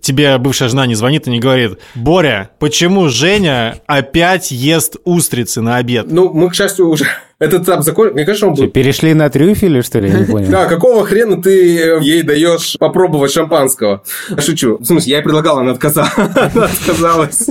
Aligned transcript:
тебе 0.00 0.36
бывшая 0.38 0.68
жена 0.68 0.86
не 0.86 0.94
звонит 0.94 1.26
и 1.26 1.30
не 1.30 1.40
говорит, 1.40 1.78
Боря, 1.94 2.50
почему 2.58 3.08
Женя 3.08 3.80
опять 3.86 4.50
ест 4.50 4.96
устрицы 5.04 5.60
на 5.60 5.76
обед? 5.76 6.06
Ну, 6.10 6.32
мы, 6.32 6.50
к 6.50 6.54
счастью, 6.54 6.88
уже 6.88 7.06
этот 7.38 7.62
этап 7.64 7.82
закончили. 7.82 8.14
Мне 8.14 8.24
кажется, 8.24 8.46
он 8.46 8.54
Что, 8.54 8.64
был... 8.64 8.70
перешли 8.70 9.14
на 9.14 9.28
трюфели, 9.30 9.80
что 9.80 10.00
ли? 10.00 10.10
Я 10.10 10.18
не 10.20 10.24
понял. 10.30 10.50
Да, 10.50 10.66
какого 10.66 11.04
хрена 11.04 11.42
ты 11.42 11.50
ей 12.00 12.22
даешь 12.22 12.76
попробовать 12.78 13.32
шампанского? 13.32 14.02
Шучу. 14.38 14.78
В 14.78 14.84
смысле, 14.84 15.10
я 15.10 15.16
ей 15.18 15.22
предлагал, 15.24 15.58
она 15.58 15.72
отказала. 15.72 16.10
Она 16.16 16.64
отказалась. 16.66 17.46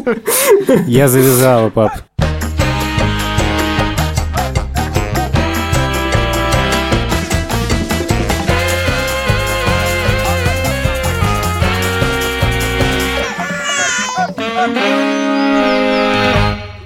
Я 0.87 1.07
завязала, 1.07 1.69
пап. 1.69 1.91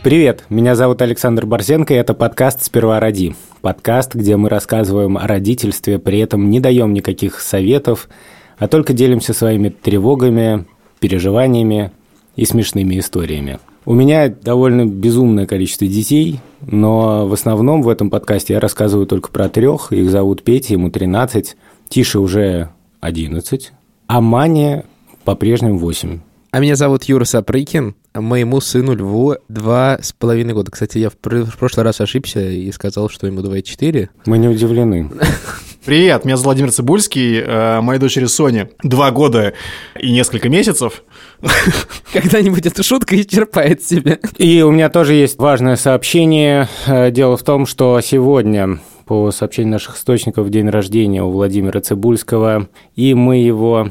Привет, 0.04 0.46
меня 0.50 0.76
зовут 0.76 1.00
Александр 1.04 1.46
Борзенко, 1.46 1.94
и 1.94 1.98
это 1.98 2.16
подкаст 2.16 2.64
«Сперва 2.64 3.00
роди». 3.00 3.36
Подкаст, 3.62 4.16
где 4.16 4.36
мы 4.36 4.50
рассказываем 4.50 5.16
о 5.16 5.28
родительстве, 5.28 6.00
при 6.00 6.18
этом 6.18 6.50
не 6.50 6.60
даем 6.60 6.92
никаких 6.92 7.40
советов, 7.40 8.10
а 8.58 8.68
только 8.68 8.94
делимся 8.94 9.34
своими 9.34 9.70
тревогами, 9.70 10.66
переживаниями 11.00 11.92
и 12.36 12.46
смешными 12.46 12.98
историями. 12.98 13.60
У 13.86 13.94
меня 13.94 14.30
довольно 14.30 14.88
безумное 14.88 15.46
количество 15.46 15.86
детей, 15.86 16.40
но 16.62 17.28
в 17.28 17.34
основном 17.34 17.84
в 17.84 17.90
этом 17.90 18.10
подкасте 18.10 18.56
я 18.56 18.60
рассказываю 18.60 19.06
только 19.06 19.30
про 19.30 19.50
трех. 19.50 19.94
Их 19.94 20.10
зовут 20.10 20.42
Петя, 20.42 20.74
ему 20.74 20.90
13, 20.90 21.56
Тише 21.90 22.18
уже 22.18 22.70
11, 23.02 23.72
а 24.08 24.20
Мане 24.20 24.86
по-прежнему 25.26 25.78
8. 25.78 26.22
А 26.50 26.60
меня 26.60 26.76
зовут 26.76 27.04
Юра 27.04 27.26
Сапрыкин. 27.26 27.94
Моему 28.14 28.60
сыну 28.60 28.94
Льву 28.94 29.36
два 29.48 29.98
с 30.02 30.12
половиной 30.12 30.54
года. 30.54 30.70
Кстати, 30.70 30.98
я 30.98 31.10
в, 31.10 31.16
пр- 31.16 31.46
в 31.46 31.58
прошлый 31.58 31.86
раз 31.86 32.02
ошибся 32.02 32.42
и 32.42 32.70
сказал, 32.74 33.10
что 33.10 33.26
ему 33.26 33.40
2,4. 33.40 34.10
Мы 34.26 34.38
не 34.38 34.50
удивлены. 34.50 35.10
Привет, 35.86 36.26
меня 36.26 36.36
зовут 36.36 36.46
Владимир 36.48 36.72
Цибульский, 36.74 37.40
э, 37.40 37.82
моей 37.82 38.00
дочери 38.00 38.26
Соне 38.26 38.70
два 38.84 39.12
года 39.12 39.54
и 40.00 40.12
несколько 40.12 40.50
месяцев. 40.50 41.04
Когда-нибудь 42.14 42.66
эта 42.66 42.84
шутка 42.84 43.20
исчерпает 43.20 43.82
себя. 43.82 44.20
И 44.38 44.62
у 44.62 44.72
меня 44.72 44.90
тоже 44.90 45.14
есть 45.14 45.40
важное 45.40 45.78
сообщение. 45.78 46.68
Э, 46.86 47.12
Дело 47.12 47.38
в 47.38 47.44
том, 47.44 47.66
что 47.66 48.00
сегодня, 48.02 48.80
по 49.06 49.32
сообщению 49.32 49.72
наших 49.72 49.96
источников, 49.98 50.50
день 50.50 50.70
рождения 50.70 51.24
у 51.24 51.32
Владимира 51.32 51.80
Цибульского, 51.80 52.68
и 52.96 53.14
мы 53.14 53.38
его 53.38 53.90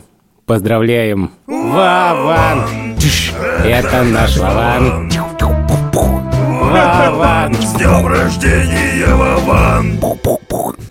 поздравляем. 0.51 1.31
Вован! 1.47 2.65
Это 3.65 4.03
наш 4.03 4.37
Вован. 4.37 5.09
Вован! 6.43 7.55
С 7.55 7.75
днем 7.75 8.05
рождения, 8.09 9.15
Вован! 9.15 10.01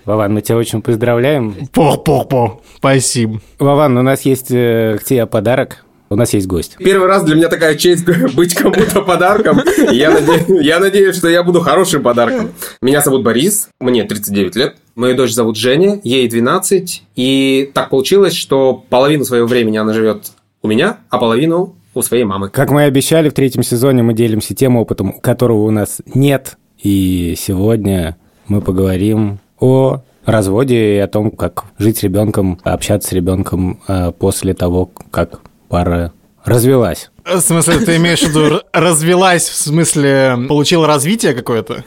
Вован, 0.05 0.33
мы 0.33 0.41
тебя 0.41 0.55
очень 0.55 0.81
поздравляем. 0.81 1.67
Пох-пох-пох, 1.73 2.61
спасибо. 2.77 3.41
Вован, 3.59 3.97
у 3.97 4.02
нас 4.02 4.21
есть 4.21 4.49
э, 4.49 4.97
к 4.97 5.03
тебе 5.03 5.25
подарок. 5.25 5.83
У 6.09 6.15
нас 6.15 6.33
есть 6.33 6.47
гость. 6.47 6.77
Первый 6.80 7.07
раз 7.09 7.23
для 7.23 7.35
меня 7.35 7.49
такая 7.49 7.75
честь 7.75 8.05
быть 8.35 8.55
кому-то 8.55 9.02
подарком. 9.02 9.61
Я, 9.91 10.09
наде- 10.11 10.61
я 10.61 10.80
надеюсь, 10.80 11.17
что 11.17 11.27
я 11.27 11.43
буду 11.43 11.59
хорошим 11.59 12.02
подарком. 12.02 12.52
Меня 12.81 13.02
зовут 13.02 13.23
Борис, 13.23 13.67
мне 13.81 14.05
39 14.05 14.55
лет. 14.55 14.75
Мою 15.00 15.16
дочь 15.16 15.31
зовут 15.31 15.55
Женя, 15.55 16.02
ей 16.03 16.28
12. 16.28 17.03
И 17.16 17.72
так 17.73 17.89
получилось, 17.89 18.33
что 18.33 18.83
половину 18.89 19.23
своего 19.23 19.47
времени 19.47 19.78
она 19.78 19.94
живет 19.94 20.33
у 20.61 20.67
меня, 20.67 20.97
а 21.09 21.17
половину 21.19 21.78
у 21.94 22.02
своей 22.02 22.25
мамы. 22.25 22.50
Как 22.50 22.69
мы 22.69 22.81
и 22.81 22.83
обещали, 22.83 23.30
в 23.30 23.33
третьем 23.33 23.64
сезоне 23.64 24.03
мы 24.03 24.14
делимся 24.14 24.53
тем 24.53 24.75
опытом, 24.75 25.14
которого 25.14 25.64
у 25.64 25.72
нас 25.72 26.02
нет. 26.14 26.58
И 26.83 27.33
сегодня 27.38 28.17
мы 28.50 28.59
поговорим 28.59 29.39
о 29.58 30.02
разводе 30.26 30.95
и 30.95 30.98
о 30.98 31.08
том, 31.08 31.32
как 31.32 31.64
жить 31.77 31.99
с 31.99 32.04
ребенком, 32.04 32.59
общаться 32.65 33.08
с 33.08 33.11
ребенком 33.14 33.80
э, 33.88 34.11
после 34.11 34.54
того, 34.54 34.92
как 35.11 35.39
пара 35.70 36.11
развелась. 36.45 37.11
В 37.26 37.42
смысле, 37.42 37.80
ты 37.80 37.98
имеешь 37.98 38.22
в 38.22 38.30
виду 38.30 38.61
развелась, 38.73 39.48
в 39.48 39.55
смысле, 39.55 40.38
получила 40.48 40.88
развитие 40.88 41.33
какое-то? 41.33 41.83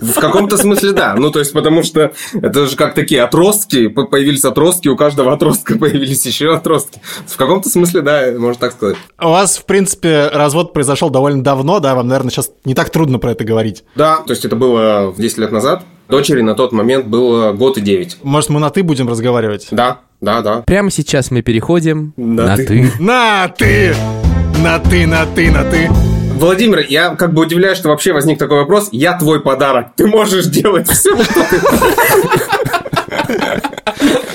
В 0.00 0.20
каком-то 0.20 0.56
смысле 0.56 0.92
да. 0.92 1.14
Ну, 1.16 1.30
то 1.30 1.38
есть, 1.38 1.52
потому 1.52 1.82
что 1.82 2.12
это 2.34 2.66
же 2.66 2.76
как 2.76 2.94
такие 2.94 3.22
отростки. 3.22 3.88
Появились 3.88 4.44
отростки, 4.44 4.88
у 4.88 4.96
каждого 4.96 5.32
отростка 5.32 5.78
появились 5.78 6.24
еще 6.26 6.54
отростки. 6.54 7.00
В 7.26 7.36
каком-то 7.36 7.68
смысле 7.68 8.02
да, 8.02 8.32
можно 8.36 8.60
так 8.60 8.72
сказать. 8.72 8.96
У 9.20 9.28
вас, 9.28 9.56
в 9.56 9.64
принципе, 9.64 10.28
развод 10.32 10.72
произошел 10.72 11.10
довольно 11.10 11.42
давно, 11.42 11.80
да? 11.80 11.94
Вам, 11.94 12.08
наверное, 12.08 12.30
сейчас 12.30 12.50
не 12.64 12.74
так 12.74 12.90
трудно 12.90 13.18
про 13.18 13.32
это 13.32 13.44
говорить. 13.44 13.84
Да, 13.94 14.18
то 14.18 14.32
есть 14.32 14.44
это 14.44 14.56
было 14.56 15.10
в 15.10 15.20
10 15.20 15.38
лет 15.38 15.52
назад. 15.52 15.84
Дочери 16.08 16.42
на 16.42 16.54
тот 16.54 16.72
момент 16.72 17.06
было 17.06 17.52
год 17.52 17.78
и 17.78 17.80
9. 17.80 18.18
Может, 18.22 18.50
мы 18.50 18.60
на 18.60 18.70
«ты» 18.70 18.82
будем 18.82 19.08
разговаривать? 19.08 19.68
Да, 19.70 20.00
да, 20.20 20.42
да. 20.42 20.62
Прямо 20.66 20.90
сейчас 20.90 21.30
мы 21.30 21.42
переходим 21.42 22.12
На 22.16 22.48
на 22.48 22.56
«ты». 22.56 22.66
«ты». 22.66 22.90
На 23.02 23.48
«ты»! 23.48 23.96
На 24.62 24.78
«ты», 24.78 25.06
на 25.06 25.26
«ты», 25.26 25.50
на 25.50 25.64
«ты». 25.64 25.88
Владимир, 26.34 26.84
я 26.88 27.14
как 27.14 27.32
бы 27.32 27.42
удивляюсь, 27.42 27.78
что 27.78 27.88
вообще 27.88 28.12
возник 28.12 28.38
такой 28.38 28.58
вопрос. 28.58 28.88
Я 28.92 29.16
твой 29.16 29.40
подарок. 29.40 29.92
Ты 29.96 30.06
можешь 30.06 30.46
делать 30.46 30.88
все, 30.88 31.14
что 31.22 31.44
ты... 31.48 31.60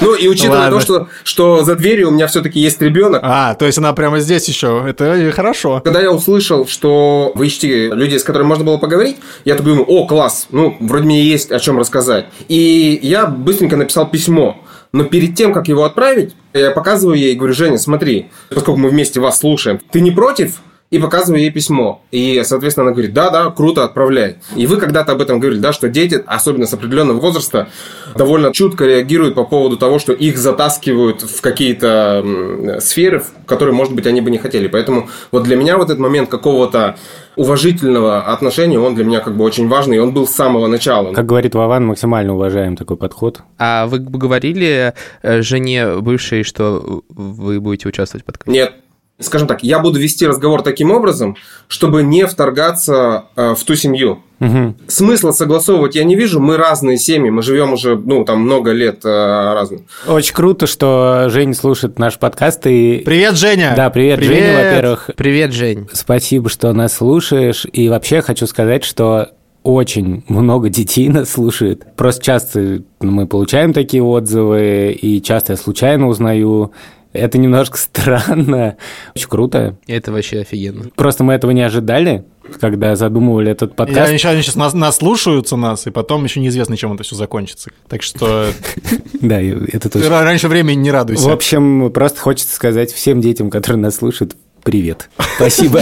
Ну 0.01 0.15
и 0.15 0.27
учитывая 0.27 0.69
то, 0.69 0.79
что, 0.79 1.07
что 1.23 1.63
за 1.63 1.75
дверью 1.75 2.09
у 2.09 2.11
меня 2.11 2.27
все-таки 2.27 2.59
есть 2.59 2.81
ребенок, 2.81 3.21
А, 3.23 3.53
то 3.55 3.65
есть 3.65 3.77
она 3.77 3.93
прямо 3.93 4.19
здесь 4.19 4.47
еще. 4.47 4.85
Это 4.87 5.31
хорошо. 5.35 5.81
Когда 5.83 6.01
я 6.01 6.11
услышал, 6.11 6.67
что 6.67 7.31
вы 7.35 7.47
ищете 7.47 7.89
людей, 7.89 8.19
с 8.19 8.23
которыми 8.23 8.47
можно 8.47 8.63
было 8.63 8.77
поговорить, 8.77 9.17
я 9.45 9.55
такой 9.55 9.73
думаю, 9.73 9.87
о, 9.87 10.07
класс, 10.07 10.47
ну, 10.51 10.75
вроде 10.79 11.05
мне 11.05 11.21
есть 11.23 11.51
о 11.51 11.59
чем 11.59 11.77
рассказать. 11.79 12.25
И 12.47 12.99
я 13.01 13.25
быстренько 13.25 13.75
написал 13.75 14.09
письмо. 14.09 14.57
Но 14.91 15.03
перед 15.03 15.35
тем, 15.35 15.53
как 15.53 15.67
его 15.67 15.83
отправить, 15.83 16.35
я 16.53 16.71
показываю 16.71 17.17
ей 17.17 17.33
и 17.33 17.35
говорю, 17.35 17.53
Женя, 17.53 17.77
смотри, 17.77 18.29
поскольку 18.49 18.79
мы 18.79 18.89
вместе 18.89 19.19
вас 19.19 19.39
слушаем, 19.39 19.79
ты 19.91 20.01
не 20.01 20.09
против? 20.11 20.61
И 20.91 20.97
показываю 20.97 21.41
ей 21.41 21.51
письмо. 21.51 22.01
И, 22.09 22.41
соответственно, 22.43 22.87
она 22.87 22.93
говорит, 22.93 23.13
да, 23.13 23.29
да, 23.29 23.51
круто, 23.51 23.83
отправляй. 23.83 24.37
И 24.55 24.65
вы 24.65 24.77
когда-то 24.77 25.11
об 25.11 25.21
этом 25.21 25.39
говорили, 25.39 25.59
да, 25.59 25.71
что 25.71 25.87
дети, 25.87 26.23
особенно 26.25 26.65
с 26.65 26.73
определенного 26.73 27.19
возраста, 27.19 27.69
довольно 28.15 28.51
чутко 28.51 28.85
реагируют 28.85 29.35
по 29.35 29.43
поводу 29.43 29.77
того, 29.77 29.99
что 29.99 30.13
их 30.13 30.39
затаскивают 30.39 31.21
в 31.21 31.41
какие-то 31.41 32.79
сферы, 32.79 33.19
в 33.19 33.45
которые, 33.45 33.75
может 33.75 33.93
быть, 33.93 34.07
они 34.07 34.21
бы 34.21 34.31
не 34.31 34.39
хотели. 34.39 34.67
Поэтому 34.67 35.09
вот 35.31 35.43
для 35.43 35.55
меня 35.55 35.77
вот 35.77 35.89
этот 35.89 35.99
момент 35.99 36.29
какого-то 36.29 36.97
уважительного 37.35 38.23
отношения, 38.23 38.79
он 38.79 38.95
для 38.95 39.05
меня 39.05 39.19
как 39.19 39.37
бы 39.37 39.45
очень 39.45 39.67
важный, 39.67 39.97
и 39.97 39.99
он 39.99 40.11
был 40.11 40.27
с 40.27 40.31
самого 40.31 40.67
начала. 40.67 41.13
Как 41.13 41.25
говорит 41.25 41.53
Вован, 41.53 41.85
максимально 41.85 42.33
уважаем 42.33 42.75
такой 42.75 42.97
подход. 42.97 43.43
А 43.59 43.85
вы 43.85 43.99
бы 43.99 44.17
говорили 44.17 44.93
э, 45.21 45.41
жене 45.41 45.97
бывшей, 46.01 46.43
что 46.43 47.03
вы 47.09 47.61
будете 47.61 47.87
участвовать 47.87 48.23
в 48.23 48.25
подкасте? 48.25 48.51
Нет. 48.51 48.73
Скажем 49.19 49.47
так, 49.47 49.63
я 49.63 49.79
буду 49.79 49.99
вести 49.99 50.25
разговор 50.25 50.61
таким 50.61 50.91
образом, 50.91 51.35
чтобы 51.67 52.03
не 52.03 52.25
вторгаться 52.25 53.25
э, 53.35 53.53
в 53.53 53.63
ту 53.65 53.75
семью. 53.75 54.19
Мгм. 54.39 54.77
Смысла 54.87 55.31
согласовывать 55.31 55.95
я 55.95 56.05
не 56.05 56.15
вижу. 56.15 56.39
Мы 56.39 56.55
разные 56.55 56.97
семьи, 56.97 57.29
мы 57.29 57.41
живем 57.41 57.73
уже, 57.73 57.97
ну, 57.97 58.23
там 58.23 58.39
много 58.41 58.71
лет 58.71 59.01
э, 59.03 59.09
разных. 59.09 59.81
Очень 60.07 60.33
круто, 60.33 60.67
что 60.67 61.25
Женя 61.27 61.53
слушает 61.53 61.99
наш 61.99 62.17
подкаст. 62.17 62.65
И... 62.67 63.01
Привет, 63.05 63.35
Женя! 63.35 63.73
Да, 63.75 63.89
привет, 63.89 64.21
Женя, 64.21 64.57
во-первых. 64.57 65.09
Привет, 65.17 65.51
Жень. 65.51 65.89
Спасибо, 65.91 66.47
что 66.47 66.71
нас 66.71 66.93
слушаешь. 66.93 67.65
И 67.73 67.89
вообще 67.89 68.21
хочу 68.21 68.47
сказать, 68.47 68.85
что 68.85 69.31
очень 69.63 70.23
много 70.29 70.69
детей 70.69 71.09
нас 71.09 71.31
слушает. 71.31 71.83
Просто 71.97 72.23
часто 72.23 72.83
мы 73.01 73.27
получаем 73.27 73.73
такие 73.73 74.01
отзывы, 74.01 74.97
и 74.99 75.21
часто 75.21 75.53
я 75.53 75.57
случайно 75.57 76.07
узнаю. 76.07 76.71
Это 77.11 77.37
немножко 77.39 77.77
странно. 77.77 78.77
Очень 79.15 79.27
круто. 79.29 79.77
Это 79.87 80.11
вообще 80.11 80.41
офигенно. 80.41 80.89
Просто 80.95 81.23
мы 81.23 81.33
этого 81.33 81.49
не 81.51 81.61
ожидали, 81.63 82.23
когда 82.61 82.95
задумывали 82.95 83.51
этот 83.51 83.71
Я, 83.71 83.75
подкаст. 83.75 84.09
они 84.09 84.17
сейчас 84.19 84.55
нас, 84.55 84.73
наслушаются 84.73 85.55
нас, 85.55 85.87
и 85.87 85.89
потом 85.91 86.23
еще 86.23 86.39
неизвестно, 86.39 86.77
чем 86.77 86.93
это 86.93 87.03
все 87.03 87.15
закончится. 87.15 87.71
Так 87.87 88.03
что 88.03 88.47
Да, 89.21 89.41
это 89.41 89.89
точно. 89.89 90.07
ра- 90.07 90.23
раньше 90.23 90.47
времени 90.47 90.77
не 90.81 90.91
радуйся. 90.91 91.27
В 91.27 91.31
общем, 91.31 91.91
просто 91.91 92.19
хочется 92.19 92.53
сказать 92.55 92.91
всем 92.93 93.21
детям, 93.21 93.49
которые 93.49 93.81
нас 93.81 93.95
слушают, 93.95 94.35
привет. 94.63 95.09
Спасибо. 95.37 95.81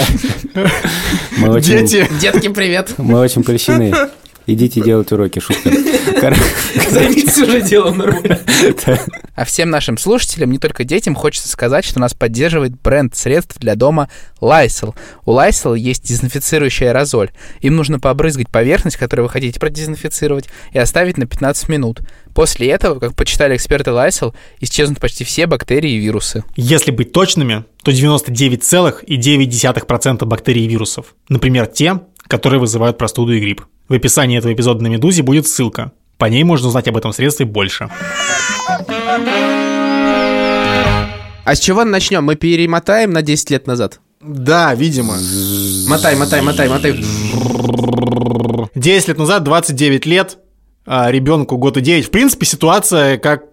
Дети! 1.62 2.08
Детки, 2.22 2.48
привет. 2.48 2.94
мы 2.98 3.20
очень 3.20 3.44
польщены. 3.44 3.94
Идите 4.48 4.82
делать 4.82 5.12
уроки, 5.12 5.40
шутка. 5.40 5.70
Займитесь 6.90 7.38
уже 7.38 7.62
делом 7.62 7.98
нормально. 7.98 8.40
А 9.36 9.46
всем 9.46 9.70
нашим 9.70 10.00
слушателям, 10.00 10.52
не 10.52 10.58
только 10.58 10.84
детям, 10.84 11.14
хочется 11.14 11.48
сказать, 11.48 11.86
что 11.86 12.00
нас 12.00 12.16
поддерживает 12.16 12.82
бренд 12.82 13.16
средств 13.16 13.60
для 13.60 13.76
дома 13.76 14.10
Lysol. 14.42 14.96
У 15.26 15.34
Lysol 15.34 15.78
есть 15.78 16.08
дезинфицирующий 16.08 16.90
аэрозоль. 16.90 17.30
Им 17.62 17.76
нужно 17.76 18.00
побрызгать 18.00 18.50
поверхность, 18.50 18.98
которую 18.98 19.28
вы 19.28 19.32
хотите 19.32 19.60
продезинфицировать, 19.60 20.46
и 20.72 20.80
оставить 20.80 21.18
на 21.18 21.28
15 21.28 21.70
минут. 21.70 22.00
После 22.34 22.68
этого, 22.70 22.98
как 23.00 23.14
почитали 23.16 23.56
эксперты 23.56 23.92
Lysol, 23.92 24.34
исчезнут 24.60 25.00
почти 25.00 25.24
все 25.24 25.46
бактерии 25.46 25.92
и 25.92 26.00
вирусы. 26.00 26.44
Если 26.56 26.90
быть 26.90 27.12
точными, 27.12 27.66
то 27.84 27.92
99,9% 27.92 30.26
бактерий 30.26 30.66
и 30.66 30.68
вирусов. 30.68 31.14
Например, 31.30 31.68
те, 31.68 32.02
которые 32.28 32.60
вызывают 32.60 32.98
простуду 32.98 33.34
и 33.34 33.40
грипп. 33.40 33.62
В 33.90 33.94
описании 33.94 34.38
этого 34.38 34.52
эпизода 34.52 34.84
на 34.84 34.88
«Медузе» 34.88 35.24
будет 35.24 35.48
ссылка. 35.48 35.94
По 36.18 36.26
ней 36.26 36.44
можно 36.44 36.68
узнать 36.68 36.90
об 36.90 36.98
этом 36.98 37.14
средстве 37.14 37.46
больше. 37.46 37.90
А 41.46 41.56
с 41.56 41.60
чего 41.60 41.86
начнем? 41.86 42.26
Мы 42.26 42.36
перемотаем 42.36 43.12
на 43.12 43.22
10 43.22 43.52
лет 43.52 43.68
назад. 43.68 44.02
Да, 44.20 44.74
видимо. 44.76 45.14
Мотай, 45.88 46.18
мотай, 46.18 46.42
мотай, 46.42 46.68
мотай. 46.68 47.02
10 48.76 49.08
лет 49.08 49.18
назад, 49.18 49.44
29 49.44 50.06
лет, 50.06 50.38
а 50.86 51.10
ребенку 51.10 51.56
год 51.58 51.78
и 51.78 51.82
9. 51.82 52.08
В 52.08 52.12
принципе, 52.12 52.46
ситуация 52.46 53.18
как 53.18 53.46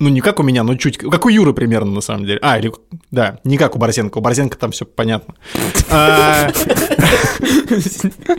ну, 0.00 0.08
не 0.08 0.22
как 0.22 0.40
у 0.40 0.42
меня, 0.42 0.62
но 0.62 0.76
чуть... 0.76 0.96
Как 0.96 1.26
у 1.26 1.28
Юры 1.28 1.52
примерно, 1.52 1.92
на 1.92 2.00
самом 2.00 2.24
деле. 2.24 2.38
А, 2.40 2.58
или... 2.58 2.72
Да, 3.10 3.38
не 3.44 3.58
как 3.58 3.76
у 3.76 3.78
Борзенко. 3.78 4.16
У 4.16 4.20
Борзенко 4.22 4.56
там 4.56 4.72
все 4.72 4.84
понятно. 4.86 5.34
А, 5.92 6.52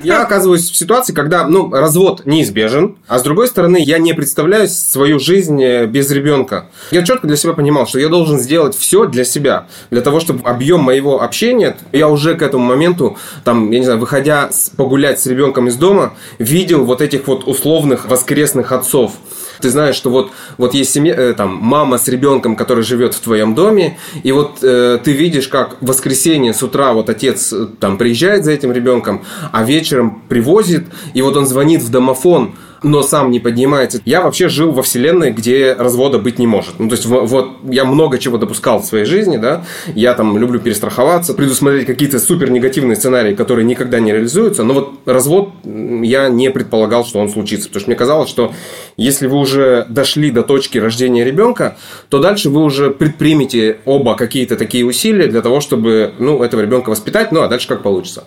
Я 0.03 0.23
оказываюсь 0.23 0.69
в 0.69 0.75
ситуации, 0.75 1.13
когда, 1.13 1.45
ну, 1.45 1.69
развод 1.69 2.25
неизбежен, 2.25 2.97
а 3.07 3.19
с 3.19 3.23
другой 3.23 3.47
стороны, 3.47 3.77
я 3.83 3.97
не 3.99 4.13
представляю 4.13 4.67
свою 4.69 5.19
жизнь 5.19 5.61
э, 5.61 5.85
без 5.85 6.09
ребенка. 6.11 6.69
Я 6.91 7.03
четко 7.03 7.27
для 7.27 7.35
себя 7.35 7.53
понимал, 7.53 7.87
что 7.87 7.99
я 7.99 8.07
должен 8.07 8.39
сделать 8.39 8.75
все 8.75 9.05
для 9.05 9.25
себя, 9.25 9.67
для 9.89 10.01
того, 10.01 10.19
чтобы 10.21 10.47
объем 10.49 10.81
моего 10.81 11.21
общения, 11.21 11.75
я 11.91 12.07
уже 12.07 12.35
к 12.35 12.41
этому 12.41 12.63
моменту, 12.63 13.17
там, 13.43 13.69
я 13.71 13.79
не 13.79 13.85
знаю, 13.85 13.99
выходя 13.99 14.49
погулять 14.77 15.19
с 15.19 15.25
ребенком 15.25 15.67
из 15.67 15.75
дома, 15.75 16.13
видел 16.39 16.85
вот 16.85 17.01
этих 17.01 17.27
вот 17.27 17.45
условных 17.47 18.07
воскресных 18.07 18.71
отцов. 18.71 19.13
Ты 19.61 19.69
знаешь, 19.69 19.95
что 19.95 20.09
вот, 20.09 20.31
вот 20.57 20.73
есть 20.73 20.91
семья, 20.91 21.13
э, 21.15 21.33
там, 21.33 21.57
мама 21.61 21.97
с 21.97 22.07
ребенком, 22.07 22.55
который 22.55 22.83
живет 22.83 23.13
в 23.13 23.19
твоем 23.19 23.55
доме, 23.55 23.97
и 24.23 24.31
вот 24.31 24.59
э, 24.63 24.99
ты 25.03 25.11
видишь, 25.11 25.47
как 25.47 25.77
в 25.81 25.85
воскресенье 25.85 26.53
с 26.53 26.63
утра 26.63 26.93
вот 26.93 27.09
отец 27.09 27.53
э, 27.53 27.67
там 27.79 27.97
приезжает 27.97 28.45
за 28.45 28.51
этим 28.51 28.71
ребенком, 28.71 29.23
а 29.51 29.63
вечером 29.63 30.21
привозит, 30.27 30.85
и 31.13 31.21
вот 31.21 31.37
он 31.37 31.45
звонит 31.45 31.81
в 31.81 31.89
домофон, 31.89 32.53
но 32.83 33.03
сам 33.03 33.29
не 33.31 33.39
поднимается. 33.39 34.01
Я 34.05 34.21
вообще 34.21 34.49
жил 34.49 34.71
во 34.71 34.81
вселенной, 34.81 35.31
где 35.31 35.73
развода 35.77 36.17
быть 36.17 36.39
не 36.39 36.47
может. 36.47 36.79
Ну, 36.79 36.89
то 36.89 36.95
есть, 36.95 37.05
во- 37.05 37.21
вот 37.21 37.51
я 37.69 37.85
много 37.85 38.17
чего 38.17 38.37
допускал 38.37 38.81
в 38.81 38.85
своей 38.85 39.05
жизни, 39.05 39.37
да. 39.37 39.63
Я 39.93 40.13
там 40.13 40.37
люблю 40.37 40.59
перестраховаться, 40.59 41.33
предусмотреть 41.33 41.85
какие-то 41.85 42.19
супер 42.19 42.49
негативные 42.49 42.95
сценарии, 42.95 43.35
которые 43.35 43.65
никогда 43.65 43.99
не 43.99 44.11
реализуются. 44.11 44.63
Но 44.63 44.73
вот 44.73 44.93
развод 45.05 45.49
я 45.63 46.29
не 46.29 46.49
предполагал, 46.49 47.05
что 47.05 47.19
он 47.19 47.29
случится. 47.29 47.67
Потому 47.67 47.81
что 47.81 47.89
мне 47.89 47.97
казалось, 47.97 48.29
что 48.29 48.51
если 48.97 49.27
вы 49.27 49.37
уже 49.37 49.85
дошли 49.87 50.31
до 50.31 50.41
точки 50.41 50.79
рождения 50.79 51.23
ребенка, 51.23 51.77
то 52.09 52.19
дальше 52.19 52.49
вы 52.49 52.63
уже 52.63 52.89
предпримете 52.89 53.77
оба 53.85 54.15
какие-то 54.15 54.55
такие 54.55 54.85
усилия 54.85 55.27
для 55.27 55.41
того, 55.41 55.61
чтобы 55.61 56.13
ну, 56.17 56.43
этого 56.43 56.61
ребенка 56.61 56.89
воспитать, 56.89 57.31
ну 57.31 57.41
а 57.41 57.47
дальше 57.47 57.67
как 57.67 57.83
получится. 57.83 58.23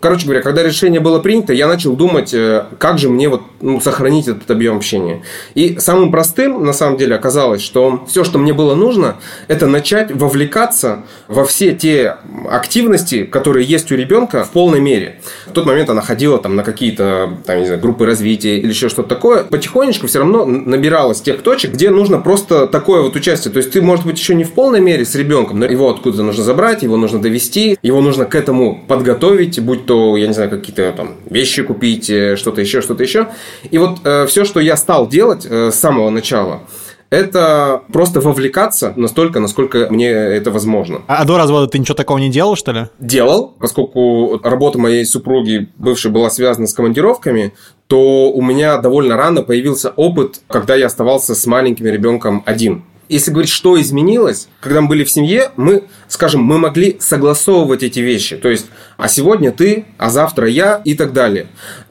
Короче 0.00 0.24
говоря, 0.24 0.40
когда 0.40 0.62
решение 0.62 1.00
было 1.00 1.18
принято, 1.18 1.52
я 1.52 1.66
начал 1.68 1.94
думать, 1.94 2.32
э, 2.32 2.64
как 2.78 2.98
же 2.98 3.08
мне 3.10 3.28
вот, 3.28 3.42
ну, 3.60 3.80
сохранить 3.80 3.97
этот 4.00 4.50
объем 4.50 4.76
общения. 4.76 5.22
И 5.54 5.78
самым 5.78 6.10
простым, 6.10 6.64
на 6.64 6.72
самом 6.72 6.96
деле, 6.96 7.14
оказалось, 7.14 7.62
что 7.62 8.04
все, 8.08 8.24
что 8.24 8.38
мне 8.38 8.52
было 8.52 8.74
нужно, 8.74 9.16
это 9.48 9.66
начать 9.66 10.12
вовлекаться 10.12 11.04
во 11.26 11.44
все 11.44 11.72
те 11.72 12.16
активности, 12.50 13.24
которые 13.24 13.66
есть 13.66 13.90
у 13.92 13.96
ребенка 13.96 14.44
в 14.44 14.50
полной 14.50 14.80
мере. 14.80 15.20
В 15.46 15.52
тот 15.52 15.66
момент 15.66 15.90
она 15.90 16.02
ходила 16.02 16.38
там 16.38 16.56
на 16.56 16.62
какие-то, 16.62 17.38
там, 17.44 17.58
не 17.58 17.66
знаю, 17.66 17.80
группы 17.80 18.06
развития 18.06 18.58
или 18.58 18.68
еще 18.68 18.88
что-то 18.88 19.08
такое. 19.08 19.44
Потихонечку 19.44 20.06
все 20.06 20.20
равно 20.20 20.44
набиралось 20.44 21.20
тех 21.20 21.42
точек, 21.42 21.72
где 21.72 21.90
нужно 21.90 22.18
просто 22.18 22.66
такое 22.66 23.02
вот 23.02 23.16
участие. 23.16 23.52
То 23.52 23.58
есть 23.58 23.70
ты, 23.72 23.82
может 23.82 24.06
быть, 24.06 24.18
еще 24.18 24.34
не 24.34 24.44
в 24.44 24.52
полной 24.52 24.80
мере 24.80 25.04
с 25.04 25.14
ребенком, 25.14 25.58
но 25.58 25.66
его 25.66 25.90
откуда-то 25.90 26.22
нужно 26.22 26.44
забрать, 26.44 26.82
его 26.82 26.96
нужно 26.96 27.20
довести, 27.20 27.78
его 27.82 28.00
нужно 28.00 28.24
к 28.24 28.34
этому 28.34 28.84
подготовить, 28.86 29.60
будь 29.60 29.86
то, 29.86 30.16
я 30.16 30.26
не 30.26 30.34
знаю, 30.34 30.50
какие-то 30.50 30.92
там 30.96 31.16
вещи 31.28 31.62
купить, 31.62 32.10
э, 32.10 32.36
что-то 32.36 32.60
еще, 32.60 32.80
что-то 32.80 33.02
еще. 33.02 33.28
И 33.70 33.78
вот 33.78 33.87
все, 34.28 34.44
что 34.44 34.60
я 34.60 34.76
стал 34.76 35.08
делать 35.08 35.46
э, 35.48 35.70
с 35.70 35.74
самого 35.74 36.10
начала, 36.10 36.62
это 37.10 37.82
просто 37.92 38.20
вовлекаться 38.20 38.92
настолько, 38.96 39.40
насколько 39.40 39.88
мне 39.90 40.10
это 40.10 40.50
возможно. 40.50 41.02
А 41.06 41.24
до 41.24 41.38
развода 41.38 41.66
ты 41.66 41.78
ничего 41.78 41.94
такого 41.94 42.18
не 42.18 42.30
делал, 42.30 42.56
что 42.56 42.72
ли? 42.72 42.86
Делал, 42.98 43.54
поскольку 43.58 44.40
работа 44.42 44.78
моей 44.78 45.04
супруги 45.04 45.68
бывшей 45.76 46.10
была 46.10 46.28
связана 46.30 46.66
с 46.66 46.74
командировками, 46.74 47.54
то 47.86 48.30
у 48.30 48.42
меня 48.42 48.76
довольно 48.78 49.16
рано 49.16 49.42
появился 49.42 49.90
опыт, 49.90 50.40
когда 50.48 50.74
я 50.74 50.86
оставался 50.86 51.34
с 51.34 51.46
маленьким 51.46 51.86
ребенком 51.86 52.42
один. 52.44 52.84
Если 53.08 53.30
говорить, 53.30 53.50
что 53.50 53.80
изменилось, 53.80 54.48
когда 54.60 54.82
мы 54.82 54.88
были 54.88 55.04
в 55.04 55.10
семье, 55.10 55.50
мы, 55.56 55.84
скажем, 56.08 56.42
мы 56.42 56.58
могли 56.58 56.98
согласовывать 57.00 57.82
эти 57.82 58.00
вещи. 58.00 58.36
То 58.36 58.50
есть, 58.50 58.66
а 58.98 59.08
сегодня 59.08 59.50
ты, 59.50 59.86
а 59.96 60.10
завтра 60.10 60.46
я 60.46 60.82
и 60.84 60.92
так 60.92 61.14
далее. 61.14 61.46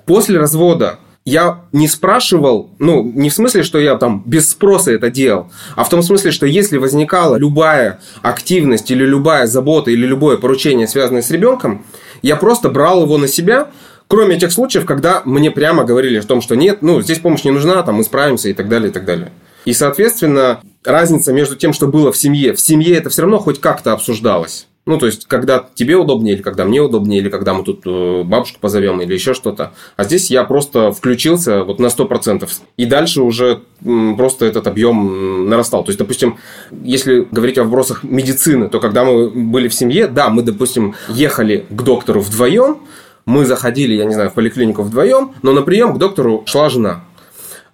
После 0.05 0.37
развода 0.37 0.99
я 1.27 1.65
не 1.73 1.89
спрашивал, 1.89 2.69
ну, 2.79 3.03
не 3.03 3.29
в 3.29 3.33
смысле, 3.33 3.63
что 3.63 3.79
я 3.79 3.97
там 3.97 4.23
без 4.25 4.49
спроса 4.49 4.93
это 4.93 5.11
делал, 5.11 5.51
а 5.75 5.83
в 5.83 5.89
том 5.89 6.01
смысле, 6.01 6.31
что 6.31 6.45
если 6.45 6.77
возникала 6.77 7.35
любая 7.35 7.99
активность 8.21 8.89
или 8.91 9.03
любая 9.03 9.45
забота 9.45 9.91
или 9.91 10.05
любое 10.05 10.37
поручение, 10.37 10.87
связанное 10.87 11.21
с 11.21 11.29
ребенком, 11.29 11.85
я 12.21 12.37
просто 12.37 12.69
брал 12.69 13.03
его 13.03 13.17
на 13.17 13.27
себя, 13.27 13.67
кроме 14.07 14.39
тех 14.39 14.53
случаев, 14.53 14.85
когда 14.85 15.21
мне 15.25 15.51
прямо 15.51 15.83
говорили 15.83 16.17
о 16.17 16.23
том, 16.23 16.39
что 16.39 16.55
нет, 16.55 16.81
ну, 16.81 17.01
здесь 17.01 17.19
помощь 17.19 17.43
не 17.43 17.51
нужна, 17.51 17.83
там 17.83 17.95
мы 17.95 18.05
справимся 18.05 18.47
и 18.47 18.53
так 18.53 18.69
далее, 18.69 18.89
и 18.89 18.93
так 18.93 19.03
далее. 19.03 19.29
И, 19.65 19.73
соответственно, 19.73 20.61
разница 20.85 21.33
между 21.33 21.57
тем, 21.57 21.73
что 21.73 21.87
было 21.87 22.13
в 22.13 22.17
семье, 22.17 22.53
в 22.53 22.61
семье 22.61 22.95
это 22.95 23.09
все 23.09 23.23
равно 23.23 23.39
хоть 23.39 23.59
как-то 23.59 23.91
обсуждалось. 23.91 24.67
Ну, 24.87 24.97
то 24.97 25.05
есть, 25.05 25.25
когда 25.27 25.65
тебе 25.75 25.97
удобнее, 25.97 26.35
или 26.35 26.41
когда 26.41 26.63
мне 26.63 26.81
удобнее, 26.81 27.19
или 27.19 27.27
когда 27.27 27.53
мы 27.53 27.63
тут 27.65 27.81
э, 27.85 28.23
бабушку 28.23 28.59
позовем, 28.61 29.01
или 29.01 29.13
еще 29.13 29.33
что-то. 29.33 29.73
А 29.97 30.05
здесь 30.05 30.31
я 30.31 30.45
просто 30.45 30.93
включился 30.93 31.65
вот 31.65 31.79
на 31.79 31.87
100%. 31.87 32.49
И 32.77 32.85
дальше 32.85 33.21
уже 33.21 33.63
просто 33.81 34.45
этот 34.45 34.65
объем 34.65 35.49
нарастал. 35.49 35.83
То 35.83 35.89
есть, 35.89 35.99
допустим, 35.99 36.37
если 36.71 37.27
говорить 37.29 37.57
о 37.57 37.65
вопросах 37.65 38.03
медицины, 38.03 38.69
то 38.69 38.79
когда 38.79 39.03
мы 39.03 39.29
были 39.29 39.67
в 39.67 39.73
семье, 39.73 40.07
да, 40.07 40.29
мы, 40.29 40.41
допустим, 40.41 40.95
ехали 41.09 41.65
к 41.69 41.83
доктору 41.83 42.21
вдвоем, 42.21 42.77
мы 43.25 43.43
заходили, 43.43 43.93
я 43.93 44.05
не 44.05 44.13
знаю, 44.13 44.29
в 44.29 44.33
поликлинику 44.35 44.83
вдвоем, 44.83 45.33
но 45.41 45.51
на 45.51 45.63
прием 45.63 45.93
к 45.93 45.97
доктору 45.97 46.43
шла 46.45 46.69
жена. 46.69 47.03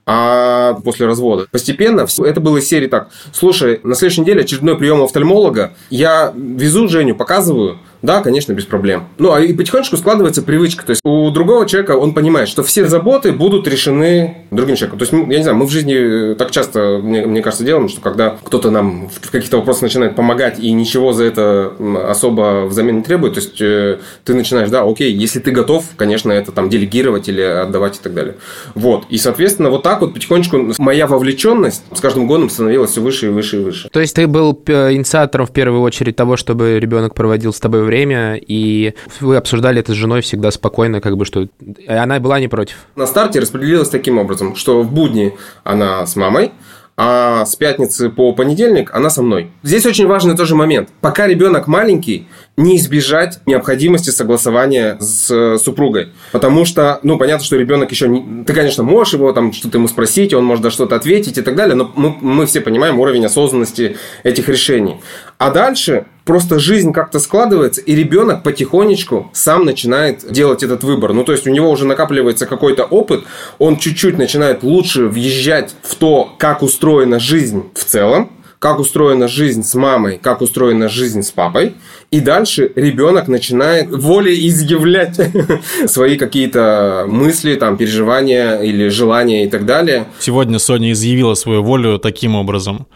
А 0.06 0.74
после 0.84 1.06
развода. 1.06 1.48
Постепенно 1.50 2.06
это 2.26 2.42
было 2.42 2.58
из 2.58 2.68
серии 2.68 2.88
так. 2.88 3.10
Слушай, 3.32 3.80
на 3.84 3.96
следующей 3.96 4.22
неделе 4.22 4.42
очередной 4.42 4.78
прием 4.78 5.00
у 5.00 5.06
офтальмолога. 5.06 5.74
Я 5.90 6.34
везу 6.36 6.90
Женю, 6.90 7.16
показываю. 7.16 7.80
Да, 8.04 8.22
конечно, 8.22 8.54
без 8.54 8.66
проблем. 8.66 9.06
Ну, 9.18 9.32
а 9.32 9.40
и 9.40 9.54
потихонечку 9.54 9.98
складывается 9.98 10.44
привычка. 10.44 10.86
То 10.86 10.92
есть 10.92 11.02
у 11.04 11.32
другого 11.32 11.66
человека 11.66 11.94
он 11.98 12.14
понимает, 12.14 12.50
что 12.50 12.62
все 12.62 12.86
заботы 12.86 13.32
будут 13.32 13.68
решены 13.68 14.38
другим 14.52 14.76
человеком. 14.76 15.00
То 15.00 15.04
есть, 15.06 15.14
я 15.14 15.38
не 15.38 15.42
знаю, 15.44 15.58
мы 15.58 15.66
в 15.66 15.72
жизни 15.72 16.36
так 16.36 16.52
часто, 16.52 17.00
мне, 17.02 17.26
мне 17.26 17.42
кажется, 17.42 17.64
делаем, 17.64 17.88
что 17.88 18.02
когда 18.02 18.38
кто-то 18.44 18.70
нам 18.72 19.10
в 19.10 19.32
каких-то 19.32 19.58
вопросах 19.58 19.84
начинает 19.84 20.16
помогать 20.16 20.60
и 20.60 20.72
ничего 20.74 21.14
за 21.14 21.24
это 21.24 21.74
особо 22.10 22.66
взамен 22.66 22.98
не 22.98 23.04
требует, 23.04 23.36
то 23.36 23.40
есть 23.40 23.62
э, 23.62 24.00
ты 24.26 24.34
начинаешь, 24.34 24.70
да, 24.70 24.84
окей, 24.84 25.14
если 25.14 25.40
ты 25.40 25.52
готов, 25.52 25.86
конечно, 25.96 26.32
это 26.34 26.52
там 26.52 26.70
делегировать 26.70 27.30
или 27.30 27.42
отдавать 27.42 27.98
и 27.98 28.04
так 28.04 28.14
далее. 28.14 28.36
Вот. 28.76 29.06
И, 29.10 29.18
соответственно, 29.18 29.70
вот 29.70 29.84
так 29.84 30.02
вот 30.02 30.14
потихонечку 30.14 30.74
моя 30.78 31.08
вовлеченность 31.08 31.84
с 31.96 32.02
каждым 32.02 32.28
годом 32.28 32.50
становилась 32.50 32.92
все 32.92 33.00
выше 33.02 33.28
и 33.28 33.30
выше 33.30 33.62
и 33.62 33.64
выше. 33.64 33.90
То 33.94 34.02
есть 34.02 34.14
ты 34.16 34.28
был 34.28 34.54
п- 34.54 34.94
инициатором 34.94 35.48
в 35.48 35.52
первую 35.52 35.82
очередь 35.82 36.18
того, 36.18 36.36
чтобы 36.36 36.80
ребенок 36.82 37.16
проводил 37.16 37.54
с 37.54 37.60
тобой 37.62 37.84
время, 37.84 37.93
и 38.38 38.94
вы 39.20 39.38
обсуждали 39.38 39.80
это 39.80 39.94
с 39.94 39.96
женой 39.96 40.22
всегда 40.22 40.52
спокойно, 40.52 41.02
как 41.02 41.18
бы 41.18 41.26
что... 41.26 41.44
И 41.44 41.88
она 41.88 42.20
была 42.20 42.40
не 42.40 42.48
против. 42.48 42.78
На 42.96 43.08
старте 43.08 43.40
распределилось 43.40 43.90
таким 43.90 44.18
образом, 44.18 44.56
что 44.56 44.82
в 44.82 44.92
будни 44.92 45.34
она 45.64 46.06
с 46.06 46.16
мамой, 46.16 46.52
а 46.96 47.46
с 47.46 47.56
пятницы 47.56 48.10
по 48.10 48.34
понедельник 48.34 48.94
она 48.94 49.10
со 49.10 49.24
мной. 49.24 49.52
Здесь 49.64 49.86
очень 49.86 50.08
важный 50.08 50.36
тоже 50.38 50.56
момент. 50.56 50.90
Пока 51.02 51.28
ребенок 51.28 51.68
маленький, 51.68 52.28
не 52.56 52.78
избежать 52.78 53.40
необходимости 53.48 54.12
согласования 54.12 54.98
с 55.00 55.32
э, 55.32 55.58
супругой. 55.58 56.10
Потому 56.32 56.66
что, 56.66 57.00
ну, 57.02 57.18
понятно, 57.18 57.44
что 57.44 57.56
ребенок 57.56 57.90
еще 57.90 58.08
не... 58.08 58.44
Ты, 58.44 58.54
конечно, 58.54 58.84
можешь 58.84 59.16
его 59.16 59.32
там 59.34 59.54
что-то 59.54 59.80
ему 59.80 59.88
спросить, 59.88 60.36
он 60.36 60.46
может 60.46 60.64
да 60.64 60.70
что-то 60.70 60.96
ответить 60.96 61.40
и 61.40 61.42
так 61.42 61.56
далее, 61.56 61.76
но 61.76 61.92
мы, 61.96 62.16
мы 62.22 62.46
все 62.46 62.62
понимаем 62.62 63.00
уровень 63.00 63.26
осознанности 63.26 63.98
этих 64.22 64.50
решений. 64.50 65.02
А 65.40 65.50
дальше 65.50 66.06
просто 66.26 66.60
жизнь 66.60 66.94
как-то 66.94 67.18
складывается, 67.18 67.82
и 67.82 67.96
ребенок 67.96 68.44
потихонечку 68.44 69.32
сам 69.34 69.66
начинает 69.66 70.32
делать 70.32 70.62
этот 70.62 70.84
выбор. 70.84 71.14
Ну, 71.14 71.24
то 71.24 71.32
есть 71.32 71.48
у 71.48 71.50
него 71.50 71.72
уже 71.72 71.86
накапливается 71.86 72.46
какой-то 72.46 72.84
опыт, 72.84 73.24
он 73.58 73.78
чуть-чуть 73.78 74.20
начинает 74.20 74.62
лучше 74.62 75.08
въезжать 75.08 75.76
в 75.82 75.96
то, 75.96 76.32
как 76.38 76.62
устроена 76.62 77.20
жизнь 77.20 77.64
в 77.74 77.84
целом, 77.84 78.30
как 78.64 78.80
устроена 78.80 79.28
жизнь 79.28 79.62
с 79.62 79.76
мамой, 79.76 80.18
как 80.18 80.42
устроена 80.42 80.88
жизнь 80.88 81.22
с 81.22 81.32
папой. 81.32 81.74
И 82.12 82.22
дальше 82.22 82.72
ребенок 82.78 83.28
начинает 83.28 83.90
волеизъявлять 83.90 85.20
свои 85.88 86.16
какие-то 86.16 87.04
мысли, 87.10 87.56
там, 87.56 87.76
переживания 87.76 88.62
или 88.62 88.88
желания 88.88 89.44
и 89.44 89.50
так 89.50 89.66
далее. 89.66 90.06
Сегодня 90.18 90.60
Соня 90.60 90.94
изъявила 90.94 91.34
свою 91.34 91.62
волю 91.62 92.00
таким 92.00 92.36
образом. 92.36 92.88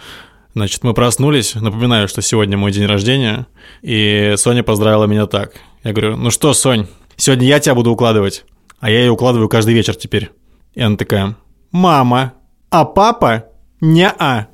Значит, 0.56 0.86
мы 0.86 0.94
проснулись, 0.94 1.56
напоминаю, 1.56 2.08
что 2.08 2.22
сегодня 2.22 2.58
мой 2.58 2.72
день 2.72 2.86
рождения, 2.86 3.46
и 3.82 4.36
Соня 4.38 4.64
поздравила 4.64 5.04
меня 5.04 5.26
так. 5.26 5.52
Я 5.84 5.92
говорю, 5.92 6.16
ну 6.16 6.32
что, 6.32 6.54
Сонь, 6.54 6.88
сегодня 7.18 7.46
я 7.46 7.60
тебя 7.60 7.76
буду 7.76 7.92
укладывать, 7.92 8.46
а 8.80 8.90
я 8.90 9.02
ее 9.02 9.12
укладываю 9.12 9.50
каждый 9.50 9.74
вечер 9.74 9.96
теперь. 9.96 10.30
И 10.76 10.82
она 10.82 10.96
такая, 10.96 11.36
мама, 11.74 12.36
а 12.70 12.86
папа 12.86 13.48
не-а. 13.82 14.48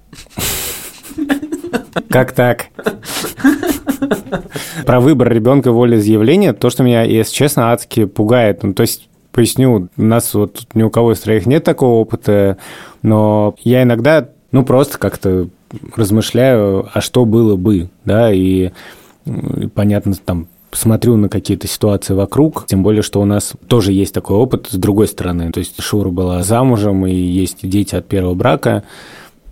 Как 2.09 2.31
так? 2.31 2.67
Про 4.85 4.99
выбор 4.99 5.31
ребенка 5.31 5.71
волеизъявления, 5.71 6.53
то, 6.53 6.69
что 6.69 6.83
меня, 6.83 7.03
если 7.03 7.33
честно, 7.33 7.71
адски 7.71 8.05
пугает. 8.05 8.63
Ну, 8.63 8.73
то 8.73 8.81
есть 8.81 9.07
поясню, 9.31 9.89
у 9.95 10.01
нас 10.01 10.33
вот 10.33 10.67
ни 10.73 10.83
у 10.83 10.89
кого 10.89 11.13
из 11.13 11.19
троих 11.19 11.45
нет 11.45 11.63
такого 11.63 11.99
опыта, 11.99 12.57
но 13.01 13.55
я 13.63 13.83
иногда, 13.83 14.29
ну, 14.51 14.63
просто 14.63 14.97
как-то 14.97 15.47
размышляю, 15.95 16.89
а 16.93 17.01
что 17.01 17.25
было 17.25 17.55
бы, 17.55 17.89
да, 18.05 18.31
и, 18.31 18.71
и 19.25 19.67
понятно, 19.73 20.13
там, 20.23 20.47
смотрю 20.71 21.17
на 21.17 21.29
какие-то 21.29 21.67
ситуации 21.67 22.13
вокруг, 22.13 22.65
тем 22.67 22.83
более, 22.83 23.01
что 23.01 23.21
у 23.21 23.25
нас 23.25 23.53
тоже 23.67 23.91
есть 23.91 24.13
такой 24.13 24.37
опыт 24.37 24.67
с 24.69 24.75
другой 24.75 25.07
стороны. 25.07 25.51
То 25.51 25.59
есть 25.59 25.81
Шура 25.81 26.09
была 26.09 26.43
замужем, 26.43 27.05
и 27.05 27.13
есть 27.13 27.67
дети 27.67 27.95
от 27.95 28.07
первого 28.07 28.33
брака, 28.33 28.83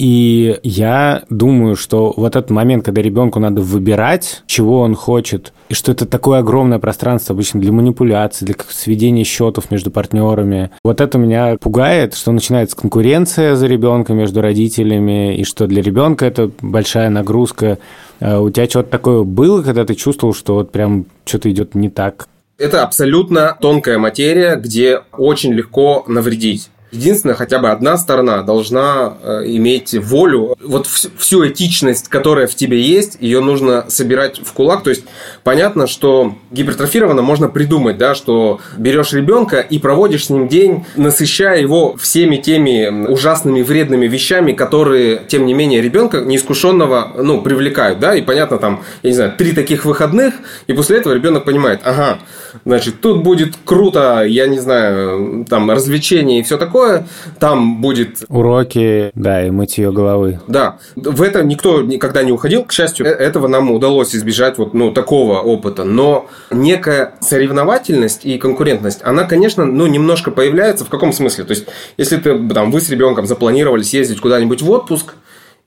и 0.01 0.57
я 0.63 1.25
думаю, 1.29 1.75
что 1.75 2.11
вот 2.17 2.35
этот 2.35 2.49
момент, 2.49 2.83
когда 2.83 3.03
ребенку 3.03 3.39
надо 3.39 3.61
выбирать, 3.61 4.41
чего 4.47 4.79
он 4.79 4.95
хочет, 4.95 5.53
и 5.69 5.75
что 5.75 5.91
это 5.91 6.07
такое 6.07 6.39
огромное 6.39 6.79
пространство 6.79 7.35
обычно 7.35 7.61
для 7.61 7.71
манипуляций, 7.71 8.47
для 8.47 8.55
сведения 8.67 9.23
счетов 9.23 9.69
между 9.69 9.91
партнерами. 9.91 10.71
Вот 10.83 11.01
это 11.01 11.19
меня 11.19 11.55
пугает, 11.61 12.15
что 12.15 12.31
начинается 12.31 12.75
конкуренция 12.75 13.53
за 13.53 13.67
ребенка 13.67 14.13
между 14.13 14.41
родителями, 14.41 15.37
и 15.37 15.43
что 15.43 15.67
для 15.67 15.83
ребенка 15.83 16.25
это 16.25 16.49
большая 16.61 17.11
нагрузка. 17.11 17.77
А 18.19 18.39
у 18.41 18.49
тебя 18.49 18.67
что-то 18.67 18.89
такое 18.89 19.21
было, 19.21 19.61
когда 19.61 19.85
ты 19.85 19.93
чувствовал, 19.93 20.33
что 20.33 20.55
вот 20.55 20.71
прям 20.71 21.05
что-то 21.25 21.51
идет 21.51 21.75
не 21.75 21.91
так? 21.91 22.27
Это 22.57 22.81
абсолютно 22.81 23.55
тонкая 23.61 23.99
материя, 23.99 24.55
где 24.55 25.01
очень 25.15 25.53
легко 25.53 26.05
навредить. 26.07 26.71
Единственное, 26.91 27.35
хотя 27.35 27.59
бы 27.59 27.69
одна 27.69 27.97
сторона 27.97 28.41
должна 28.43 29.13
э, 29.21 29.43
иметь 29.45 29.93
волю. 29.93 30.55
Вот 30.61 30.87
всю 30.87 31.47
этичность, 31.47 32.09
которая 32.09 32.47
в 32.47 32.55
тебе 32.55 32.81
есть, 32.81 33.17
ее 33.21 33.39
нужно 33.39 33.85
собирать 33.87 34.39
в 34.39 34.51
кулак. 34.51 34.83
То 34.83 34.89
есть 34.89 35.03
понятно, 35.43 35.87
что 35.87 36.35
гипертрофированно 36.51 37.21
можно 37.21 37.47
придумать, 37.47 37.97
да, 37.97 38.13
что 38.13 38.59
берешь 38.77 39.13
ребенка 39.13 39.59
и 39.59 39.79
проводишь 39.79 40.25
с 40.25 40.29
ним 40.29 40.49
день, 40.49 40.85
насыщая 40.95 41.61
его 41.61 41.95
всеми 41.95 42.37
теми 42.37 43.07
ужасными 43.07 43.61
вредными 43.61 44.07
вещами, 44.07 44.51
которые, 44.51 45.21
тем 45.27 45.45
не 45.45 45.53
менее, 45.53 45.81
ребенка 45.81 46.19
неискушенного, 46.19 47.13
ну, 47.17 47.41
привлекают, 47.41 47.99
да, 47.99 48.15
и 48.15 48.21
понятно, 48.21 48.57
там, 48.57 48.83
я 49.03 49.09
не 49.09 49.15
знаю, 49.15 49.33
три 49.37 49.53
таких 49.53 49.85
выходных, 49.85 50.33
и 50.67 50.73
после 50.73 50.97
этого 50.97 51.13
ребенок 51.13 51.45
понимает, 51.45 51.79
ага, 51.83 52.19
значит, 52.65 53.01
тут 53.01 53.23
будет 53.23 53.55
круто, 53.65 54.23
я 54.23 54.47
не 54.47 54.59
знаю, 54.59 55.45
там, 55.49 55.69
развлечения 55.69 56.39
и 56.39 56.43
все 56.43 56.57
такое. 56.57 57.07
Там 57.39 57.81
будет... 57.81 58.23
Уроки, 58.29 59.11
да, 59.15 59.45
и 59.45 59.51
мытье 59.51 59.91
головы. 59.91 60.39
Да. 60.47 60.77
В 60.95 61.21
это 61.21 61.43
никто 61.43 61.81
никогда 61.81 62.23
не 62.23 62.31
уходил. 62.31 62.63
К 62.63 62.71
счастью, 62.71 63.05
э, 63.05 63.09
этого 63.09 63.47
нам 63.47 63.71
удалось 63.71 64.15
избежать 64.15 64.57
вот 64.57 64.73
ну, 64.73 64.91
такого 64.91 65.39
опыта. 65.39 65.83
Но 65.83 66.27
некая 66.51 67.13
соревновательность 67.21 68.25
и 68.25 68.37
конкурентность, 68.37 68.99
она, 69.03 69.25
конечно, 69.25 69.65
ну, 69.65 69.87
немножко 69.87 70.31
появляется. 70.31 70.85
В 70.85 70.89
каком 70.89 71.13
смысле? 71.13 71.43
То 71.43 71.51
есть, 71.51 71.65
если 71.97 72.17
ты, 72.17 72.47
там, 72.49 72.71
вы 72.71 72.81
с 72.81 72.89
ребенком 72.89 73.25
запланировали 73.25 73.83
съездить 73.83 74.19
куда-нибудь 74.19 74.61
в 74.61 74.69
отпуск, 74.69 75.13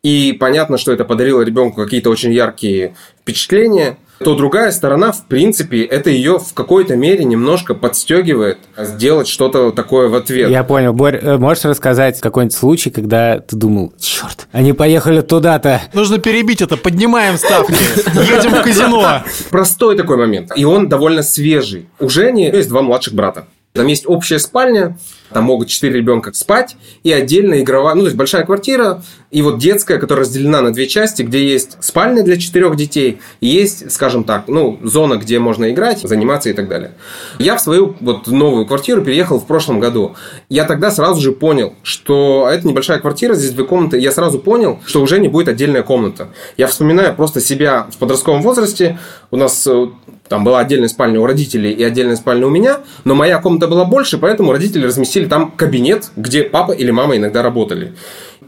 и 0.05 0.37
понятно, 0.39 0.77
что 0.77 0.93
это 0.93 1.07
подарило 1.07 1.41
ребенку 1.41 1.83
какие-то 1.83 2.11
очень 2.11 2.31
яркие 2.31 2.95
впечатления, 3.23 3.97
то 4.19 4.35
другая 4.35 4.71
сторона, 4.71 5.13
в 5.13 5.27
принципе, 5.27 5.83
это 5.83 6.11
ее 6.11 6.39
в 6.39 6.55
какой-то 6.55 6.97
мере 6.97 7.25
немножко 7.25 7.75
подстегивает 7.75 8.59
сделать 8.77 9.29
что-то 9.29 9.71
такое 9.73 10.09
в 10.09 10.15
ответ. 10.15 10.51
Я 10.51 10.65
понял. 10.65 10.93
Борь, 10.93 11.17
э, 11.17 11.37
можешь 11.37 11.65
рассказать 11.65 12.21
какой-нибудь 12.21 12.57
случай, 12.57 12.91
когда 12.91 13.41
ты 13.41 13.57
думал, 13.57 13.93
черт, 13.99 14.47
они 14.53 14.73
поехали 14.73 15.21
туда-то. 15.21 15.83
Нужно 15.93 16.19
перебить 16.19 16.63
это, 16.63 16.77
поднимаем 16.77 17.37
ставки, 17.37 17.73
едем 17.73 18.55
в 18.55 18.63
казино. 18.63 19.23
Простой 19.51 19.97
такой 19.97 20.17
момент. 20.17 20.53
И 20.57 20.65
он 20.65 20.89
довольно 20.89 21.23
свежий. 21.23 21.89
У 21.99 22.09
Жени 22.09 22.45
есть 22.45 22.69
два 22.69 22.83
младших 22.83 23.15
брата. 23.15 23.47
Там 23.73 23.89
есть 23.89 24.05
общая 24.07 24.39
спальня, 24.39 24.97
там 25.35 25.45
могут 25.45 25.69
четыре 25.69 25.97
ребенка 25.97 26.33
спать, 26.33 26.77
и 27.03 27.13
отдельная 27.13 27.61
игровая, 27.61 27.95
ну, 27.95 28.03
то 28.03 28.07
есть 28.07 28.17
большая 28.17 28.45
квартира, 28.45 29.03
и 29.31 29.43
вот 29.43 29.59
детская, 29.59 29.99
которая 29.99 30.25
разделена 30.25 30.63
на 30.63 30.73
две 30.73 30.87
части, 30.87 31.23
где 31.23 31.45
есть 31.45 31.77
спальня 31.81 32.23
для 32.23 32.37
четырех 32.37 32.77
детей, 32.77 33.21
и 33.41 33.49
есть, 33.49 33.91
скажем 33.91 34.23
так, 34.23 34.45
ну, 34.47 34.79
зона, 34.83 35.17
где 35.17 35.41
можно 35.41 35.71
играть, 35.73 36.01
заниматься 36.03 36.51
и 36.51 36.53
так 36.53 36.69
далее. 36.69 36.93
Я 37.41 37.57
в 37.57 37.61
свою 37.61 37.97
вот 38.01 38.29
новую 38.29 38.65
квартиру 38.65 39.03
переехал 39.03 39.41
в 39.41 39.47
прошлом 39.47 39.81
году. 39.81 40.15
Я 40.49 40.65
тогда 40.65 40.93
сразу 40.93 41.21
же 41.21 41.33
понял, 41.33 41.75
что 41.83 42.49
это 42.49 42.67
небольшая 42.67 43.01
квартира, 43.01 43.35
здесь 43.35 43.51
две 43.51 43.65
комнаты, 43.65 43.99
я 43.99 44.13
сразу 44.13 44.39
понял, 44.39 44.79
что 44.87 45.03
уже 45.03 45.19
не 45.19 45.29
будет 45.29 45.49
отдельная 45.49 45.83
комната. 45.83 46.29
Я 46.57 46.69
вспоминаю 46.69 47.13
просто 47.15 47.41
себя 47.41 47.89
в 47.91 47.97
подростковом 47.99 48.41
возрасте, 48.41 49.01
у 49.33 49.37
нас 49.37 49.67
э, 49.67 49.89
там 50.29 50.45
была 50.45 50.61
отдельная 50.61 50.89
спальня 50.89 51.21
у 51.21 51.27
родителей 51.27 51.73
и 51.73 51.83
отдельная 51.83 52.17
спальня 52.17 52.47
у 52.47 52.51
меня, 52.51 52.81
но 53.05 53.15
моя 53.15 53.39
комната 53.39 53.69
была 53.69 53.85
больше, 53.85 54.17
поэтому 54.19 54.53
родители 54.53 54.87
разместили 54.87 55.24
там 55.27 55.51
кабинет, 55.51 56.11
где 56.17 56.43
папа 56.43 56.73
или 56.73 56.91
мама 56.91 57.17
иногда 57.17 57.43
работали. 57.43 57.95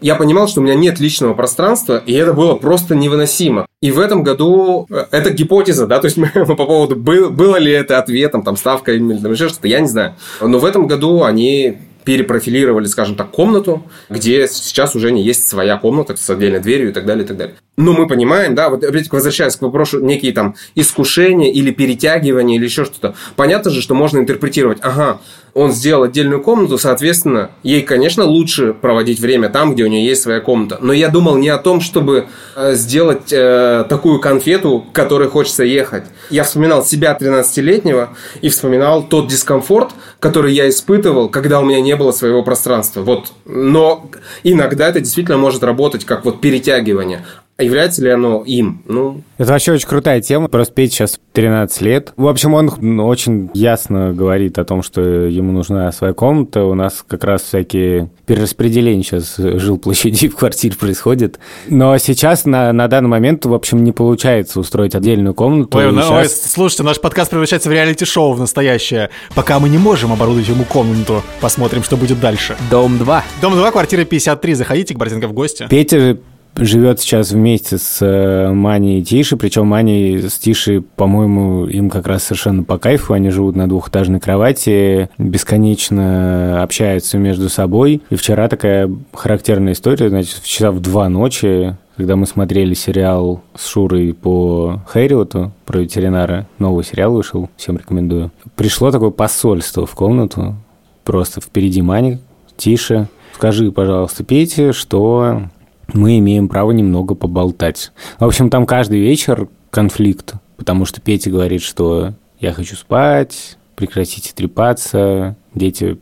Я 0.01 0.15
понимал, 0.15 0.47
что 0.47 0.61
у 0.61 0.65
меня 0.65 0.75
нет 0.75 1.01
личного 1.01 1.35
пространства, 1.35 2.03
и 2.05 2.13
это 2.13 2.33
было 2.33 2.55
просто 2.55 2.95
невыносимо. 2.95 3.67
И 3.81 3.91
в 3.91 3.99
этом 3.99 4.23
году 4.23 4.87
э, 4.91 5.07
это 5.11 5.31
гипотеза, 5.31 5.87
да, 5.87 5.99
то 6.01 6.07
есть 6.07 6.17
мы, 6.17 6.29
по 6.29 6.55
поводу, 6.55 6.97
был, 6.97 7.31
было 7.31 7.57
ли 7.57 7.73
это 7.73 7.99
ответом, 7.99 8.43
там, 8.43 8.57
ставка 8.57 8.93
или 8.93 9.03
еще 9.33 9.49
что-то, 9.49 9.69
я 9.69 9.81
не 9.81 9.89
знаю. 9.89 10.15
Но 10.41 10.59
в 10.59 10.65
этом 10.65 10.87
году 10.87 11.25
они 11.25 11.79
перепрофилировали, 12.07 12.87
скажем 12.87 13.17
так, 13.17 13.33
комнату, 13.33 13.83
где 14.09 14.47
сейчас 14.47 14.95
уже 14.95 15.11
не 15.11 15.25
есть 15.25 15.49
своя 15.49 15.77
комната 15.77 16.17
с 16.17 16.31
отдельной 16.31 16.61
дверью 16.61 16.91
и 16.91 16.93
так 16.93 17.05
далее, 17.05 17.25
и 17.25 17.27
так 17.27 17.37
далее. 17.37 17.57
Но 17.77 17.93
мы 17.93 18.07
понимаем, 18.07 18.55
да, 18.55 18.71
вот 18.71 18.85
опять 18.85 19.11
возвращаясь 19.11 19.57
к 19.57 19.63
вопросу, 19.63 20.01
некие 20.01 20.33
там 20.33 20.55
искушения 20.77 21.51
или 21.51 21.73
перетягивания 21.73 22.57
или 22.57 22.65
еще 22.65 22.85
что-то. 22.85 23.17
Понятно 23.35 23.73
же, 23.73 23.83
что 23.83 23.95
можно 23.97 24.19
интерпретировать, 24.19 24.79
ага, 24.83 25.21
он 25.57 25.73
сделал 25.73 26.03
отдельную 26.03 26.43
комнату, 26.43 26.77
соответственно, 26.77 27.51
ей, 27.63 27.81
конечно, 27.81 28.25
лучше 28.25 28.75
проводить 28.75 29.21
время 29.21 29.49
там, 29.49 29.73
где 29.73 29.85
у 29.85 29.87
нее 29.87 30.05
есть 30.05 30.21
своя 30.21 30.41
комната. 30.41 30.77
Но 30.83 30.93
я 30.93 31.09
думал 31.09 31.39
не 31.39 31.49
о 31.49 31.57
том, 31.57 31.81
чтобы 31.81 32.27
э, 32.55 32.75
сделать 32.75 33.33
э, 33.33 33.87
такую 33.89 34.21
конфету, 34.21 34.81
к 34.81 34.95
которой 34.95 35.29
хочется 35.29 35.65
ехать. 35.65 36.05
Я 36.29 36.45
вспоминал 36.45 36.85
себя 36.85 37.17
13-летнего 37.19 38.11
и 38.43 38.51
вспоминал 38.51 39.03
тот 39.05 39.29
дискомфорт, 39.29 39.93
который 40.21 40.53
я 40.53 40.69
испытывал, 40.69 41.31
когда 41.31 41.61
у 41.61 41.65
меня 41.65 41.81
не 41.81 41.97
было 41.97 42.13
своего 42.13 42.43
пространства. 42.43 43.01
Вот. 43.01 43.33
Но 43.47 44.11
иногда 44.43 44.89
это 44.89 45.01
действительно 45.01 45.39
может 45.39 45.65
работать 45.65 46.05
как 46.05 46.27
вот 46.27 46.43
перетягивание. 46.43 47.25
А 47.59 47.63
является 47.63 48.03
ли 48.03 48.11
оно 48.11 48.43
им? 48.45 48.83
Ну... 48.87 49.23
Это 49.39 49.53
вообще 49.53 49.73
очень 49.73 49.89
крутая 49.89 50.21
тема. 50.21 50.49
Просто 50.49 50.75
Петя 50.75 50.93
сейчас 50.93 51.21
13 51.33 51.81
лет. 51.81 52.13
В 52.17 52.29
общем, 52.29 52.53
он 52.53 53.01
очень 53.01 53.51
ясно 53.55 54.13
говорит 54.13 54.59
о 54.59 54.65
том, 54.65 54.83
что 54.83 55.01
ему 55.01 55.53
нужна 55.53 55.91
своя 55.93 56.13
комната. 56.13 56.65
У 56.65 56.75
нас 56.75 57.03
как 57.07 57.25
раз 57.25 57.43
всякие 57.43 58.11
перераспределения 58.27 59.03
сейчас 59.03 59.37
жил 59.39 59.79
площади 59.79 60.29
в 60.29 60.37
квартире 60.37 60.77
происходит. 60.77 61.39
Но 61.69 61.97
сейчас 61.97 62.45
на, 62.45 62.75
на 62.75 62.89
данный 62.89 63.09
момент, 63.09 63.47
в 63.47 63.55
общем, 63.55 63.85
не 63.85 63.93
получается 63.93 64.61
устроить 64.61 64.95
отдельную 64.95 65.33
комнату. 65.33 65.79
Ой, 65.79 65.91
ну, 65.91 66.03
сейчас... 66.03 66.11
ой, 66.11 66.29
слушайте, 66.29 66.83
наш 66.83 67.01
подкаст 67.01 67.31
превращается 67.31 67.71
в 67.71 67.73
реалити-шоу 67.73 68.35
в 68.35 68.39
настоящее. 68.39 69.09
Пока 69.35 69.61
мы 69.61 69.71
не 69.71 69.79
можем 69.79 70.13
оборудовать 70.13 70.49
ему 70.49 70.65
комнату, 70.65 71.23
посмотрим, 71.41 71.83
что 71.83 71.97
будет 71.97 72.21
дальше. 72.21 72.55
Дом 72.71 72.99
2. 72.99 73.25
Дом 73.41 73.55
2, 73.55 73.71
квартира 73.71 74.05
53. 74.05 74.53
Заходите 74.53 74.95
к 74.95 74.99
Борзенко 74.99 75.27
в 75.29 75.33
гости. 75.33 75.67
Петя 75.71 76.19
живет 76.57 77.01
сейчас 77.01 77.33
вместе 77.33 77.79
с 77.79 77.99
э, 78.01 78.53
Маней 78.53 79.01
и 79.01 79.05
Тишей, 79.05 79.39
причем 79.39 79.67
Мани 79.67 80.19
с 80.19 80.39
Тишей, 80.39 80.81
по-моему, 80.81 81.67
им 81.67 81.91
как 81.91 82.07
раз 82.07 82.25
совершенно 82.25 82.63
по 82.63 82.79
кайфу, 82.79 83.13
они 83.13 83.31
живут 83.31 83.57
на 83.57 83.69
двухэтажной 83.69 84.21
кровати, 84.21 85.11
бесконечно 85.19 86.63
общаются 86.63 87.19
между 87.19 87.49
собой. 87.49 88.03
И 88.11 88.17
вчера 88.17 88.49
такая 88.49 88.91
характерная 89.13 89.75
история, 89.75 90.09
значит, 90.09 90.43
часа 90.43 90.71
в 90.71 90.81
два 90.81 91.09
ночи 91.09 91.77
когда 91.97 92.15
мы 92.15 92.27
смотрели 92.27 92.75
сериал 92.75 93.41
с 93.55 93.67
Шурой 93.69 94.13
по 94.13 94.83
Хэриоту 94.87 95.53
про 95.65 95.79
ветеринара, 95.79 96.47
новый 96.59 96.85
сериал 96.85 97.13
вышел, 97.13 97.49
всем 97.57 97.79
рекомендую, 97.79 98.31
пришло 98.55 98.91
такое 98.91 99.09
посольство 99.09 99.87
в 99.87 99.95
комнату, 99.95 100.57
просто 101.05 101.41
впереди 101.41 101.81
Маник, 101.81 102.21
тише, 102.57 103.09
скажи, 103.35 103.73
пожалуйста, 103.73 104.25
Пете, 104.25 104.73
что 104.73 105.45
мы 105.93 106.19
имеем 106.19 106.49
право 106.49 106.73
немного 106.73 107.15
поболтать. 107.15 107.93
В 108.19 108.25
общем, 108.25 108.51
там 108.51 108.67
каждый 108.67 109.01
вечер 109.01 109.49
конфликт, 109.71 110.35
потому 110.57 110.85
что 110.85 111.01
Петя 111.01 111.31
говорит, 111.31 111.63
что 111.63 112.15
я 112.41 112.53
хочу 112.53 112.77
спать, 112.77 113.57
прекратите 113.77 114.33
трепаться, 114.35 115.37
дети 115.55 115.99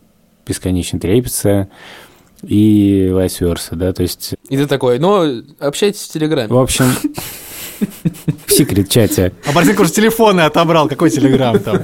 бесконечно 0.47 0.99
трепятся 1.01 1.69
и 2.43 3.09
vice 3.11 3.41
versa, 3.41 3.75
да, 3.75 3.93
то 3.93 4.03
есть... 4.03 4.35
И 4.49 4.57
ты 4.57 4.67
такой, 4.67 4.99
ну, 4.99 5.43
общайтесь 5.59 6.03
в 6.03 6.13
Телеграме. 6.13 6.49
В 6.49 6.59
общем, 6.59 6.85
в 8.47 8.53
секрет-чате. 8.53 9.33
А 9.47 9.53
Борзенко 9.53 9.83
уже 9.83 9.93
телефоны 9.93 10.43
отобрал. 10.43 10.89
Какой 10.89 11.11
телеграм 11.11 11.59
там? 11.59 11.81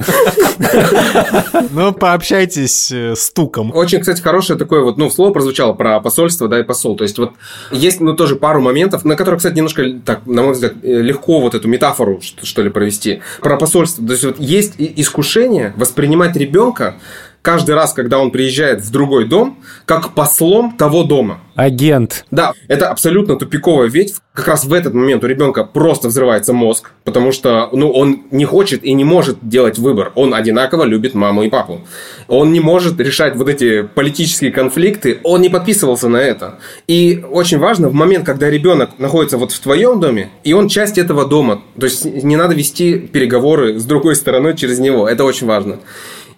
Ну, 1.72 1.92
пообщайтесь 1.92 2.90
э, 2.92 3.14
с 3.16 3.30
туком. 3.30 3.72
Очень, 3.74 4.00
кстати, 4.00 4.20
хорошее 4.20 4.58
такое 4.58 4.82
вот, 4.82 4.98
ну, 4.98 5.10
слово 5.10 5.32
прозвучало 5.32 5.72
про 5.72 6.00
посольство, 6.00 6.48
да, 6.48 6.60
и 6.60 6.62
посол. 6.62 6.96
То 6.96 7.04
есть 7.04 7.18
вот 7.18 7.32
есть, 7.70 8.00
ну, 8.00 8.14
тоже 8.14 8.36
пару 8.36 8.60
моментов, 8.60 9.04
на 9.04 9.16
которые, 9.16 9.38
кстати, 9.38 9.56
немножко, 9.56 9.84
так, 10.04 10.26
на 10.26 10.42
мой 10.42 10.52
взгляд, 10.52 10.74
э, 10.82 11.00
легко 11.00 11.40
вот 11.40 11.54
эту 11.54 11.68
метафору, 11.68 12.20
что 12.42 12.62
ли, 12.62 12.70
провести. 12.70 13.22
Про 13.40 13.56
посольство. 13.56 14.04
То 14.04 14.12
есть 14.12 14.24
вот 14.24 14.38
есть 14.38 14.74
искушение 14.78 15.72
воспринимать 15.76 16.36
ребенка 16.36 16.96
каждый 17.42 17.74
раз, 17.74 17.92
когда 17.92 18.18
он 18.18 18.30
приезжает 18.30 18.80
в 18.80 18.90
другой 18.90 19.26
дом, 19.26 19.58
как 19.86 20.14
послом 20.14 20.76
того 20.76 21.04
дома. 21.04 21.40
Агент. 21.54 22.24
Да, 22.30 22.52
это 22.68 22.88
абсолютно 22.88 23.36
тупиковая 23.36 23.88
ведь. 23.88 24.14
Как 24.32 24.48
раз 24.48 24.64
в 24.64 24.72
этот 24.72 24.94
момент 24.94 25.22
у 25.24 25.26
ребенка 25.26 25.64
просто 25.64 26.08
взрывается 26.08 26.52
мозг, 26.52 26.92
потому 27.04 27.32
что 27.32 27.68
ну, 27.72 27.90
он 27.90 28.22
не 28.30 28.44
хочет 28.44 28.84
и 28.84 28.94
не 28.94 29.04
может 29.04 29.38
делать 29.42 29.78
выбор. 29.78 30.12
Он 30.14 30.32
одинаково 30.32 30.84
любит 30.84 31.14
маму 31.14 31.42
и 31.42 31.50
папу. 31.50 31.82
Он 32.28 32.52
не 32.52 32.60
может 32.60 32.98
решать 33.00 33.36
вот 33.36 33.48
эти 33.48 33.82
политические 33.82 34.52
конфликты. 34.52 35.18
Он 35.22 35.42
не 35.42 35.48
подписывался 35.50 36.08
на 36.08 36.18
это. 36.18 36.60
И 36.86 37.22
очень 37.30 37.58
важно, 37.58 37.88
в 37.88 37.92
момент, 37.92 38.24
когда 38.24 38.48
ребенок 38.48 38.98
находится 38.98 39.36
вот 39.36 39.52
в 39.52 39.60
твоем 39.60 40.00
доме, 40.00 40.30
и 40.44 40.52
он 40.54 40.68
часть 40.68 40.96
этого 40.96 41.26
дома, 41.26 41.62
то 41.78 41.84
есть 41.84 42.04
не 42.04 42.36
надо 42.36 42.54
вести 42.54 42.98
переговоры 42.98 43.78
с 43.78 43.84
другой 43.84 44.14
стороной 44.16 44.56
через 44.56 44.78
него. 44.78 45.08
Это 45.08 45.24
очень 45.24 45.46
важно. 45.46 45.80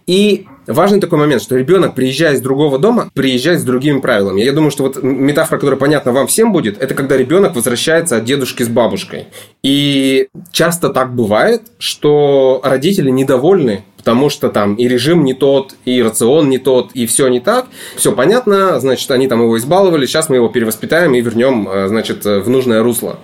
И 0.06 0.46
важный 0.66 1.00
такой 1.00 1.18
момент, 1.18 1.42
что 1.42 1.56
ребенок, 1.56 1.94
приезжая 1.94 2.34
из 2.34 2.40
другого 2.40 2.78
дома, 2.78 3.10
приезжает 3.14 3.60
с 3.60 3.64
другими 3.64 4.00
правилами. 4.00 4.42
Я 4.42 4.52
думаю, 4.52 4.70
что 4.70 4.84
вот 4.84 5.02
метафора, 5.02 5.58
которая 5.58 5.78
понятна 5.78 6.12
вам 6.12 6.26
всем 6.26 6.52
будет, 6.52 6.80
это 6.80 6.94
когда 6.94 7.16
ребенок 7.16 7.54
возвращается 7.54 8.16
от 8.16 8.24
дедушки 8.24 8.62
с 8.62 8.68
бабушкой. 8.68 9.28
И 9.62 10.28
часто 10.50 10.88
так 10.88 11.14
бывает, 11.14 11.62
что 11.78 12.60
родители 12.64 13.10
недовольны 13.10 13.84
потому 14.02 14.30
что 14.30 14.48
там 14.48 14.74
и 14.74 14.88
режим 14.88 15.22
не 15.22 15.32
тот, 15.32 15.76
и 15.84 16.02
рацион 16.02 16.50
не 16.50 16.58
тот, 16.58 16.90
и 16.92 17.06
все 17.06 17.28
не 17.28 17.38
так. 17.38 17.66
Все 17.94 18.10
понятно, 18.10 18.80
значит, 18.80 19.08
они 19.12 19.28
там 19.28 19.40
его 19.42 19.56
избаловали, 19.56 20.06
сейчас 20.06 20.28
мы 20.28 20.34
его 20.34 20.48
перевоспитаем 20.48 21.14
и 21.14 21.20
вернем, 21.20 21.68
э, 21.68 21.86
значит, 21.86 22.24
в 22.24 22.48
нужное 22.48 22.82
русло. 22.82 23.20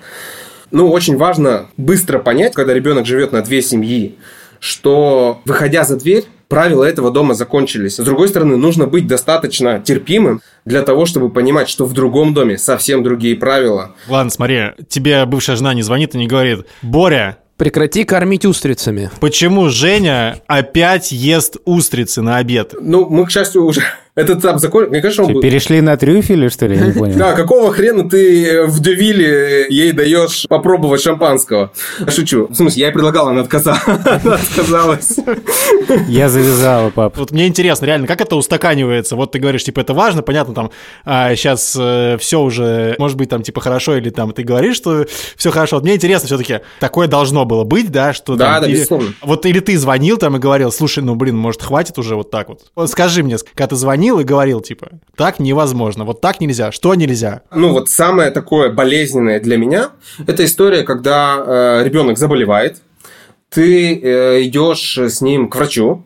Ну, 0.70 0.88
очень 0.88 1.16
важно 1.16 1.66
быстро 1.76 2.20
понять, 2.20 2.54
когда 2.54 2.74
ребенок 2.74 3.06
живет 3.06 3.32
на 3.32 3.42
две 3.42 3.60
семьи, 3.60 4.14
что, 4.60 5.40
выходя 5.44 5.82
за 5.82 5.96
дверь, 5.96 6.26
правила 6.48 6.84
этого 6.84 7.10
дома 7.10 7.34
закончились. 7.34 7.96
С 7.96 8.04
другой 8.04 8.28
стороны, 8.28 8.56
нужно 8.56 8.86
быть 8.86 9.06
достаточно 9.06 9.80
терпимым 9.80 10.40
для 10.64 10.82
того, 10.82 11.06
чтобы 11.06 11.30
понимать, 11.30 11.68
что 11.68 11.84
в 11.84 11.92
другом 11.92 12.34
доме 12.34 12.58
совсем 12.58 13.02
другие 13.02 13.36
правила. 13.36 13.94
Ладно, 14.08 14.30
смотри, 14.30 14.72
тебе 14.88 15.24
бывшая 15.26 15.56
жена 15.56 15.74
не 15.74 15.82
звонит 15.82 16.14
и 16.14 16.18
не 16.18 16.26
говорит, 16.26 16.66
Боря, 16.82 17.38
Прекрати 17.58 18.04
кормить 18.04 18.44
устрицами. 18.44 19.10
Почему 19.18 19.68
Женя 19.68 20.40
опять 20.46 21.10
ест 21.10 21.56
устрицы 21.64 22.22
на 22.22 22.36
обед? 22.36 22.72
Ну, 22.80 23.08
мы, 23.10 23.26
к 23.26 23.32
счастью, 23.32 23.64
уже 23.64 23.82
этот 24.18 24.38
этап 24.40 24.58
закончили. 24.60 24.90
Мне 24.90 25.00
кажется, 25.00 25.22
он 25.22 25.32
был... 25.32 25.40
Перешли 25.40 25.80
на 25.80 25.96
трюфели, 25.96 26.48
что 26.48 26.66
ли? 26.66 26.76
Я 26.76 26.86
не 26.86 26.92
понял. 26.98 27.16
Да, 27.16 27.32
какого 27.34 27.72
хрена 27.72 28.08
ты 28.08 28.64
в 28.66 28.80
Дювиле 28.80 29.66
ей 29.68 29.92
даешь 29.92 30.46
попробовать 30.48 31.00
шампанского? 31.02 31.72
Шучу. 32.08 32.46
В 32.48 32.54
смысле, 32.54 32.80
я 32.80 32.86
ей 32.88 32.92
предлагал, 32.92 33.28
она 33.28 33.42
отказалась. 33.42 33.82
Она 33.86 34.34
отказалась. 34.34 35.16
Я 36.08 36.28
завязала, 36.28 36.90
пап. 36.90 37.16
Вот 37.16 37.30
мне 37.30 37.46
интересно, 37.46 37.86
реально, 37.86 38.06
как 38.06 38.20
это 38.20 38.36
устаканивается? 38.36 39.16
Вот 39.16 39.32
ты 39.32 39.38
говоришь, 39.38 39.64
типа, 39.64 39.80
это 39.80 39.94
важно, 39.94 40.22
понятно, 40.22 40.54
там, 40.54 40.70
а, 41.04 41.34
сейчас 41.34 41.76
э, 41.78 42.16
все 42.18 42.40
уже, 42.40 42.96
может 42.98 43.16
быть, 43.16 43.28
там, 43.28 43.42
типа, 43.42 43.60
хорошо, 43.60 43.96
или 43.96 44.10
там, 44.10 44.32
ты 44.32 44.42
говоришь, 44.42 44.76
что 44.76 45.06
все 45.36 45.50
хорошо. 45.50 45.76
Вот 45.76 45.84
мне 45.84 45.94
интересно 45.94 46.26
все-таки, 46.26 46.60
такое 46.80 47.06
должно 47.08 47.44
было 47.44 47.64
быть, 47.64 47.90
да, 47.90 48.12
что 48.12 48.36
Да, 48.36 48.54
там, 48.54 48.62
да, 48.62 48.68
или- 48.68 48.76
безусловно. 48.76 49.12
Вот 49.22 49.46
или 49.46 49.60
ты 49.60 49.76
звонил 49.78 50.16
там 50.16 50.36
и 50.36 50.38
говорил, 50.38 50.72
слушай, 50.72 51.02
ну, 51.02 51.14
блин, 51.14 51.36
может, 51.36 51.62
хватит 51.62 51.98
уже 51.98 52.16
вот 52.16 52.30
так 52.30 52.48
вот? 52.48 52.60
Вот 52.74 52.90
скажи 52.90 53.22
мне, 53.22 53.36
когда 53.54 53.68
ты 53.68 53.76
звонил 53.76 54.07
и 54.16 54.24
говорил, 54.24 54.60
типа, 54.60 54.88
так 55.16 55.38
невозможно, 55.38 56.04
вот 56.04 56.20
так 56.20 56.40
нельзя, 56.40 56.72
что 56.72 56.94
нельзя? 56.94 57.42
Ну, 57.52 57.72
вот 57.72 57.88
самое 57.88 58.30
такое 58.30 58.70
болезненное 58.70 59.40
для 59.40 59.56
меня, 59.56 59.90
это 60.26 60.44
история, 60.44 60.82
когда 60.82 61.36
э, 61.38 61.84
ребенок 61.84 62.18
заболевает, 62.18 62.78
ты 63.50 63.98
э, 63.98 64.42
идешь 64.44 64.98
с 64.98 65.20
ним 65.20 65.48
к 65.48 65.56
врачу, 65.56 66.04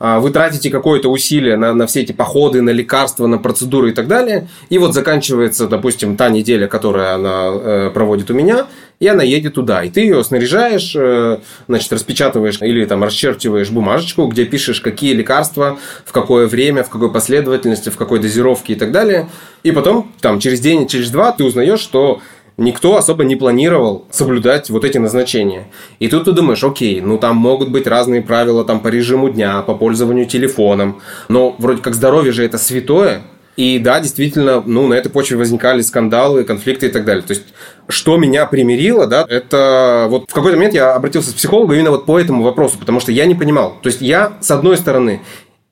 а, 0.00 0.20
вы 0.20 0.30
тратите 0.30 0.70
какое-то 0.70 1.10
усилие 1.10 1.56
на, 1.56 1.74
на 1.74 1.86
все 1.86 2.02
эти 2.02 2.12
походы, 2.12 2.62
на 2.62 2.70
лекарства, 2.70 3.26
на 3.26 3.38
процедуры 3.38 3.90
и 3.90 3.92
так 3.92 4.06
далее, 4.06 4.48
и 4.68 4.78
вот 4.78 4.94
заканчивается, 4.94 5.66
допустим, 5.66 6.16
та 6.16 6.28
неделя, 6.28 6.68
которая 6.68 7.14
она 7.14 7.50
э, 7.52 7.90
проводит 7.92 8.30
у 8.30 8.34
меня, 8.34 8.66
и 9.00 9.06
она 9.06 9.22
едет 9.22 9.54
туда, 9.54 9.84
и 9.84 9.90
ты 9.90 10.00
ее 10.00 10.24
снаряжаешь, 10.24 10.94
э, 10.96 11.38
значит, 11.68 11.92
распечатываешь 11.92 12.60
или 12.60 12.84
там 12.84 13.04
расчерчиваешь 13.04 13.70
бумажечку, 13.70 14.26
где 14.26 14.44
пишешь, 14.44 14.80
какие 14.80 15.12
лекарства, 15.12 15.78
в 16.04 16.12
какое 16.12 16.46
время, 16.46 16.82
в 16.82 16.90
какой 16.90 17.12
последовательности, 17.12 17.90
в 17.90 17.96
какой 17.96 18.18
дозировке 18.18 18.72
и 18.72 18.76
так 18.76 18.90
далее, 18.90 19.28
и 19.62 19.70
потом, 19.70 20.12
там, 20.20 20.40
через 20.40 20.60
день, 20.60 20.88
через 20.88 21.10
два 21.10 21.32
ты 21.32 21.44
узнаешь, 21.44 21.80
что 21.80 22.20
никто 22.56 22.96
особо 22.96 23.24
не 23.24 23.36
планировал 23.36 24.06
соблюдать 24.10 24.68
вот 24.68 24.84
эти 24.84 24.98
назначения. 24.98 25.68
И 26.00 26.08
тут 26.08 26.24
ты 26.24 26.32
думаешь, 26.32 26.64
окей, 26.64 27.00
ну 27.00 27.16
там 27.16 27.36
могут 27.36 27.70
быть 27.70 27.86
разные 27.86 28.20
правила 28.20 28.64
там 28.64 28.80
по 28.80 28.88
режиму 28.88 29.30
дня, 29.30 29.62
по 29.62 29.74
пользованию 29.74 30.26
телефоном, 30.26 31.00
но 31.28 31.54
вроде 31.58 31.80
как 31.80 31.94
здоровье 31.94 32.32
же 32.32 32.44
это 32.44 32.58
святое, 32.58 33.22
и 33.58 33.80
да, 33.80 33.98
действительно, 33.98 34.62
ну, 34.64 34.86
на 34.86 34.94
этой 34.94 35.10
почве 35.10 35.36
возникали 35.36 35.80
скандалы, 35.80 36.44
конфликты 36.44 36.86
и 36.86 36.90
так 36.90 37.04
далее. 37.04 37.24
То 37.24 37.32
есть, 37.32 37.42
что 37.88 38.16
меня 38.16 38.46
примирило, 38.46 39.08
да, 39.08 39.26
это 39.28 40.06
вот 40.08 40.30
в 40.30 40.32
какой-то 40.32 40.56
момент 40.56 40.74
я 40.74 40.94
обратился 40.94 41.32
к 41.32 41.34
психологу 41.34 41.72
именно 41.72 41.90
вот 41.90 42.06
по 42.06 42.20
этому 42.20 42.44
вопросу, 42.44 42.78
потому 42.78 43.00
что 43.00 43.10
я 43.10 43.26
не 43.26 43.34
понимал. 43.34 43.76
То 43.82 43.88
есть, 43.88 44.00
я, 44.00 44.34
с 44.40 44.52
одной 44.52 44.76
стороны, 44.76 45.22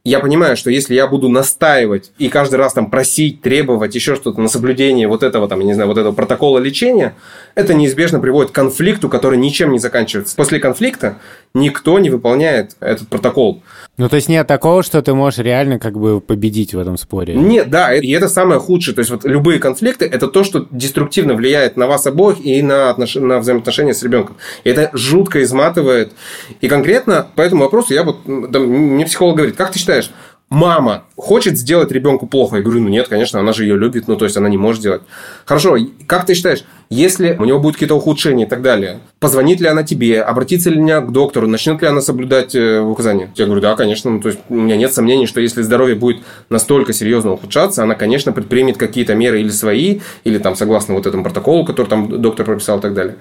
я 0.02 0.18
понимаю, 0.18 0.56
что 0.56 0.68
если 0.68 0.96
я 0.96 1.06
буду 1.06 1.28
настаивать 1.28 2.10
и 2.18 2.28
каждый 2.28 2.56
раз 2.56 2.72
там 2.72 2.90
просить, 2.90 3.40
требовать 3.40 3.94
еще 3.94 4.16
что-то 4.16 4.40
на 4.40 4.48
соблюдение 4.48 5.06
вот 5.06 5.22
этого 5.22 5.46
там, 5.46 5.60
я 5.60 5.66
не 5.66 5.74
знаю, 5.74 5.88
вот 5.88 5.96
этого 5.96 6.12
протокола 6.12 6.58
лечения, 6.58 7.14
это 7.54 7.72
неизбежно 7.72 8.18
приводит 8.18 8.50
к 8.50 8.54
конфликту, 8.54 9.08
который 9.08 9.38
ничем 9.38 9.70
не 9.70 9.78
заканчивается. 9.78 10.34
После 10.34 10.58
конфликта 10.58 11.18
никто 11.54 12.00
не 12.00 12.10
выполняет 12.10 12.76
этот 12.80 13.06
протокол. 13.06 13.62
Ну, 13.98 14.10
то 14.10 14.16
есть 14.16 14.28
нет 14.28 14.46
такого, 14.46 14.82
что 14.82 15.00
ты 15.00 15.14
можешь 15.14 15.38
реально 15.38 15.78
как 15.78 15.98
бы 15.98 16.20
победить 16.20 16.74
в 16.74 16.78
этом 16.78 16.98
споре. 16.98 17.34
Нет, 17.34 17.70
да, 17.70 17.94
и 17.94 18.10
это 18.10 18.28
самое 18.28 18.60
худшее. 18.60 18.94
То 18.94 18.98
есть 19.00 19.10
вот 19.10 19.24
любые 19.24 19.58
конфликты– 19.58 20.04
это 20.12 20.28
то, 20.28 20.44
что 20.44 20.66
деструктивно 20.70 21.34
влияет 21.34 21.78
на 21.78 21.86
вас 21.86 22.06
обоих 22.06 22.44
и 22.44 22.60
на, 22.60 22.90
отнош... 22.90 23.14
на 23.14 23.38
взаимоотношения 23.38 23.94
с 23.94 24.02
ребенком. 24.02 24.36
И 24.64 24.70
это 24.70 24.90
жутко 24.92 25.42
изматывает. 25.42 26.12
И 26.60 26.68
конкретно 26.68 27.26
по 27.34 27.40
этому 27.40 27.64
вопросу 27.64 27.94
я 27.94 28.02
вот, 28.02 28.24
там, 28.52 28.66
мне 28.66 29.06
психолог 29.06 29.36
говорит, 29.36 29.56
как 29.56 29.72
ты 29.72 29.78
считаешь, 29.78 30.10
мама 30.48 31.04
хочет 31.16 31.58
сделать 31.58 31.90
ребенку 31.90 32.26
плохо? 32.26 32.56
Я 32.56 32.62
говорю, 32.62 32.80
ну 32.82 32.88
нет, 32.88 33.08
конечно, 33.08 33.40
она 33.40 33.52
же 33.52 33.64
ее 33.64 33.76
любит, 33.76 34.08
ну 34.08 34.16
то 34.16 34.24
есть 34.24 34.36
она 34.36 34.48
не 34.48 34.56
может 34.56 34.80
сделать. 34.80 35.02
Хорошо, 35.44 35.76
как 36.06 36.26
ты 36.26 36.34
считаешь, 36.34 36.64
если 36.88 37.36
у 37.38 37.44
него 37.44 37.58
будут 37.58 37.76
какие-то 37.76 37.96
ухудшения 37.96 38.46
и 38.46 38.48
так 38.48 38.62
далее, 38.62 39.00
позвонит 39.18 39.60
ли 39.60 39.66
она 39.66 39.82
тебе, 39.82 40.22
обратится 40.22 40.70
ли 40.70 40.80
она 40.80 41.00
к 41.00 41.10
доктору, 41.10 41.48
начнет 41.48 41.82
ли 41.82 41.88
она 41.88 42.00
соблюдать 42.00 42.54
э, 42.54 42.80
указания? 42.80 43.30
Я 43.34 43.46
говорю, 43.46 43.60
да, 43.60 43.74
конечно, 43.74 44.10
ну, 44.10 44.20
то 44.20 44.28
есть 44.28 44.40
у 44.48 44.54
меня 44.54 44.76
нет 44.76 44.94
сомнений, 44.94 45.26
что 45.26 45.40
если 45.40 45.62
здоровье 45.62 45.96
будет 45.96 46.22
настолько 46.48 46.92
серьезно 46.92 47.32
ухудшаться, 47.32 47.82
она, 47.82 47.96
конечно, 47.96 48.32
предпримет 48.32 48.76
какие-то 48.76 49.14
меры 49.14 49.40
или 49.40 49.50
свои, 49.50 50.00
или 50.22 50.38
там 50.38 50.54
согласно 50.54 50.94
вот 50.94 51.06
этому 51.06 51.24
протоколу, 51.24 51.64
который 51.64 51.88
там 51.88 52.22
доктор 52.22 52.46
прописал 52.46 52.78
и 52.78 52.82
так 52.82 52.94
далее. 52.94 53.16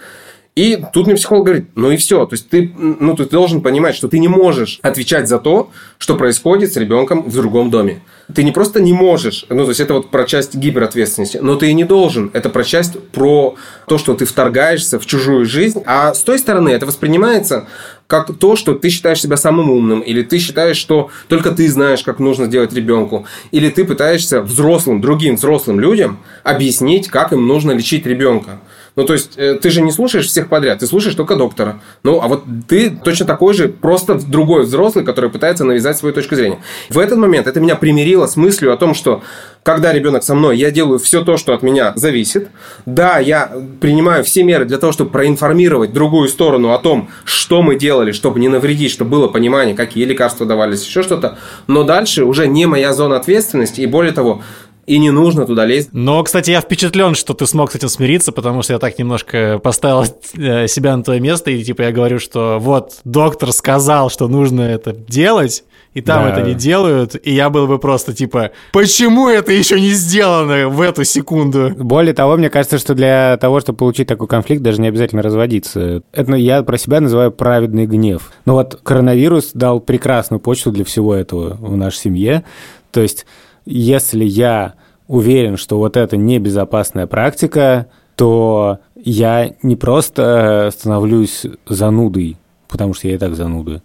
И 0.55 0.81
тут 0.93 1.05
мне 1.05 1.17
психолог 1.17 1.43
говорит, 1.43 1.65
ну 1.75 1.91
и 1.91 1.97
все. 1.97 2.25
То 2.25 2.33
есть 2.33 2.47
ты, 2.47 2.71
ну, 2.77 3.13
ты 3.13 3.25
должен 3.25 3.59
понимать, 3.59 3.93
что 3.93 4.07
ты 4.07 4.19
не 4.19 4.29
можешь 4.29 4.79
отвечать 4.83 5.27
за 5.27 5.37
то, 5.37 5.69
что 5.97 6.15
происходит 6.15 6.71
с 6.71 6.77
ребенком 6.77 7.23
в 7.23 7.33
другом 7.33 7.69
доме. 7.69 8.01
Ты 8.33 8.43
не 8.43 8.53
просто 8.53 8.79
не 8.79 8.93
можешь, 8.93 9.45
ну 9.49 9.63
то 9.63 9.69
есть 9.69 9.81
это 9.81 9.93
вот 9.93 10.09
про 10.09 10.23
часть 10.23 10.55
гиперответственности, 10.55 11.39
но 11.41 11.57
ты 11.57 11.69
и 11.69 11.73
не 11.73 11.83
должен. 11.83 12.31
Это 12.33 12.49
про 12.49 12.63
часть 12.63 12.97
про 13.11 13.55
то, 13.85 13.97
что 13.97 14.13
ты 14.13 14.23
вторгаешься 14.23 14.97
в 14.97 15.05
чужую 15.05 15.45
жизнь. 15.45 15.83
А 15.85 16.13
с 16.13 16.21
той 16.21 16.39
стороны 16.39 16.69
это 16.69 16.85
воспринимается 16.85 17.67
как 18.07 18.35
то, 18.37 18.55
что 18.55 18.75
ты 18.75 18.89
считаешь 18.89 19.21
себя 19.21 19.35
самым 19.35 19.69
умным, 19.69 19.99
или 19.99 20.21
ты 20.21 20.39
считаешь, 20.39 20.77
что 20.77 21.09
только 21.27 21.51
ты 21.51 21.69
знаешь, 21.69 22.01
как 22.03 22.19
нужно 22.19 22.45
сделать 22.45 22.71
ребенку, 22.73 23.25
или 23.51 23.69
ты 23.69 23.83
пытаешься 23.83 24.41
взрослым, 24.41 25.01
другим 25.01 25.35
взрослым 25.35 25.79
людям 25.79 26.19
объяснить, 26.43 27.09
как 27.09 27.33
им 27.33 27.45
нужно 27.45 27.71
лечить 27.71 28.05
ребенка. 28.05 28.59
Ну, 28.95 29.03
то 29.05 29.13
есть, 29.13 29.33
э, 29.37 29.55
ты 29.55 29.69
же 29.69 29.81
не 29.81 29.91
слушаешь 29.91 30.27
всех 30.27 30.47
подряд, 30.47 30.79
ты 30.79 30.87
слушаешь 30.87 31.15
только 31.15 31.35
доктора. 31.35 31.81
Ну, 32.03 32.21
а 32.21 32.27
вот 32.27 32.43
ты 32.67 32.89
точно 32.89 33.25
такой 33.25 33.53
же, 33.53 33.67
просто 33.67 34.15
другой 34.15 34.63
взрослый, 34.63 35.03
который 35.03 35.29
пытается 35.29 35.65
навязать 35.65 35.97
свою 35.97 36.13
точку 36.13 36.35
зрения. 36.35 36.59
В 36.89 36.99
этот 36.99 37.17
момент 37.17 37.47
это 37.47 37.59
меня 37.59 37.75
примирило 37.75 38.27
с 38.27 38.37
мыслью 38.37 38.73
о 38.73 38.77
том, 38.77 38.93
что 38.93 39.21
когда 39.63 39.91
ребенок 39.91 40.23
со 40.23 40.35
мной, 40.35 40.57
я 40.57 40.69
делаю 40.69 40.99
все 40.99 41.23
то, 41.23 41.37
что 41.37 41.53
от 41.53 41.63
меня 41.63 41.91
зависит. 41.95 42.49
Да, 42.85 43.17
я 43.17 43.51
принимаю 43.81 44.23
все 44.23 44.43
меры 44.43 44.65
для 44.65 44.77
того, 44.77 44.91
чтобы 44.93 45.09
проинформировать 45.09 45.91
другую 45.91 46.29
сторону 46.29 46.71
о 46.71 46.77
том, 46.77 47.09
что 47.23 47.63
мы 47.63 47.75
делали, 47.75 48.11
чтобы 48.11 48.39
не 48.39 48.47
навредить, 48.47 48.91
чтобы 48.91 49.09
было 49.11 49.27
понимание, 49.27 49.75
какие 49.75 50.05
лекарства 50.05 50.45
давались, 50.45 50.85
еще 50.85 51.01
что-то. 51.01 51.39
Но 51.65 51.83
дальше 51.83 52.25
уже 52.25 52.47
не 52.47 52.67
моя 52.67 52.93
зона 52.93 53.17
ответственности, 53.17 53.81
и 53.81 53.87
более 53.87 54.13
того, 54.13 54.43
и 54.85 54.99
не 54.99 55.11
нужно 55.11 55.45
туда 55.45 55.65
лезть. 55.65 55.89
Но, 55.91 56.21
кстати, 56.23 56.51
я 56.51 56.61
впечатлен, 56.61 57.15
что 57.15 57.33
ты 57.33 57.45
смог 57.45 57.71
с 57.71 57.75
этим 57.75 57.89
смириться, 57.89 58.31
потому 58.31 58.61
что 58.61 58.73
я 58.73 58.79
так 58.79 58.97
немножко 58.99 59.59
поставил 59.59 60.05
э, 60.37 60.67
себя 60.67 60.95
на 60.95 61.03
твое 61.03 61.19
место, 61.19 61.51
и 61.51 61.63
типа 61.63 61.83
я 61.83 61.91
говорю, 61.91 62.19
что 62.19 62.57
вот 62.59 62.99
доктор 63.03 63.51
сказал, 63.51 64.09
что 64.09 64.27
нужно 64.27 64.61
это 64.61 64.93
делать, 64.93 65.63
и 65.93 66.01
там 66.01 66.23
да. 66.23 66.31
это 66.31 66.41
не 66.41 66.53
делают, 66.53 67.15
и 67.21 67.33
я 67.33 67.49
был 67.49 67.67
бы 67.67 67.79
просто 67.79 68.13
типа, 68.13 68.51
почему 68.73 69.29
это 69.29 69.53
еще 69.53 69.79
не 69.79 69.91
сделано 69.91 70.67
в 70.67 70.81
эту 70.81 71.03
секунду? 71.05 71.71
Более 71.77 72.13
того, 72.13 72.35
мне 72.35 72.49
кажется, 72.49 72.77
что 72.77 72.93
для 72.93 73.37
того, 73.37 73.61
чтобы 73.61 73.77
получить 73.77 74.07
такой 74.07 74.27
конфликт, 74.27 74.61
даже 74.61 74.81
не 74.81 74.89
обязательно 74.89 75.21
разводиться. 75.21 76.03
Это 76.11 76.33
я 76.35 76.61
про 76.63 76.77
себя 76.77 76.99
называю 76.99 77.31
праведный 77.31 77.85
гнев. 77.85 78.31
Но 78.45 78.53
вот 78.53 78.79
коронавирус 78.83 79.51
дал 79.53 79.79
прекрасную 79.79 80.39
почту 80.41 80.71
для 80.71 80.83
всего 80.83 81.15
этого 81.15 81.55
в 81.59 81.77
нашей 81.77 81.97
семье. 81.97 82.43
То 82.91 83.01
есть 83.01 83.25
если 83.65 84.23
я 84.23 84.73
уверен, 85.07 85.57
что 85.57 85.77
вот 85.77 85.97
это 85.97 86.17
небезопасная 86.17 87.07
практика, 87.07 87.87
то 88.15 88.79
я 88.95 89.53
не 89.61 89.75
просто 89.75 90.71
становлюсь 90.73 91.45
занудой, 91.67 92.37
потому 92.67 92.93
что 92.93 93.07
я 93.07 93.15
и 93.15 93.17
так 93.17 93.35
зануда, 93.35 93.83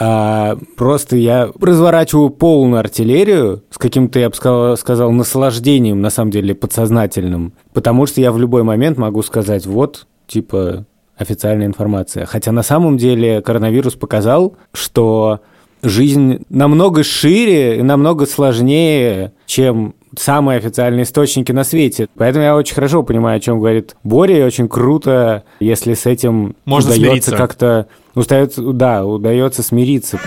а 0.00 0.56
просто 0.76 1.16
я 1.16 1.50
разворачиваю 1.60 2.30
полную 2.30 2.80
артиллерию 2.80 3.62
с 3.70 3.78
каким-то, 3.78 4.18
я 4.18 4.30
бы 4.30 4.34
сказал, 4.34 4.76
сказал, 4.76 5.12
наслаждением, 5.12 6.00
на 6.00 6.10
самом 6.10 6.30
деле, 6.30 6.54
подсознательным, 6.54 7.52
потому 7.72 8.06
что 8.06 8.20
я 8.20 8.32
в 8.32 8.38
любой 8.38 8.62
момент 8.62 8.96
могу 8.96 9.22
сказать, 9.22 9.66
вот, 9.66 10.06
типа, 10.26 10.86
официальная 11.16 11.66
информация. 11.66 12.26
Хотя 12.26 12.52
на 12.52 12.62
самом 12.62 12.96
деле 12.96 13.40
коронавирус 13.42 13.94
показал, 13.94 14.56
что 14.72 15.40
жизнь 15.82 16.44
намного 16.48 17.02
шире 17.02 17.78
и 17.78 17.82
намного 17.82 18.26
сложнее, 18.26 19.32
чем 19.46 19.94
самые 20.18 20.58
официальные 20.58 21.04
источники 21.04 21.52
на 21.52 21.64
свете. 21.64 22.08
Поэтому 22.16 22.44
я 22.44 22.56
очень 22.56 22.74
хорошо 22.74 23.02
понимаю, 23.02 23.36
о 23.36 23.40
чем 23.40 23.58
говорит 23.58 23.96
Боря, 24.02 24.38
и 24.38 24.42
очень 24.42 24.68
круто, 24.68 25.44
если 25.60 25.94
с 25.94 26.06
этим 26.06 26.56
Можно 26.64 26.94
удается 26.94 27.36
как-то... 27.36 27.86
Удается, 28.14 28.62
да, 28.72 29.04
удается 29.04 29.62
смириться. 29.62 30.18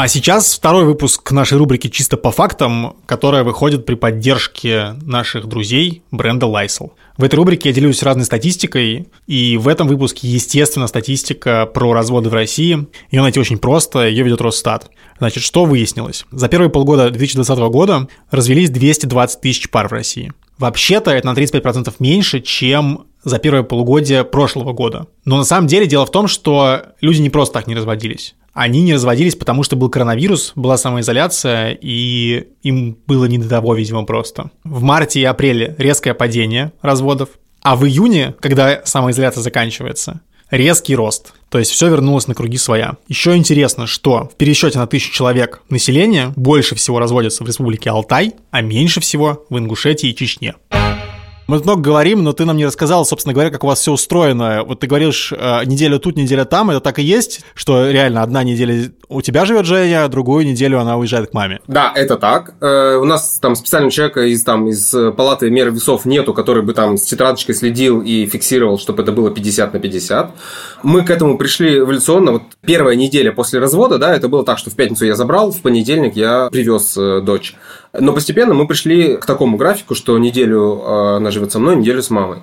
А 0.00 0.06
сейчас 0.06 0.54
второй 0.54 0.84
выпуск 0.84 1.32
нашей 1.32 1.58
рубрики 1.58 1.88
«Чисто 1.88 2.16
по 2.16 2.30
фактам», 2.30 2.94
которая 3.04 3.42
выходит 3.42 3.84
при 3.84 3.96
поддержке 3.96 4.94
наших 5.02 5.46
друзей 5.48 6.04
бренда 6.12 6.46
Lysol. 6.46 6.92
В 7.16 7.24
этой 7.24 7.34
рубрике 7.34 7.70
я 7.70 7.74
делюсь 7.74 8.04
разной 8.04 8.24
статистикой, 8.24 9.08
и 9.26 9.56
в 9.56 9.66
этом 9.66 9.88
выпуске, 9.88 10.28
естественно, 10.28 10.86
статистика 10.86 11.66
про 11.66 11.92
разводы 11.94 12.28
в 12.28 12.32
России. 12.32 12.86
Ее 13.10 13.22
найти 13.22 13.40
очень 13.40 13.58
просто, 13.58 14.06
ее 14.06 14.22
ведет 14.22 14.40
Росстат. 14.40 14.88
Значит, 15.18 15.42
что 15.42 15.64
выяснилось? 15.64 16.26
За 16.30 16.46
первые 16.46 16.70
полгода 16.70 17.10
2020 17.10 17.58
года 17.72 18.06
развелись 18.30 18.70
220 18.70 19.40
тысяч 19.40 19.68
пар 19.68 19.88
в 19.88 19.92
России. 19.92 20.32
Вообще-то 20.58 21.10
это 21.10 21.26
на 21.26 21.34
35% 21.36 21.92
меньше, 21.98 22.40
чем 22.40 23.07
за 23.24 23.38
первое 23.38 23.62
полугодие 23.62 24.24
прошлого 24.24 24.72
года. 24.72 25.06
Но 25.24 25.36
на 25.36 25.44
самом 25.44 25.66
деле 25.66 25.86
дело 25.86 26.06
в 26.06 26.10
том, 26.10 26.28
что 26.28 26.82
люди 27.00 27.20
не 27.20 27.30
просто 27.30 27.54
так 27.54 27.66
не 27.66 27.74
разводились 27.74 28.34
они 28.58 28.82
не 28.82 28.94
разводились, 28.94 29.36
потому 29.36 29.62
что 29.62 29.76
был 29.76 29.88
коронавирус, 29.88 30.50
была 30.56 30.76
самоизоляция, 30.76 31.78
и 31.80 32.48
им 32.64 32.98
было 33.06 33.26
не 33.26 33.38
до 33.38 33.48
того, 33.48 33.72
видимо, 33.74 34.04
просто. 34.04 34.50
В 34.64 34.82
марте 34.82 35.20
и 35.20 35.24
апреле 35.24 35.76
резкое 35.78 36.12
падение 36.12 36.72
разводов, 36.82 37.28
а 37.62 37.76
в 37.76 37.86
июне, 37.86 38.34
когда 38.40 38.82
самоизоляция 38.84 39.42
заканчивается, 39.42 40.22
резкий 40.50 40.96
рост. 40.96 41.34
То 41.50 41.58
есть 41.60 41.70
все 41.70 41.88
вернулось 41.88 42.26
на 42.26 42.34
круги 42.34 42.58
своя. 42.58 42.96
Еще 43.06 43.36
интересно, 43.36 43.86
что 43.86 44.28
в 44.32 44.34
пересчете 44.36 44.78
на 44.78 44.88
тысячу 44.88 45.12
человек 45.12 45.62
населения 45.68 46.32
больше 46.34 46.74
всего 46.74 46.98
разводятся 46.98 47.44
в 47.44 47.46
республике 47.46 47.90
Алтай, 47.90 48.34
а 48.50 48.60
меньше 48.60 49.00
всего 49.00 49.46
в 49.50 49.58
Ингушетии 49.58 50.10
и 50.10 50.16
Чечне. 50.16 50.54
Мы 51.48 51.60
много 51.60 51.80
говорим, 51.80 52.22
но 52.22 52.34
ты 52.34 52.44
нам 52.44 52.58
не 52.58 52.66
рассказал, 52.66 53.06
собственно 53.06 53.32
говоря, 53.32 53.50
как 53.50 53.64
у 53.64 53.66
вас 53.66 53.80
все 53.80 53.90
устроено. 53.90 54.64
Вот 54.64 54.80
ты 54.80 54.86
говоришь, 54.86 55.32
э, 55.32 55.64
неделю 55.64 55.98
тут, 55.98 56.14
неделя 56.14 56.44
там, 56.44 56.68
это 56.68 56.80
так 56.80 56.98
и 56.98 57.02
есть, 57.02 57.40
что 57.54 57.90
реально 57.90 58.22
одна 58.22 58.44
неделя 58.44 58.92
у 59.08 59.22
тебя 59.22 59.44
живет 59.44 59.66
Женя, 59.66 60.04
а 60.04 60.08
другую 60.08 60.46
неделю 60.46 60.78
она 60.80 60.96
уезжает 60.96 61.30
к 61.30 61.34
маме. 61.34 61.60
Да, 61.66 61.92
это 61.94 62.16
так. 62.16 62.54
Э, 62.60 62.96
у 62.96 63.04
нас 63.04 63.38
там 63.40 63.54
специального 63.54 63.90
человека 63.90 64.22
из, 64.22 64.42
там, 64.44 64.68
из 64.68 64.94
палаты 65.16 65.50
меры 65.50 65.70
весов 65.70 66.04
нету, 66.04 66.34
который 66.34 66.62
бы 66.62 66.74
там 66.74 66.96
с 66.96 67.04
тетрадочкой 67.04 67.54
следил 67.54 68.02
и 68.02 68.26
фиксировал, 68.26 68.78
чтобы 68.78 69.02
это 69.02 69.12
было 69.12 69.30
50 69.30 69.72
на 69.72 69.80
50. 69.80 70.30
Мы 70.82 71.04
к 71.04 71.10
этому 71.10 71.38
пришли 71.38 71.78
эволюционно. 71.78 72.32
Вот 72.32 72.42
первая 72.60 72.96
неделя 72.96 73.32
после 73.32 73.60
развода, 73.60 73.98
да, 73.98 74.14
это 74.14 74.28
было 74.28 74.44
так, 74.44 74.58
что 74.58 74.70
в 74.70 74.74
пятницу 74.74 75.06
я 75.06 75.14
забрал, 75.14 75.52
в 75.52 75.62
понедельник 75.62 76.14
я 76.16 76.48
привез 76.50 76.96
э, 76.96 77.20
дочь. 77.20 77.54
Но 77.98 78.12
постепенно 78.12 78.54
мы 78.54 78.66
пришли 78.66 79.16
к 79.16 79.24
такому 79.24 79.56
графику, 79.56 79.94
что 79.94 80.18
неделю 80.18 80.82
э, 80.84 81.16
она 81.16 81.30
живет 81.30 81.52
со 81.52 81.58
мной, 81.58 81.76
неделю 81.76 82.02
с 82.02 82.10
мамой. 82.10 82.40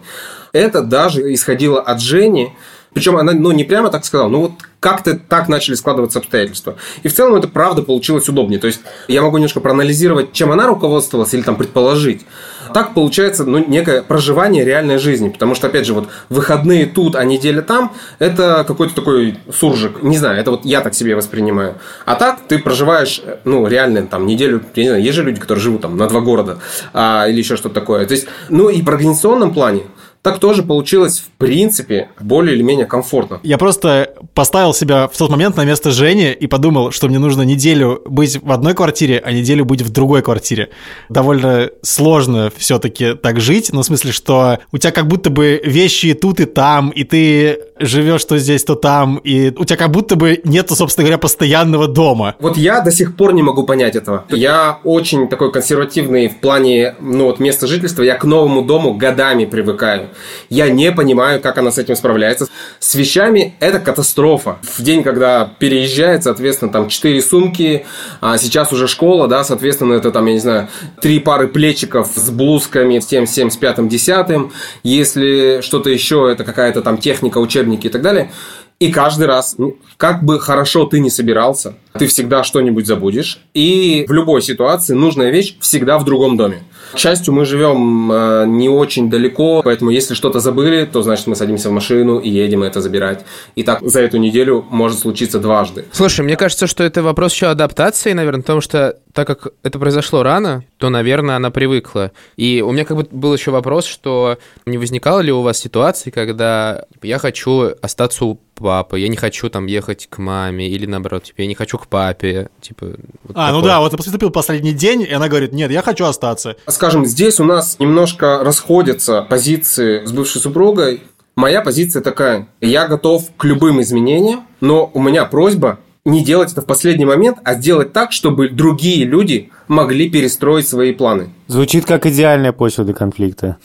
Это 0.51 0.81
даже 0.81 1.33
исходило 1.33 1.81
от 1.81 2.01
Жени, 2.01 2.53
причем 2.95 3.17
она 3.17 3.33
ну, 3.33 3.51
не 3.51 3.65
прямо 3.65 3.89
так 3.89 4.05
сказала, 4.05 4.29
ну 4.29 4.39
вот 4.39 4.51
как-то 4.79 5.17
так 5.17 5.49
начали 5.49 5.75
складываться 5.75 6.19
обстоятельства. 6.19 6.77
И 7.03 7.09
в 7.09 7.13
целом 7.13 7.35
это 7.35 7.49
правда 7.49 7.81
получилось 7.81 8.29
удобнее. 8.29 8.57
То 8.57 8.67
есть 8.67 8.79
я 9.09 9.21
могу 9.21 9.35
немножко 9.35 9.59
проанализировать, 9.59 10.31
чем 10.31 10.51
она 10.53 10.65
руководствовалась 10.65 11.33
или 11.33 11.41
там 11.41 11.57
предположить. 11.57 12.25
Так 12.73 12.93
получается 12.93 13.43
ну, 13.43 13.57
некое 13.57 14.01
проживание 14.01 14.63
реальной 14.63 14.97
жизни. 14.97 15.27
Потому 15.27 15.55
что, 15.55 15.67
опять 15.67 15.85
же, 15.85 15.93
вот 15.93 16.07
выходные 16.29 16.85
тут, 16.85 17.17
а 17.17 17.25
неделя 17.25 17.61
там, 17.61 17.91
это 18.17 18.63
какой-то 18.65 18.95
такой 18.95 19.39
суржик. 19.53 20.01
Не 20.01 20.17
знаю, 20.17 20.39
это 20.39 20.51
вот 20.51 20.63
я 20.63 20.79
так 20.79 20.93
себе 20.93 21.17
воспринимаю. 21.17 21.75
А 22.05 22.15
так 22.15 22.39
ты 22.47 22.59
проживаешь, 22.59 23.21
ну, 23.43 23.67
реально 23.67 24.07
там 24.07 24.25
неделю, 24.25 24.61
я 24.75 24.83
не 24.83 24.89
знаю, 24.89 25.03
есть 25.03 25.15
же 25.15 25.23
люди, 25.23 25.41
которые 25.41 25.61
живут 25.61 25.81
там 25.81 25.97
на 25.97 26.07
два 26.07 26.21
города 26.21 26.59
а, 26.93 27.27
или 27.27 27.39
еще 27.39 27.57
что-то 27.57 27.75
такое. 27.75 28.05
То 28.05 28.13
есть, 28.13 28.27
ну 28.47 28.69
и 28.69 28.81
в 28.81 28.87
организационном 28.87 29.53
плане 29.53 29.83
так 30.25 30.39
тоже 30.39 30.63
получилось, 30.63 31.19
в 31.19 31.29
принципе, 31.37 32.09
более 32.19 32.55
или 32.55 32.63
менее 32.63 32.87
комфортно. 32.87 33.39
Я 33.43 33.59
просто 33.59 34.15
поставил 34.33 34.73
себя 34.73 35.07
в 35.07 35.15
тот 35.15 35.29
момент 35.29 35.55
на 35.55 35.65
место 35.65 35.91
Жени 35.91 36.31
и 36.31 36.47
подумал, 36.47 36.89
что 36.89 37.07
мне 37.07 37.19
нужно 37.19 37.43
неделю 37.43 38.01
быть 38.07 38.41
в 38.41 38.51
одной 38.51 38.73
квартире, 38.73 39.21
а 39.23 39.31
неделю 39.31 39.65
быть 39.65 39.83
в 39.83 39.91
другой 39.91 40.23
квартире. 40.23 40.69
Довольно 41.09 41.69
сложно 41.83 42.51
все-таки 42.57 43.13
так 43.13 43.39
жить, 43.39 43.71
но 43.71 43.83
в 43.83 43.85
смысле, 43.85 44.11
что 44.11 44.57
у 44.71 44.79
тебя 44.79 44.91
как 44.91 45.07
будто 45.07 45.29
бы 45.29 45.61
вещи 45.63 46.15
тут 46.15 46.39
и 46.39 46.45
там, 46.45 46.89
и 46.89 47.03
ты 47.03 47.59
живешь 47.79 48.25
то 48.25 48.39
здесь, 48.39 48.63
то 48.63 48.73
там, 48.73 49.17
и 49.17 49.53
у 49.55 49.63
тебя 49.63 49.77
как 49.77 49.91
будто 49.91 50.15
бы 50.15 50.41
нету, 50.43 50.75
собственно 50.75 51.03
говоря, 51.03 51.19
постоянного 51.19 51.87
дома. 51.87 52.33
Вот 52.39 52.57
я 52.57 52.81
до 52.81 52.89
сих 52.89 53.15
пор 53.15 53.33
не 53.33 53.43
могу 53.43 53.63
понять 53.63 53.95
этого. 53.95 54.25
Я 54.29 54.79
очень 54.83 55.27
такой 55.27 55.51
консервативный 55.51 56.29
в 56.29 56.37
плане 56.39 56.95
ну, 56.99 57.25
вот 57.25 57.39
места 57.39 57.67
жительства. 57.67 58.01
Я 58.01 58.15
к 58.15 58.23
новому 58.23 58.63
дому 58.63 58.95
годами 58.95 59.45
привыкаю. 59.45 60.09
Я 60.49 60.69
не 60.69 60.91
понимаю, 60.91 61.41
как 61.41 61.57
она 61.57 61.71
с 61.71 61.77
этим 61.77 61.95
справляется. 61.95 62.47
С 62.79 62.95
вещами 62.95 63.55
это 63.59 63.79
катастрофа. 63.79 64.57
В 64.61 64.81
день, 64.81 65.03
когда 65.03 65.49
переезжает, 65.59 66.23
соответственно, 66.23 66.71
там 66.71 66.89
4 66.89 67.21
сумки, 67.21 67.85
а 68.21 68.37
сейчас 68.37 68.71
уже 68.73 68.87
школа, 68.87 69.27
да, 69.27 69.43
соответственно, 69.43 69.93
это 69.93 70.11
там, 70.11 70.25
я 70.25 70.33
не 70.33 70.39
знаю, 70.39 70.67
три 71.01 71.19
пары 71.19 71.47
плечиков 71.47 72.11
с 72.15 72.29
блузками, 72.29 72.99
с 72.99 73.05
тем, 73.05 73.27
с 73.27 73.31
тем, 73.31 73.49
с 73.49 73.57
пятым, 73.57 73.89
десятым. 73.89 74.51
Если 74.83 75.61
что-то 75.61 75.89
еще, 75.89 76.29
это 76.31 76.43
какая-то 76.43 76.81
там 76.81 76.97
техника, 76.97 77.37
учебники 77.37 77.87
и 77.87 77.89
так 77.89 78.01
далее. 78.01 78.31
И 78.79 78.91
каждый 78.91 79.25
раз, 79.25 79.55
ну, 79.57 79.77
как 79.95 80.23
бы 80.23 80.37
хорошо 80.37 80.85
ты 80.85 80.99
не 80.99 81.09
собирался, 81.09 81.75
ты 81.93 82.07
всегда 82.07 82.43
что-нибудь 82.43 82.85
забудешь. 82.85 83.39
И 83.53 84.05
в 84.07 84.11
любой 84.11 84.41
ситуации 84.41 84.93
нужная 84.93 85.31
вещь 85.31 85.55
всегда 85.61 85.97
в 85.97 86.03
другом 86.03 86.35
доме. 86.35 86.63
К 86.93 86.97
счастью, 86.97 87.33
мы 87.33 87.45
живем 87.45 88.11
э, 88.11 88.45
не 88.47 88.69
очень 88.69 89.09
далеко, 89.09 89.61
поэтому 89.63 89.91
если 89.91 90.13
что-то 90.13 90.39
забыли, 90.39 90.85
то 90.85 91.01
значит 91.01 91.27
мы 91.27 91.35
садимся 91.35 91.69
в 91.69 91.71
машину 91.71 92.19
и 92.19 92.29
едем 92.29 92.63
это 92.63 92.81
забирать. 92.81 93.25
И 93.55 93.63
так 93.63 93.81
за 93.81 94.01
эту 94.01 94.17
неделю 94.17 94.65
может 94.69 94.99
случиться 94.99 95.39
дважды. 95.39 95.85
Слушай, 95.91 96.21
мне 96.21 96.37
кажется, 96.37 96.67
что 96.67 96.83
это 96.83 97.03
вопрос 97.03 97.33
еще 97.33 97.47
адаптации, 97.47 98.13
наверное, 98.13 98.41
потому 98.41 98.61
что 98.61 98.97
так 99.13 99.27
как 99.27 99.47
это 99.63 99.79
произошло 99.79 100.23
рано, 100.23 100.65
то, 100.77 100.89
наверное, 100.89 101.37
она 101.37 101.49
привыкла. 101.49 102.11
И 102.35 102.61
у 102.61 102.71
меня 102.71 102.83
как 102.83 102.97
бы 102.97 103.07
был 103.09 103.33
еще 103.33 103.51
вопрос, 103.51 103.85
что 103.85 104.37
не 104.65 104.77
возникало 104.77 105.21
ли 105.21 105.31
у 105.31 105.41
вас 105.41 105.57
ситуации, 105.57 106.09
когда 106.09 106.83
я 107.01 107.17
хочу 107.17 107.71
остаться 107.81 108.25
у 108.25 108.39
папы, 108.55 108.99
я 108.99 109.07
не 109.07 109.17
хочу 109.17 109.49
там 109.49 109.67
ехать 109.67 110.07
к 110.09 110.17
маме, 110.17 110.67
или 110.67 110.85
наоборот, 110.85 111.23
типа, 111.23 111.41
я 111.41 111.47
не 111.47 111.55
хочу 111.55 111.77
к 111.77 111.87
папе, 111.87 112.49
типа... 112.61 112.87
Вот 113.23 113.35
а, 113.35 113.51
ну 113.51 113.57
такое. 113.57 113.61
ну 113.61 113.61
да, 113.61 113.79
вот 113.79 113.91
ты 113.91 113.97
поступил 113.97 114.31
последний 114.31 114.73
день, 114.73 115.01
и 115.01 115.11
она 115.11 115.27
говорит, 115.27 115.51
нет, 115.51 115.71
я 115.71 115.81
хочу 115.81 116.05
остаться. 116.05 116.55
Скажем, 116.75 117.05
здесь 117.05 117.39
у 117.39 117.43
нас 117.43 117.77
немножко 117.79 118.43
расходятся 118.43 119.21
позиции 119.23 120.05
с 120.05 120.11
бывшей 120.11 120.41
супругой. 120.41 121.01
Моя 121.35 121.61
позиция 121.61 122.01
такая. 122.01 122.47
Я 122.61 122.87
готов 122.87 123.23
к 123.35 123.43
любым 123.45 123.81
изменениям, 123.81 124.47
но 124.61 124.89
у 124.93 125.01
меня 125.01 125.25
просьба 125.25 125.79
не 126.05 126.23
делать 126.23 126.51
это 126.51 126.61
в 126.61 126.65
последний 126.65 127.05
момент, 127.05 127.39
а 127.43 127.55
сделать 127.55 127.91
так, 127.91 128.11
чтобы 128.11 128.49
другие 128.49 129.05
люди 129.05 129.49
могли 129.67 130.07
перестроить 130.07 130.67
свои 130.67 130.93
планы. 130.93 131.31
Звучит 131.47 131.85
как 131.85 132.05
идеальная 132.05 132.51
почва 132.51 132.83
для 132.83 132.93
конфликта. 132.93 133.57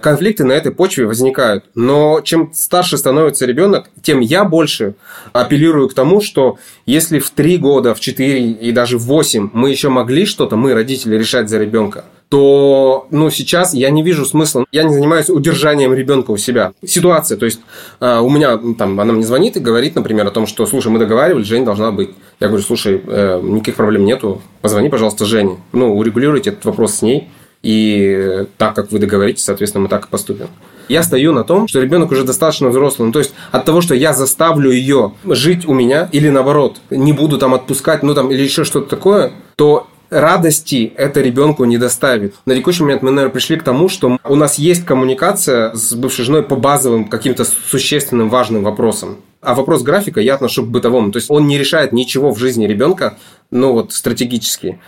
Конфликты 0.00 0.44
на 0.44 0.52
этой 0.52 0.70
почве 0.70 1.06
возникают. 1.06 1.64
Но 1.74 2.20
чем 2.20 2.52
старше 2.54 2.98
становится 2.98 3.46
ребенок, 3.46 3.90
тем 4.00 4.20
я 4.20 4.44
больше 4.44 4.94
апеллирую 5.32 5.88
к 5.88 5.94
тому, 5.94 6.20
что 6.20 6.58
если 6.86 7.18
в 7.18 7.30
3 7.30 7.58
года, 7.58 7.94
в 7.94 8.00
4 8.00 8.52
и 8.52 8.70
даже 8.70 8.96
в 8.96 9.02
8 9.02 9.50
мы 9.52 9.70
еще 9.70 9.88
могли 9.88 10.24
что-то, 10.24 10.54
мы, 10.54 10.74
родители, 10.74 11.16
решать 11.16 11.48
за 11.48 11.58
ребенка, 11.58 12.04
то 12.28 13.06
ну, 13.10 13.30
сейчас 13.30 13.74
я 13.74 13.90
не 13.90 14.02
вижу 14.02 14.24
смысла. 14.24 14.66
Я 14.70 14.82
не 14.82 14.92
занимаюсь 14.92 15.30
удержанием 15.30 15.94
ребенка 15.94 16.30
у 16.30 16.36
себя. 16.36 16.72
Ситуация, 16.84 17.38
то 17.38 17.46
есть 17.46 17.60
э, 18.00 18.18
у 18.18 18.28
меня 18.28 18.58
там 18.78 19.00
она 19.00 19.12
мне 19.12 19.24
звонит 19.24 19.56
и 19.56 19.60
говорит, 19.60 19.94
например, 19.94 20.26
о 20.26 20.30
том, 20.30 20.46
что, 20.46 20.66
слушай, 20.66 20.88
мы 20.88 20.98
договаривались, 20.98 21.46
Женя 21.46 21.64
должна 21.64 21.90
быть. 21.90 22.10
Я 22.40 22.48
говорю, 22.48 22.62
слушай, 22.62 23.00
э, 23.04 23.40
никаких 23.42 23.76
проблем 23.76 24.04
нету, 24.04 24.42
позвони, 24.60 24.88
пожалуйста, 24.90 25.24
Жене. 25.24 25.56
Ну, 25.72 25.96
урегулируйте 25.96 26.50
этот 26.50 26.64
вопрос 26.66 26.96
с 26.96 27.02
ней. 27.02 27.28
И 27.62 28.46
так, 28.56 28.74
как 28.74 28.92
вы 28.92 29.00
договоритесь, 29.00 29.44
соответственно, 29.44 29.82
мы 29.82 29.88
так 29.88 30.06
и 30.06 30.08
поступим. 30.08 30.46
Я 30.88 31.02
стою 31.02 31.32
на 31.32 31.44
том, 31.44 31.66
что 31.66 31.80
ребенок 31.80 32.10
уже 32.12 32.24
достаточно 32.24 32.68
взрослый. 32.68 33.06
Ну, 33.06 33.12
то 33.12 33.18
есть 33.18 33.34
от 33.50 33.64
того, 33.64 33.80
что 33.80 33.94
я 33.94 34.12
заставлю 34.12 34.70
ее 34.70 35.12
жить 35.24 35.66
у 35.66 35.74
меня, 35.74 36.08
или 36.12 36.28
наоборот, 36.28 36.80
не 36.90 37.12
буду 37.12 37.36
там 37.36 37.54
отпускать, 37.54 38.02
ну 38.02 38.14
там, 38.14 38.30
или 38.30 38.42
еще 38.42 38.64
что-то 38.64 38.88
такое, 38.88 39.32
то 39.56 39.88
радости 40.10 40.92
это 40.96 41.20
ребенку 41.20 41.64
не 41.64 41.78
доставит. 41.78 42.34
На 42.46 42.54
текущий 42.54 42.82
момент 42.82 43.02
мы, 43.02 43.10
наверное, 43.10 43.32
пришли 43.32 43.56
к 43.56 43.62
тому, 43.62 43.88
что 43.88 44.18
у 44.24 44.34
нас 44.34 44.58
есть 44.58 44.84
коммуникация 44.84 45.74
с 45.74 45.92
бывшей 45.94 46.24
женой 46.24 46.42
по 46.42 46.56
базовым 46.56 47.08
каким-то 47.08 47.44
существенным 47.44 48.28
важным 48.28 48.62
вопросам. 48.62 49.18
А 49.40 49.54
вопрос 49.54 49.82
графика 49.82 50.20
я 50.20 50.34
отношу 50.34 50.64
к 50.64 50.68
бытовому. 50.68 51.12
То 51.12 51.18
есть 51.18 51.30
он 51.30 51.46
не 51.46 51.58
решает 51.58 51.92
ничего 51.92 52.32
в 52.32 52.38
жизни 52.38 52.66
ребенка, 52.66 53.18
ну 53.50 53.72
вот 53.72 53.92
стратегически. 53.92 54.80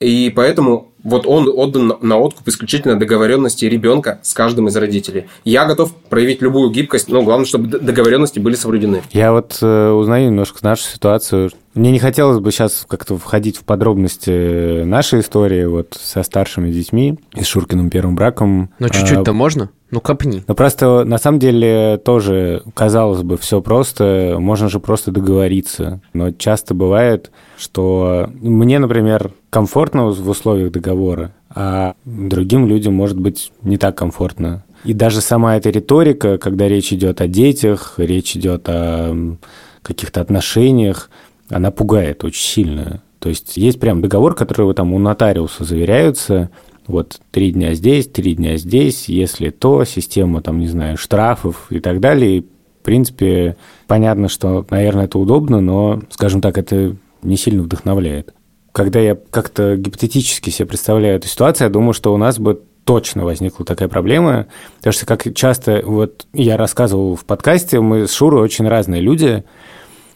И 0.00 0.32
поэтому 0.34 0.92
вот 1.02 1.26
он 1.26 1.48
отдан 1.48 1.94
на 2.00 2.18
откуп 2.18 2.46
исключительно 2.48 2.96
договоренности 2.96 3.64
ребенка 3.64 4.20
с 4.22 4.32
каждым 4.32 4.68
из 4.68 4.76
родителей. 4.76 5.26
Я 5.44 5.64
готов 5.64 5.92
проявить 5.92 6.40
любую 6.40 6.70
гибкость, 6.70 7.08
но 7.08 7.22
главное, 7.22 7.46
чтобы 7.46 7.66
договоренности 7.78 8.38
были 8.38 8.54
соблюдены. 8.54 9.02
Я 9.10 9.32
вот 9.32 9.58
э, 9.60 9.90
узнаю 9.90 10.26
немножко 10.26 10.58
нашу 10.62 10.84
ситуацию. 10.84 11.50
Мне 11.74 11.90
не 11.90 11.98
хотелось 11.98 12.38
бы 12.38 12.52
сейчас 12.52 12.86
как-то 12.88 13.16
входить 13.16 13.56
в 13.56 13.64
подробности 13.64 14.84
нашей 14.84 15.20
истории 15.20 15.64
вот 15.64 15.98
со 16.00 16.22
старшими 16.22 16.70
детьми 16.70 17.18
и 17.34 17.42
с 17.42 17.46
Шуркиным 17.46 17.90
первым 17.90 18.14
браком. 18.14 18.70
Но 18.78 18.88
чуть-чуть-то 18.88 19.32
а, 19.32 19.34
можно? 19.34 19.70
Ну, 19.90 20.00
копни. 20.00 20.44
Ну, 20.46 20.54
просто 20.54 21.04
на 21.04 21.18
самом 21.18 21.38
деле 21.38 21.98
тоже, 22.04 22.62
казалось 22.74 23.22
бы, 23.22 23.38
все 23.38 23.62
просто, 23.62 24.36
можно 24.38 24.68
же 24.68 24.80
просто 24.80 25.10
договориться. 25.10 26.00
Но 26.12 26.30
часто 26.32 26.74
бывает, 26.74 27.30
что 27.56 28.28
мне, 28.40 28.78
например, 28.78 29.32
комфортно 29.50 30.10
в 30.10 30.28
условиях 30.28 30.72
договора, 30.72 31.32
а 31.48 31.94
другим 32.04 32.66
людям 32.66 32.94
может 32.94 33.18
быть 33.18 33.50
не 33.62 33.78
так 33.78 33.96
комфортно. 33.96 34.64
И 34.84 34.92
даже 34.92 35.20
сама 35.20 35.56
эта 35.56 35.70
риторика, 35.70 36.38
когда 36.38 36.68
речь 36.68 36.92
идет 36.92 37.20
о 37.20 37.26
детях, 37.26 37.94
речь 37.96 38.36
идет 38.36 38.68
о 38.68 39.36
каких-то 39.82 40.20
отношениях, 40.20 41.10
она 41.48 41.70
пугает 41.70 42.24
очень 42.24 42.42
сильно. 42.42 43.02
То 43.18 43.28
есть 43.30 43.56
есть 43.56 43.80
прям 43.80 44.00
договор, 44.00 44.34
который 44.34 44.72
там 44.74 44.92
у 44.92 44.98
нотариуса 44.98 45.64
заверяются, 45.64 46.50
вот 46.88 47.20
три 47.30 47.52
дня 47.52 47.74
здесь, 47.74 48.08
три 48.08 48.34
дня 48.34 48.56
здесь, 48.56 49.08
если 49.08 49.50
то, 49.50 49.84
система, 49.84 50.40
там, 50.40 50.58
не 50.58 50.66
знаю, 50.66 50.96
штрафов 50.96 51.66
и 51.70 51.78
так 51.78 52.00
далее. 52.00 52.38
И, 52.38 52.40
в 52.40 52.82
принципе, 52.82 53.56
понятно, 53.86 54.28
что, 54.28 54.66
наверное, 54.70 55.04
это 55.04 55.18
удобно, 55.18 55.60
но, 55.60 56.00
скажем 56.10 56.40
так, 56.40 56.58
это 56.58 56.96
не 57.22 57.36
сильно 57.36 57.62
вдохновляет. 57.62 58.34
Когда 58.72 59.00
я 59.00 59.16
как-то 59.30 59.76
гипотетически 59.76 60.50
себе 60.50 60.66
представляю 60.66 61.16
эту 61.16 61.28
ситуацию, 61.28 61.66
я 61.66 61.72
думаю, 61.72 61.92
что 61.92 62.12
у 62.12 62.16
нас 62.16 62.38
бы 62.38 62.62
точно 62.84 63.24
возникла 63.24 63.66
такая 63.66 63.88
проблема, 63.88 64.46
потому 64.78 64.92
что, 64.92 65.04
как 65.04 65.34
часто 65.34 65.82
вот 65.84 66.26
я 66.32 66.56
рассказывал 66.56 67.16
в 67.16 67.26
подкасте, 67.26 67.80
мы 67.80 68.06
с 68.06 68.14
Шурой 68.14 68.40
очень 68.40 68.66
разные 68.66 69.02
люди, 69.02 69.44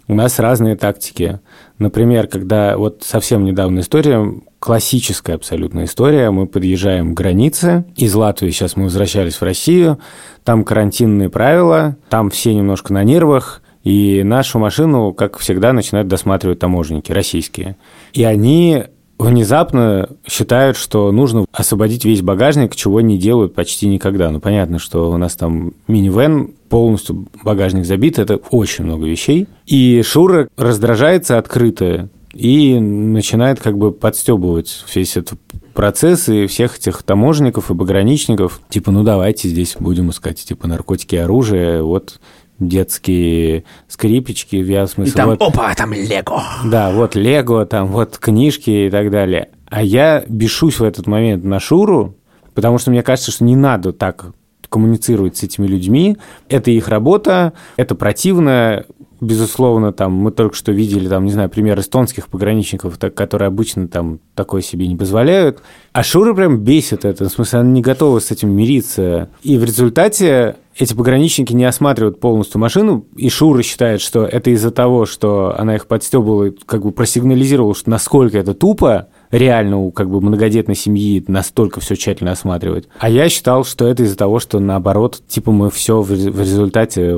у 0.09 0.15
нас 0.15 0.39
разные 0.39 0.77
тактики. 0.77 1.41
Например, 1.79 2.27
когда 2.27 2.79
вот 2.79 3.03
совсем 3.05 3.45
недавно 3.45 3.81
история, 3.81 4.27
классическая 4.63 5.35
абсолютно 5.35 5.83
история, 5.83 6.31
мы 6.31 6.47
подъезжаем 6.47 7.15
к 7.15 7.17
границе, 7.17 7.85
из 7.97 8.15
Латвии 8.15 8.51
сейчас 8.51 8.77
мы 8.77 8.85
возвращались 8.85 9.35
в 9.35 9.43
Россию, 9.43 9.99
там 10.45 10.63
карантинные 10.63 11.31
правила, 11.31 11.97
там 12.09 12.31
все 12.31 12.55
немножко 12.55 12.93
на 12.93 13.03
нервах, 13.03 13.61
и 13.83 14.23
нашу 14.23 14.61
машину, 14.61 15.13
как 15.15 15.39
всегда, 15.39 15.73
начинают 15.73 16.07
досматривать 16.07 16.61
таможенники 16.61 17.11
российские. 17.11 17.77
И 18.13 18.23
они 18.23 18.85
внезапно 19.19 20.09
считают, 20.29 20.77
что 20.77 21.11
нужно 21.11 21.45
освободить 21.53 22.05
весь 22.05 22.23
багажник, 22.23 22.77
чего 22.77 23.01
не 23.01 23.19
делают 23.19 23.57
почти 23.57 23.89
никогда. 23.89 24.31
Ну, 24.31 24.39
понятно, 24.39 24.79
что 24.79 25.11
у 25.11 25.17
нас 25.17 25.35
там 25.35 25.73
минивэн, 25.89 26.53
полностью 26.69 27.27
багажник 27.43 27.85
забит, 27.85 28.21
это 28.21 28.37
очень 28.37 28.85
много 28.85 29.07
вещей. 29.07 29.49
И 29.67 30.03
Шура 30.05 30.47
раздражается 30.57 31.37
открыто 31.37 32.09
и 32.33 32.79
начинает 32.79 33.61
как 33.61 33.77
бы 33.79 33.93
подстебывать 33.93 34.85
весь 34.95 35.17
этот 35.17 35.39
процесс 35.75 36.29
и 36.29 36.47
всех 36.47 36.77
этих 36.79 37.03
таможенников 37.03 37.71
и 37.71 37.75
пограничников. 37.75 38.61
Типа, 38.69 38.91
ну 38.91 39.03
давайте 39.03 39.49
здесь 39.49 39.77
будем 39.79 40.11
искать 40.11 40.43
типа 40.43 40.67
наркотики 40.67 41.15
и 41.15 41.19
оружие. 41.19 41.83
Вот 41.83 42.21
детские 42.59 43.65
скрипички, 43.89 44.57
я 44.57 44.87
в 44.87 44.91
смысле... 44.91 45.13
И 45.13 45.17
там, 45.17 45.31
вот, 45.31 45.43
опа, 45.43 45.75
там 45.75 45.93
Лего. 45.93 46.43
Да, 46.65 46.91
вот 46.91 47.15
Лего, 47.15 47.67
там 47.67 47.89
вот 47.89 48.19
книжки 48.19 48.87
и 48.87 48.91
так 48.91 49.11
далее. 49.11 49.51
А 49.69 49.83
я 49.83 50.25
бешусь 50.29 50.79
в 50.79 50.85
этот 50.85 51.07
момент 51.07 51.45
на 51.45 51.59
Шуру, 51.59 52.15
потому 52.55 52.79
что 52.79 52.91
мне 52.91 53.03
кажется, 53.03 53.33
что 53.33 53.45
не 53.45 53.57
надо 53.57 53.93
так 53.93 54.27
коммуницировать 54.69 55.37
с 55.37 55.43
этими 55.43 55.67
людьми. 55.67 56.17
Это 56.49 56.71
их 56.71 56.89
работа, 56.89 57.53
это 57.77 57.95
противно, 57.95 58.87
безусловно, 59.23 59.93
там 59.93 60.13
мы 60.13 60.33
только 60.33 60.55
что 60.57 60.73
видели, 60.73 61.09
там, 61.09 61.25
не 61.25 61.33
знаю, 61.33 61.49
пример 61.49 61.79
эстонских 61.79 62.29
пограничников, 62.29 62.99
так, 62.99 63.15
которые 63.15 63.47
обычно 63.47 63.89
там 63.89 64.19
такое 64.35 64.63
себе 64.63 64.89
не 64.89 64.97
позволяют. 64.97 65.63
А 65.93 66.03
Шура 66.03 66.35
прям 66.35 66.59
бесит 66.59 67.05
это, 67.05 67.29
в 67.29 67.33
смысле, 67.33 67.61
она 67.61 67.71
не 67.71 67.81
готова 67.81 68.19
с 68.19 68.31
этим 68.31 68.51
мириться. 68.51 69.31
И 69.43 69.57
в 69.57 69.65
результате 69.65 70.57
эти 70.77 70.95
пограничники 70.95 71.53
не 71.53 71.65
осматривают 71.65 72.19
полностью 72.19 72.61
машину, 72.61 73.07
и 73.17 73.29
Шура 73.29 73.63
считает, 73.63 74.01
что 74.01 74.25
это 74.25 74.51
из-за 74.51 74.73
того, 74.73 75.07
что 75.07 75.55
она 75.57 75.77
их 75.77 75.87
подстебывала 75.87 76.53
как 76.67 76.83
бы 76.83 76.91
просигнализировала, 76.91 77.75
что 77.75 77.91
насколько 77.91 78.37
это 78.37 78.55
тупо, 78.55 79.09
реально 79.33 79.79
у 79.79 79.91
как 79.91 80.09
бы 80.09 80.21
многодетной 80.21 80.77
семьи 80.77 81.25
настолько 81.27 81.81
все 81.81 81.97
тщательно 81.97 82.33
осматривать. 82.33 82.87
А 82.99 83.09
я 83.09 83.29
считал, 83.29 83.65
что 83.65 83.89
это 83.89 84.05
из-за 84.05 84.17
того, 84.17 84.39
что 84.39 84.61
наоборот, 84.61 85.23
типа 85.27 85.51
мы 85.51 85.71
все 85.71 86.03
в 86.03 86.13
результате 86.13 87.17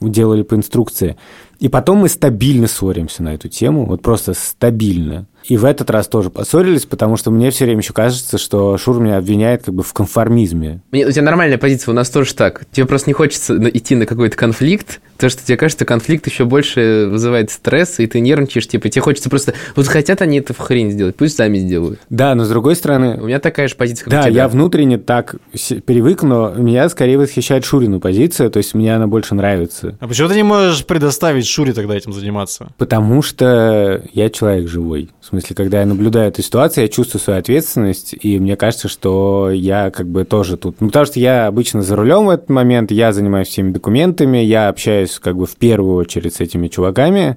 делали 0.00 0.42
по 0.42 0.54
инструкции. 0.54 1.16
И 1.58 1.68
потом 1.68 1.98
мы 1.98 2.08
стабильно 2.08 2.66
ссоримся 2.66 3.22
на 3.22 3.34
эту 3.34 3.48
тему, 3.48 3.84
вот 3.84 4.00
просто 4.00 4.34
стабильно. 4.34 5.26
И 5.48 5.56
в 5.56 5.64
этот 5.64 5.90
раз 5.90 6.08
тоже 6.08 6.30
поссорились, 6.30 6.86
потому 6.86 7.16
что 7.16 7.30
мне 7.30 7.50
все 7.50 7.64
время 7.64 7.80
еще 7.80 7.92
кажется, 7.92 8.36
что 8.36 8.76
Шур 8.78 9.00
меня 9.00 9.16
обвиняет 9.16 9.62
как 9.64 9.74
бы 9.74 9.82
в 9.82 9.92
конформизме. 9.92 10.82
Мне, 10.90 11.06
у 11.06 11.10
тебя 11.10 11.22
нормальная 11.22 11.58
позиция, 11.58 11.92
у 11.92 11.94
нас 11.94 12.10
тоже 12.10 12.34
так. 12.34 12.64
Тебе 12.72 12.86
просто 12.86 13.10
не 13.10 13.14
хочется 13.14 13.56
идти 13.70 13.94
на 13.94 14.06
какой-то 14.06 14.36
конфликт, 14.36 15.00
потому 15.14 15.30
что 15.30 15.44
тебе 15.44 15.56
кажется, 15.56 15.84
конфликт 15.84 16.26
еще 16.26 16.44
больше 16.44 17.06
вызывает 17.10 17.50
стресс, 17.50 18.00
и 18.00 18.06
ты 18.06 18.20
нервничаешь, 18.20 18.66
типа, 18.66 18.88
тебе 18.88 19.02
хочется 19.02 19.30
просто... 19.30 19.54
Вот 19.76 19.86
хотят 19.86 20.20
они 20.20 20.38
это 20.38 20.52
в 20.52 20.58
хрень 20.58 20.90
сделать, 20.90 21.14
пусть 21.16 21.36
сами 21.36 21.58
сделают. 21.58 22.00
Да, 22.10 22.34
но 22.34 22.44
с 22.44 22.48
другой 22.48 22.74
стороны... 22.74 23.20
У 23.20 23.26
меня 23.26 23.38
такая 23.38 23.68
же 23.68 23.76
позиция, 23.76 24.04
как 24.04 24.12
да, 24.12 24.20
у 24.20 24.24
тебя. 24.24 24.32
я 24.32 24.48
внутренне 24.48 24.98
так 24.98 25.36
привык, 25.84 26.22
но 26.22 26.52
меня 26.54 26.88
скорее 26.88 27.18
восхищает 27.18 27.64
Шурину 27.64 28.00
позиция, 28.00 28.50
то 28.50 28.58
есть 28.58 28.74
мне 28.74 28.94
она 28.94 29.06
больше 29.06 29.34
нравится. 29.34 29.96
А 30.00 30.08
почему 30.08 30.28
ты 30.28 30.34
не 30.34 30.42
можешь 30.42 30.84
предоставить 30.84 31.46
Шуре 31.46 31.72
тогда 31.72 31.94
этим 31.94 32.12
заниматься? 32.12 32.68
Потому 32.78 33.22
что 33.22 34.02
я 34.12 34.28
человек 34.30 34.68
живой. 34.68 35.10
В 35.20 35.26
смысле, 35.40 35.56
когда 35.56 35.80
я 35.80 35.86
наблюдаю 35.86 36.28
эту 36.28 36.42
ситуацию, 36.42 36.84
я 36.84 36.88
чувствую 36.88 37.20
свою 37.20 37.38
ответственность, 37.38 38.14
и 38.20 38.38
мне 38.38 38.56
кажется, 38.56 38.88
что 38.88 39.50
я 39.50 39.90
как 39.90 40.08
бы 40.08 40.24
тоже 40.24 40.56
тут... 40.56 40.80
Ну, 40.80 40.88
потому 40.88 41.06
что 41.06 41.20
я 41.20 41.46
обычно 41.46 41.82
за 41.82 41.96
рулем 41.96 42.26
в 42.26 42.30
этот 42.30 42.48
момент, 42.48 42.90
я 42.90 43.12
занимаюсь 43.12 43.48
всеми 43.48 43.72
документами, 43.72 44.38
я 44.38 44.68
общаюсь 44.68 45.18
как 45.18 45.36
бы 45.36 45.46
в 45.46 45.56
первую 45.56 45.96
очередь 45.96 46.34
с 46.34 46.40
этими 46.40 46.68
чуваками. 46.68 47.36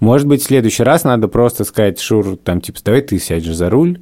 Может 0.00 0.26
быть, 0.26 0.42
в 0.42 0.46
следующий 0.46 0.82
раз 0.82 1.04
надо 1.04 1.28
просто 1.28 1.64
сказать, 1.64 2.00
Шур, 2.00 2.36
там, 2.36 2.60
типа, 2.60 2.78
давай 2.84 3.02
ты 3.02 3.18
сядешь 3.18 3.54
за 3.54 3.70
руль, 3.70 3.98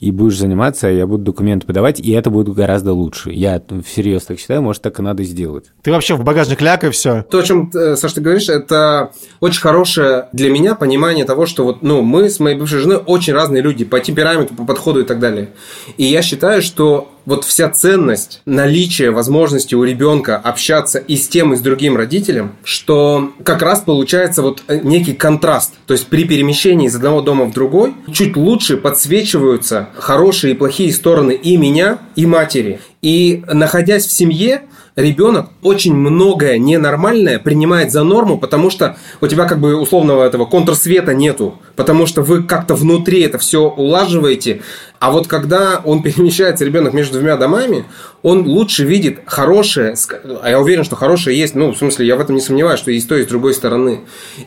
и 0.00 0.10
будешь 0.10 0.38
заниматься, 0.38 0.88
я 0.88 1.06
буду 1.06 1.24
документы 1.24 1.66
подавать, 1.66 2.00
и 2.00 2.10
это 2.12 2.30
будет 2.30 2.48
гораздо 2.54 2.94
лучше. 2.94 3.30
Я 3.30 3.62
всерьез 3.84 4.24
так 4.24 4.38
считаю, 4.38 4.62
может, 4.62 4.82
так 4.82 4.98
и 4.98 5.02
надо 5.02 5.22
сделать. 5.24 5.66
Ты 5.82 5.92
вообще 5.92 6.14
в 6.14 6.24
багажник 6.24 6.62
ляг 6.62 6.84
и 6.84 6.90
все. 6.90 7.22
То, 7.30 7.38
о 7.38 7.42
чем, 7.42 7.70
э, 7.74 7.96
Саша, 7.96 8.16
ты 8.16 8.20
говоришь, 8.22 8.48
это 8.48 9.12
очень 9.40 9.60
хорошее 9.60 10.28
для 10.32 10.50
меня 10.50 10.74
понимание 10.74 11.26
того, 11.26 11.44
что 11.44 11.64
вот, 11.64 11.82
ну, 11.82 12.00
мы 12.00 12.30
с 12.30 12.40
моей 12.40 12.56
бывшей 12.56 12.80
женой 12.80 12.96
очень 12.96 13.34
разные 13.34 13.62
люди 13.62 13.84
по 13.84 14.00
темпераменту, 14.00 14.54
по 14.54 14.64
подходу 14.64 15.00
и 15.00 15.04
так 15.04 15.20
далее. 15.20 15.50
И 15.98 16.04
я 16.04 16.22
считаю, 16.22 16.62
что 16.62 17.10
вот 17.26 17.44
вся 17.44 17.68
ценность 17.68 18.42
наличия 18.46 19.10
возможности 19.10 19.74
у 19.74 19.84
ребенка 19.84 20.36
общаться 20.36 20.98
и 20.98 21.16
с 21.16 21.28
тем, 21.28 21.52
и 21.52 21.56
с 21.56 21.60
другим 21.60 21.96
родителем, 21.96 22.52
что 22.64 23.32
как 23.44 23.62
раз 23.62 23.80
получается 23.80 24.42
вот 24.42 24.62
э, 24.68 24.80
некий 24.82 25.14
контраст. 25.14 25.74
То 25.86 25.94
есть 25.94 26.06
при 26.06 26.24
перемещении 26.24 26.86
из 26.86 26.96
одного 26.96 27.20
дома 27.20 27.44
в 27.44 27.52
другой 27.52 27.94
чуть 28.12 28.36
лучше 28.36 28.76
подсвечиваются 28.76 29.88
хорошие 29.94 30.54
и 30.54 30.56
плохие 30.56 30.92
стороны 30.92 31.32
и 31.32 31.56
меня, 31.56 31.98
и 32.16 32.26
матери. 32.26 32.80
И 33.02 33.42
находясь 33.46 34.06
в 34.06 34.12
семье, 34.12 34.62
ребенок 34.96 35.48
очень 35.62 35.94
многое 35.94 36.58
ненормальное 36.58 37.38
принимает 37.38 37.90
за 37.92 38.04
норму, 38.04 38.38
потому 38.38 38.70
что 38.70 38.96
у 39.20 39.26
тебя 39.26 39.46
как 39.46 39.60
бы 39.60 39.76
условного 39.76 40.24
этого 40.24 40.44
контрсвета 40.44 41.14
нету, 41.14 41.58
потому 41.76 42.06
что 42.06 42.22
вы 42.22 42.42
как-то 42.42 42.74
внутри 42.74 43.22
это 43.22 43.38
все 43.38 43.68
улаживаете, 43.68 44.62
а 45.00 45.10
вот 45.10 45.26
когда 45.26 45.80
он 45.84 46.02
перемещается, 46.04 46.64
ребенок 46.64 46.92
между 46.92 47.14
двумя 47.14 47.36
домами, 47.36 47.86
он 48.22 48.46
лучше 48.46 48.84
видит 48.84 49.20
хорошее, 49.24 49.94
а 50.42 50.50
я 50.50 50.60
уверен, 50.60 50.84
что 50.84 50.94
хорошее 50.94 51.38
есть, 51.38 51.54
ну, 51.54 51.72
в 51.72 51.78
смысле, 51.78 52.06
я 52.06 52.16
в 52.16 52.20
этом 52.20 52.34
не 52.34 52.42
сомневаюсь, 52.42 52.78
что 52.78 52.90
есть 52.90 53.08
то 53.08 53.16
и 53.16 53.24
с 53.24 53.26
другой 53.26 53.54
стороны. 53.54 54.00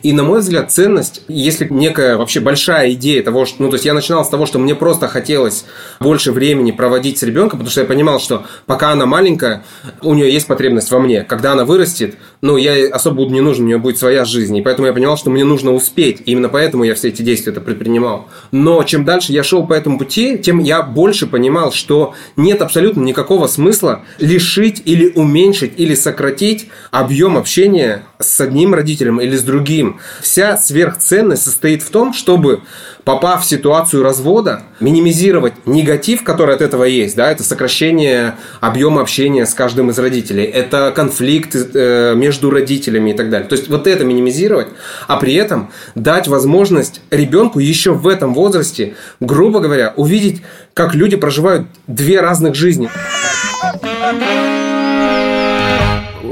И, 0.04 0.14
на 0.14 0.24
мой 0.24 0.42
взгляд, 0.42 0.72
ценность, 0.72 1.24
если 1.28 1.68
некая 1.70 2.18
вообще 2.18 2.40
большая 2.40 2.92
идея 2.92 3.24
того, 3.24 3.46
что, 3.46 3.64
ну, 3.64 3.70
то 3.70 3.76
есть 3.76 3.86
я 3.86 3.96
начинал 3.96 4.24
с 4.24 4.30
того, 4.30 4.46
что 4.46 4.60
мне 4.60 4.76
просто 4.76 5.08
хотелось 5.08 5.66
больше 6.00 6.32
времени 6.32 6.72
проводить 6.72 7.18
с 7.18 7.24
ребенком, 7.24 7.60
потому 7.60 7.72
что 7.72 7.82
я 7.82 7.88
понимал, 7.88 8.20
что 8.20 8.46
пока 8.68 8.92
она 8.92 9.08
маленькая, 9.08 9.64
у 10.04 10.14
нее 10.14 10.32
есть 10.32 10.46
потребность 10.46 10.92
во 10.92 11.00
мне. 11.00 11.24
Когда 11.24 11.54
она 11.54 11.66
вырастет, 11.66 12.16
ну, 12.44 12.58
я 12.58 12.90
особо 12.90 13.16
буду 13.16 13.34
не 13.34 13.40
нужен, 13.40 13.64
у 13.64 13.68
нее 13.68 13.78
будет 13.78 13.98
своя 13.98 14.26
жизнь. 14.26 14.58
И 14.58 14.62
поэтому 14.62 14.86
я 14.88 14.94
понимал, 14.94 15.16
что 15.16 15.30
мне 15.30 15.46
нужно 15.46 15.72
успеть. 15.72 16.20
И 16.26 16.34
именно 16.34 16.50
поэтому 16.50 16.84
я 16.84 16.94
все 16.94 17.08
эти 17.08 17.22
действия 17.22 17.54
это 17.54 17.62
предпринимал. 17.62 18.28
Но 18.52 18.84
чем 18.84 19.06
дальше 19.06 19.32
я 19.32 19.44
шел 19.44 19.66
по 19.66 19.72
этому 19.72 19.98
пути, 19.98 20.38
тем 20.38 20.60
я 20.60 20.82
больше 20.82 21.26
понимал, 21.26 21.72
что 21.72 22.16
нет 22.36 22.62
абсолютно 22.62 23.02
никакого 23.02 23.48
смысла 23.48 24.02
лишить 24.20 24.82
или 24.84 25.14
уменьшить 25.16 25.72
или 25.78 25.96
сократить 25.96 26.68
объем 26.92 27.38
общения 27.38 28.04
с 28.20 28.42
одним 28.42 28.74
родителем 28.74 29.22
или 29.22 29.38
с 29.38 29.44
другим. 29.44 30.02
Вся 30.22 30.58
сверхценность 30.58 31.44
состоит 31.44 31.82
в 31.82 31.92
том, 31.92 32.12
чтобы 32.12 32.60
попав 33.04 33.44
в 33.44 33.46
ситуацию 33.46 34.04
развода, 34.04 34.64
минимизировать 34.80 35.54
негатив, 35.66 36.24
который 36.24 36.56
от 36.56 36.62
этого 36.62 36.86
есть, 36.86 37.16
да, 37.16 37.32
это 37.32 37.44
сокращение 37.44 38.36
объема 38.62 39.02
общения 39.02 39.46
с 39.46 39.54
каждым 39.54 39.90
из 39.90 40.00
родителей, 40.00 40.44
это 40.44 40.92
конфликт 40.96 41.56
э, 41.56 42.14
между 42.16 42.50
родителями 42.50 43.12
и 43.12 43.14
так 43.14 43.30
далее. 43.30 43.48
То 43.48 43.56
есть 43.56 43.70
вот 43.70 43.88
это 43.88 44.06
минимизировать, 44.06 44.68
а 45.08 45.18
при 45.18 45.34
этом 45.36 45.72
дать 45.96 46.28
возможность 46.28 47.02
ребенку 47.12 47.60
еще 47.60 47.94
в 47.94 48.08
этом 48.08 48.34
возрасте, 48.34 48.96
грубо 49.20 49.60
говоря, 49.60 49.94
увидеть, 49.96 50.42
как 50.74 50.96
люди 50.96 51.18
проживают 51.18 51.68
две 51.88 52.22
разных 52.22 52.56
жизни 52.56 52.90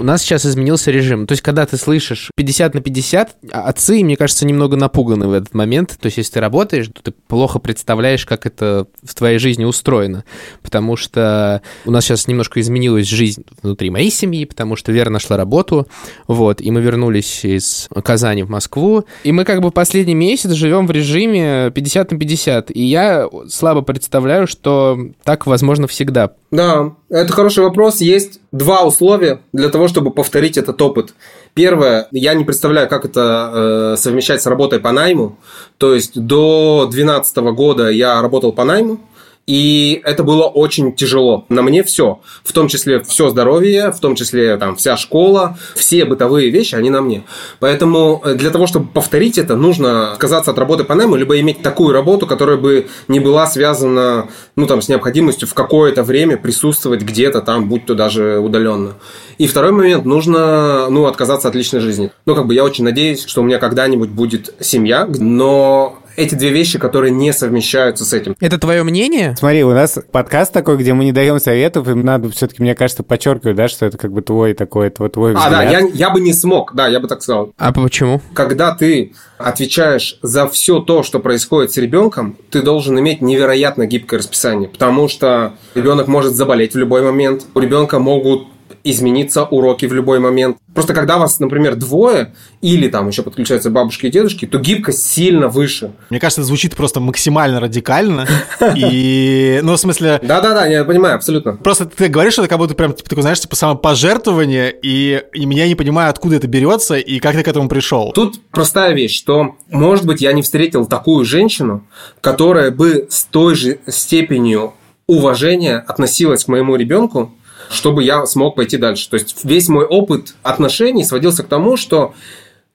у 0.01 0.03
нас 0.03 0.23
сейчас 0.23 0.47
изменился 0.47 0.89
режим. 0.89 1.27
То 1.27 1.33
есть, 1.33 1.43
когда 1.43 1.65
ты 1.67 1.77
слышишь 1.77 2.31
50 2.35 2.73
на 2.73 2.81
50, 2.81 3.37
а 3.51 3.61
отцы, 3.69 4.03
мне 4.03 4.17
кажется, 4.17 4.47
немного 4.47 4.75
напуганы 4.75 5.27
в 5.27 5.33
этот 5.33 5.53
момент. 5.53 5.95
То 5.99 6.07
есть, 6.07 6.17
если 6.17 6.33
ты 6.33 6.39
работаешь, 6.39 6.87
то 6.87 7.03
ты 7.03 7.11
плохо 7.11 7.59
представляешь, 7.59 8.25
как 8.25 8.47
это 8.47 8.87
в 9.03 9.13
твоей 9.13 9.37
жизни 9.37 9.63
устроено. 9.63 10.23
Потому 10.63 10.95
что 10.95 11.61
у 11.85 11.91
нас 11.91 12.05
сейчас 12.05 12.27
немножко 12.27 12.59
изменилась 12.59 13.07
жизнь 13.07 13.45
внутри 13.61 13.91
моей 13.91 14.09
семьи, 14.09 14.45
потому 14.45 14.75
что 14.75 14.91
Вера 14.91 15.11
нашла 15.11 15.37
работу, 15.37 15.87
вот, 16.27 16.61
и 16.61 16.71
мы 16.71 16.81
вернулись 16.81 17.45
из 17.45 17.87
Казани 18.03 18.41
в 18.41 18.49
Москву. 18.49 19.05
И 19.23 19.31
мы 19.31 19.45
как 19.45 19.61
бы 19.61 19.69
последний 19.69 20.15
месяц 20.15 20.51
живем 20.51 20.87
в 20.87 20.91
режиме 20.91 21.69
50 21.69 22.11
на 22.11 22.17
50. 22.17 22.71
И 22.75 22.83
я 22.83 23.29
слабо 23.47 23.83
представляю, 23.83 24.47
что 24.47 24.97
так 25.23 25.45
возможно 25.45 25.87
всегда. 25.87 26.31
Да, 26.49 26.95
это 27.11 27.33
хороший 27.33 27.63
вопрос. 27.63 27.99
Есть 27.99 28.39
два 28.51 28.83
условия 28.83 29.41
для 29.51 29.69
того, 29.69 29.87
чтобы 29.87 30.11
повторить 30.11 30.57
этот 30.57 30.81
опыт. 30.81 31.13
Первое, 31.53 32.07
я 32.11 32.33
не 32.33 32.45
представляю, 32.45 32.87
как 32.87 33.03
это 33.03 33.51
э, 33.53 33.95
совмещать 33.97 34.41
с 34.41 34.45
работой 34.45 34.79
по 34.79 34.91
найму. 34.93 35.37
То 35.77 35.93
есть 35.93 36.19
до 36.19 36.87
2012 36.89 37.37
года 37.53 37.89
я 37.89 38.21
работал 38.21 38.53
по 38.53 38.63
найму, 38.63 38.99
и 39.47 40.01
это 40.05 40.23
было 40.23 40.43
очень 40.43 40.93
тяжело. 40.93 41.45
На 41.49 41.61
мне 41.61 41.83
все. 41.83 42.21
В 42.43 42.53
том 42.53 42.67
числе 42.67 43.01
все 43.01 43.29
здоровье, 43.29 43.91
в 43.91 43.99
том 43.99 44.15
числе 44.15 44.55
там 44.57 44.75
вся 44.75 44.95
школа, 44.97 45.57
все 45.75 46.05
бытовые 46.05 46.49
вещи, 46.49 46.75
они 46.75 46.89
на 46.89 47.01
мне. 47.01 47.23
Поэтому 47.59 48.21
э, 48.23 48.35
для 48.35 48.51
того, 48.51 48.67
чтобы 48.67 48.87
повторить 48.87 49.37
это, 49.37 49.55
нужно 49.55 50.13
отказаться 50.13 50.51
от 50.51 50.59
работы 50.59 50.83
по 50.83 50.95
найму, 50.95 51.15
либо 51.15 51.39
иметь 51.39 51.61
такую 51.61 51.91
работу, 51.91 52.27
которая 52.27 52.57
бы 52.57 52.87
не 53.07 53.19
была 53.19 53.47
связана 53.47 54.29
ну, 54.55 54.67
там, 54.67 54.81
с 54.81 54.89
необходимостью 54.89 55.47
в 55.47 55.53
какое-то 55.53 56.03
время 56.03 56.37
присутствовать 56.37 57.01
где-то 57.01 57.41
там, 57.41 57.67
будь 57.67 57.85
то 57.85 57.95
даже 57.95 58.37
удаленно. 58.39 58.93
И 59.37 59.47
второй 59.47 59.71
момент, 59.71 60.05
нужно 60.05 60.87
ну, 60.89 61.07
отказаться 61.07 61.47
от 61.47 61.55
личной 61.55 61.79
жизни. 61.79 62.11
Ну, 62.25 62.35
как 62.35 62.45
бы 62.45 62.53
я 62.53 62.63
очень 62.63 62.83
надеюсь, 62.83 63.25
что 63.25 63.41
у 63.41 63.43
меня 63.43 63.57
когда-нибудь 63.57 64.09
будет 64.09 64.53
семья, 64.59 65.09
но 65.17 66.00
эти 66.21 66.35
две 66.35 66.49
вещи, 66.49 66.79
которые 66.79 67.11
не 67.11 67.33
совмещаются 67.33 68.05
с 68.05 68.13
этим. 68.13 68.35
Это 68.39 68.57
твое 68.57 68.83
мнение? 68.83 69.35
Смотри, 69.37 69.63
у 69.63 69.71
нас 69.71 69.99
подкаст 70.11 70.53
такой, 70.53 70.77
где 70.77 70.93
мы 70.93 71.03
не 71.03 71.11
даем 71.11 71.39
советов, 71.39 71.87
и 71.87 71.93
надо 71.93 72.29
все-таки, 72.29 72.61
мне 72.61 72.75
кажется, 72.75 73.03
подчеркивать, 73.03 73.55
да, 73.55 73.67
что 73.67 73.85
это 73.85 73.97
как 73.97 74.11
бы 74.11 74.21
твой 74.21 74.53
такой, 74.53 74.89
твой, 74.89 75.09
твой 75.09 75.33
взгляд. 75.33 75.47
А, 75.47 75.55
да, 75.55 75.63
я, 75.63 75.79
я 75.93 76.09
бы 76.09 76.21
не 76.21 76.33
смог, 76.33 76.73
да, 76.75 76.87
я 76.87 76.99
бы 76.99 77.07
так 77.07 77.21
сказал. 77.21 77.53
А 77.57 77.71
почему? 77.71 78.21
Когда 78.33 78.73
ты 78.73 79.13
отвечаешь 79.37 80.19
за 80.21 80.47
все 80.47 80.79
то, 80.79 81.03
что 81.03 81.19
происходит 81.19 81.71
с 81.71 81.77
ребенком, 81.77 82.37
ты 82.49 82.61
должен 82.61 82.99
иметь 82.99 83.21
невероятно 83.21 83.87
гибкое 83.87 84.19
расписание, 84.19 84.69
потому 84.69 85.07
что 85.07 85.53
ребенок 85.75 86.07
может 86.07 86.35
заболеть 86.35 86.73
в 86.73 86.77
любой 86.77 87.01
момент, 87.01 87.45
у 87.53 87.59
ребенка 87.59 87.99
могут 87.99 88.47
измениться 88.83 89.43
уроки 89.43 89.85
в 89.85 89.93
любой 89.93 90.19
момент. 90.19 90.57
Просто 90.73 90.93
когда 90.93 91.17
вас, 91.17 91.39
например, 91.39 91.75
двое, 91.75 92.33
или 92.61 92.87
там 92.87 93.07
еще 93.07 93.23
подключаются 93.23 93.69
бабушки 93.69 94.07
и 94.07 94.11
дедушки, 94.11 94.45
то 94.45 94.59
гибкость 94.59 95.05
сильно 95.05 95.47
выше. 95.47 95.91
Мне 96.09 96.19
кажется, 96.19 96.41
это 96.41 96.47
звучит 96.47 96.75
просто 96.75 96.99
максимально 96.99 97.59
радикально. 97.59 98.27
И, 98.75 99.59
ну, 99.63 99.73
в 99.73 99.77
смысле... 99.77 100.19
Да-да-да, 100.23 100.65
я 100.65 100.83
понимаю, 100.85 101.15
абсолютно. 101.15 101.53
Просто 101.53 101.85
ты 101.85 102.07
говоришь, 102.07 102.33
что 102.33 102.43
это 102.43 102.49
как 102.49 102.59
будто 102.59 102.75
прям, 102.75 102.93
типа, 102.93 103.09
такое, 103.09 103.21
знаешь, 103.23 103.39
типа 103.39 103.55
самопожертвование, 103.55 104.73
и, 104.81 105.23
и 105.33 105.41
я 105.41 105.67
не 105.67 105.75
понимаю, 105.75 106.09
откуда 106.09 106.37
это 106.37 106.47
берется, 106.47 106.95
и 106.95 107.19
как 107.19 107.35
ты 107.35 107.43
к 107.43 107.47
этому 107.47 107.69
пришел. 107.69 108.11
Тут 108.13 108.39
простая 108.51 108.93
вещь, 108.93 109.17
что, 109.17 109.55
может 109.69 110.05
быть, 110.05 110.21
я 110.21 110.33
не 110.33 110.41
встретил 110.41 110.85
такую 110.85 111.25
женщину, 111.25 111.85
которая 112.21 112.71
бы 112.71 113.07
с 113.09 113.25
той 113.25 113.55
же 113.55 113.79
степенью 113.87 114.73
уважения 115.07 115.77
относилась 115.77 116.45
к 116.45 116.47
моему 116.47 116.75
ребенку, 116.75 117.33
чтобы 117.71 118.03
я 118.03 118.25
смог 118.25 118.55
пойти 118.55 118.77
дальше. 118.77 119.09
То 119.09 119.15
есть 119.15 119.43
весь 119.43 119.69
мой 119.69 119.85
опыт 119.85 120.35
отношений 120.43 121.03
сводился 121.03 121.43
к 121.43 121.47
тому, 121.47 121.77
что 121.77 122.13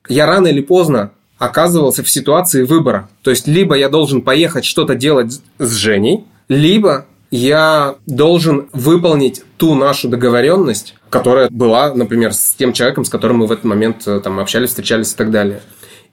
я 0.09 0.27
рано 0.27 0.47
или 0.47 0.61
поздно 0.61 1.13
оказывался 1.39 2.03
в 2.03 2.11
ситуации 2.11 2.63
выбора. 2.65 3.09
То 3.23 3.31
есть 3.31 3.47
либо 3.47 3.77
я 3.77 3.89
должен 3.89 4.23
поехать 4.23 4.65
что-то 4.65 4.95
делать 4.95 5.41
с 5.59 5.73
Женей, 5.75 6.25
либо 6.49 7.07
я 7.31 7.97
должен 8.07 8.69
выполнить 8.73 9.43
ту 9.59 9.75
нашу 9.75 10.09
договоренность, 10.09 10.95
которая 11.11 11.49
была, 11.51 11.93
например, 11.93 12.33
с 12.33 12.55
тем 12.57 12.73
человеком, 12.73 13.05
с 13.05 13.11
которым 13.11 13.39
мы 13.39 13.47
в 13.47 13.53
этот 13.53 13.65
момент 13.65 14.07
э, 14.07 14.21
там, 14.21 14.39
общались, 14.39 14.71
встречались 14.71 15.13
и 15.13 15.17
так 15.17 15.31
далее. 15.31 15.61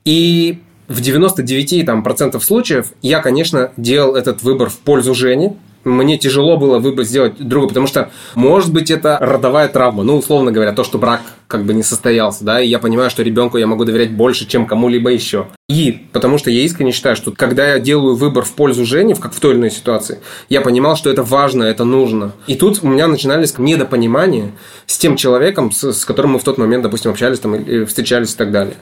И 0.04 0.60
в 0.88 1.00
99% 1.00 1.86
там, 1.86 2.04
процентов 2.04 2.44
случаев 2.44 2.92
я, 3.02 3.22
конечно, 3.22 3.72
делал 3.78 4.16
этот 4.16 4.42
выбор 4.44 4.70
в 4.70 4.80
пользу 4.80 5.14
Жени, 5.14 5.56
мне 5.84 6.18
тяжело 6.18 6.58
было 6.58 6.80
выбрать 6.80 7.08
сделать 7.08 7.38
друга, 7.38 7.68
потому 7.68 7.88
что, 7.88 8.10
может 8.36 8.72
быть, 8.72 8.92
это 8.92 9.18
родовая 9.20 9.68
травма. 9.68 10.04
Ну, 10.04 10.18
условно 10.18 10.52
говоря, 10.52 10.74
то, 10.74 10.84
что 10.84 10.98
брак 10.98 11.22
как 11.48 11.66
бы 11.66 11.74
не 11.74 11.84
состоялся, 11.84 12.44
да, 12.44 12.62
и 12.62 12.68
я 12.68 12.80
понимаю, 12.80 13.10
что 13.10 13.24
ребенку 13.24 13.58
я 13.58 13.68
могу 13.68 13.86
доверять 13.86 14.12
больше, 14.12 14.48
чем 14.48 14.66
кому-либо 14.66 15.12
еще. 15.12 15.48
И 15.70 16.08
потому 16.12 16.38
что 16.38 16.52
я 16.52 16.62
искренне 16.64 16.92
считаю, 16.92 17.16
что 17.16 17.32
когда 17.32 17.66
я 17.74 17.80
делаю 17.80 18.16
выбор 18.16 18.44
в 18.44 18.52
пользу 18.52 18.84
Жени, 18.84 19.14
как 19.14 19.34
в 19.34 19.40
той 19.40 19.52
или 19.52 19.60
иной 19.60 19.72
ситуации, 19.72 20.20
я 20.50 20.60
понимал, 20.60 20.98
что 20.98 21.10
это 21.10 21.24
важно, 21.24 21.64
это 21.64 21.86
нужно. 21.86 22.34
И 22.48 22.56
тут 22.56 22.80
у 22.82 22.88
меня 22.88 23.08
начинались 23.08 23.58
недопонимания 23.58 24.52
с 24.88 24.98
тем 24.98 25.16
человеком, 25.16 25.72
с, 25.72 25.94
с 25.94 26.04
которым 26.04 26.34
мы 26.34 26.40
в 26.40 26.44
тот 26.44 26.58
момент, 26.58 26.84
допустим, 26.84 27.12
общались 27.12 27.40
там, 27.40 27.56
или 27.56 27.86
встречались 27.86 28.34
и 28.34 28.38
так 28.38 28.52
далее. 28.52 28.76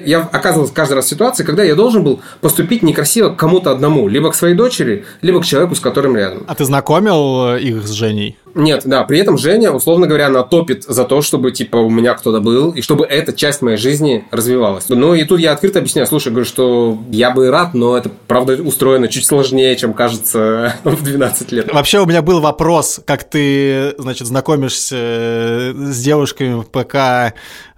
Я 0.00 0.22
оказывался 0.22 0.74
каждый 0.74 0.94
раз 0.94 1.04
в 1.04 1.08
ситуации, 1.08 1.44
когда 1.44 1.62
я 1.62 1.76
должен 1.76 2.02
был 2.02 2.20
поступить 2.40 2.82
некрасиво 2.82 3.28
к 3.28 3.36
кому-то 3.36 3.70
одному, 3.70 4.08
либо 4.08 4.32
к 4.32 4.34
своей 4.34 4.56
дочери, 4.56 5.04
либо 5.22 5.40
к 5.40 5.44
человеку, 5.44 5.76
с 5.76 5.80
которым 5.80 6.16
рядом. 6.16 6.42
А 6.48 6.56
ты 6.56 6.64
знакомил 6.64 7.54
их 7.54 7.86
с 7.86 7.92
Женей? 7.92 8.36
Нет, 8.54 8.82
да, 8.84 9.02
при 9.04 9.18
этом 9.18 9.36
Женя, 9.36 9.72
условно 9.72 10.06
говоря, 10.06 10.26
она 10.26 10.42
топит 10.42 10.84
за 10.84 11.04
то, 11.04 11.22
чтобы, 11.22 11.50
типа, 11.52 11.76
у 11.76 11.90
меня 11.90 12.14
кто-то 12.14 12.40
был, 12.40 12.70
и 12.70 12.82
чтобы 12.82 13.04
эта 13.04 13.32
часть 13.32 13.62
моей 13.62 13.76
жизни 13.76 14.24
развивалась. 14.30 14.88
Ну, 14.88 15.14
и 15.14 15.24
тут 15.24 15.40
я 15.40 15.52
открыто 15.52 15.80
объясняю, 15.80 16.06
слушай, 16.06 16.28
говорю, 16.28 16.44
что 16.44 16.98
я 17.10 17.30
бы 17.30 17.50
рад, 17.50 17.74
но 17.74 17.96
это, 17.96 18.10
правда, 18.28 18.54
устроено 18.62 19.08
чуть 19.08 19.26
сложнее, 19.26 19.74
чем 19.76 19.92
кажется 19.92 20.76
в 20.84 21.02
12 21.02 21.52
лет. 21.52 21.72
Вообще 21.72 22.00
у 22.00 22.06
меня 22.06 22.22
был 22.22 22.40
вопрос, 22.40 23.00
как 23.04 23.24
ты, 23.24 23.94
значит, 23.98 24.26
знакомишься 24.26 25.74
с 25.74 26.00
девушками, 26.00 26.64
пока 26.70 27.34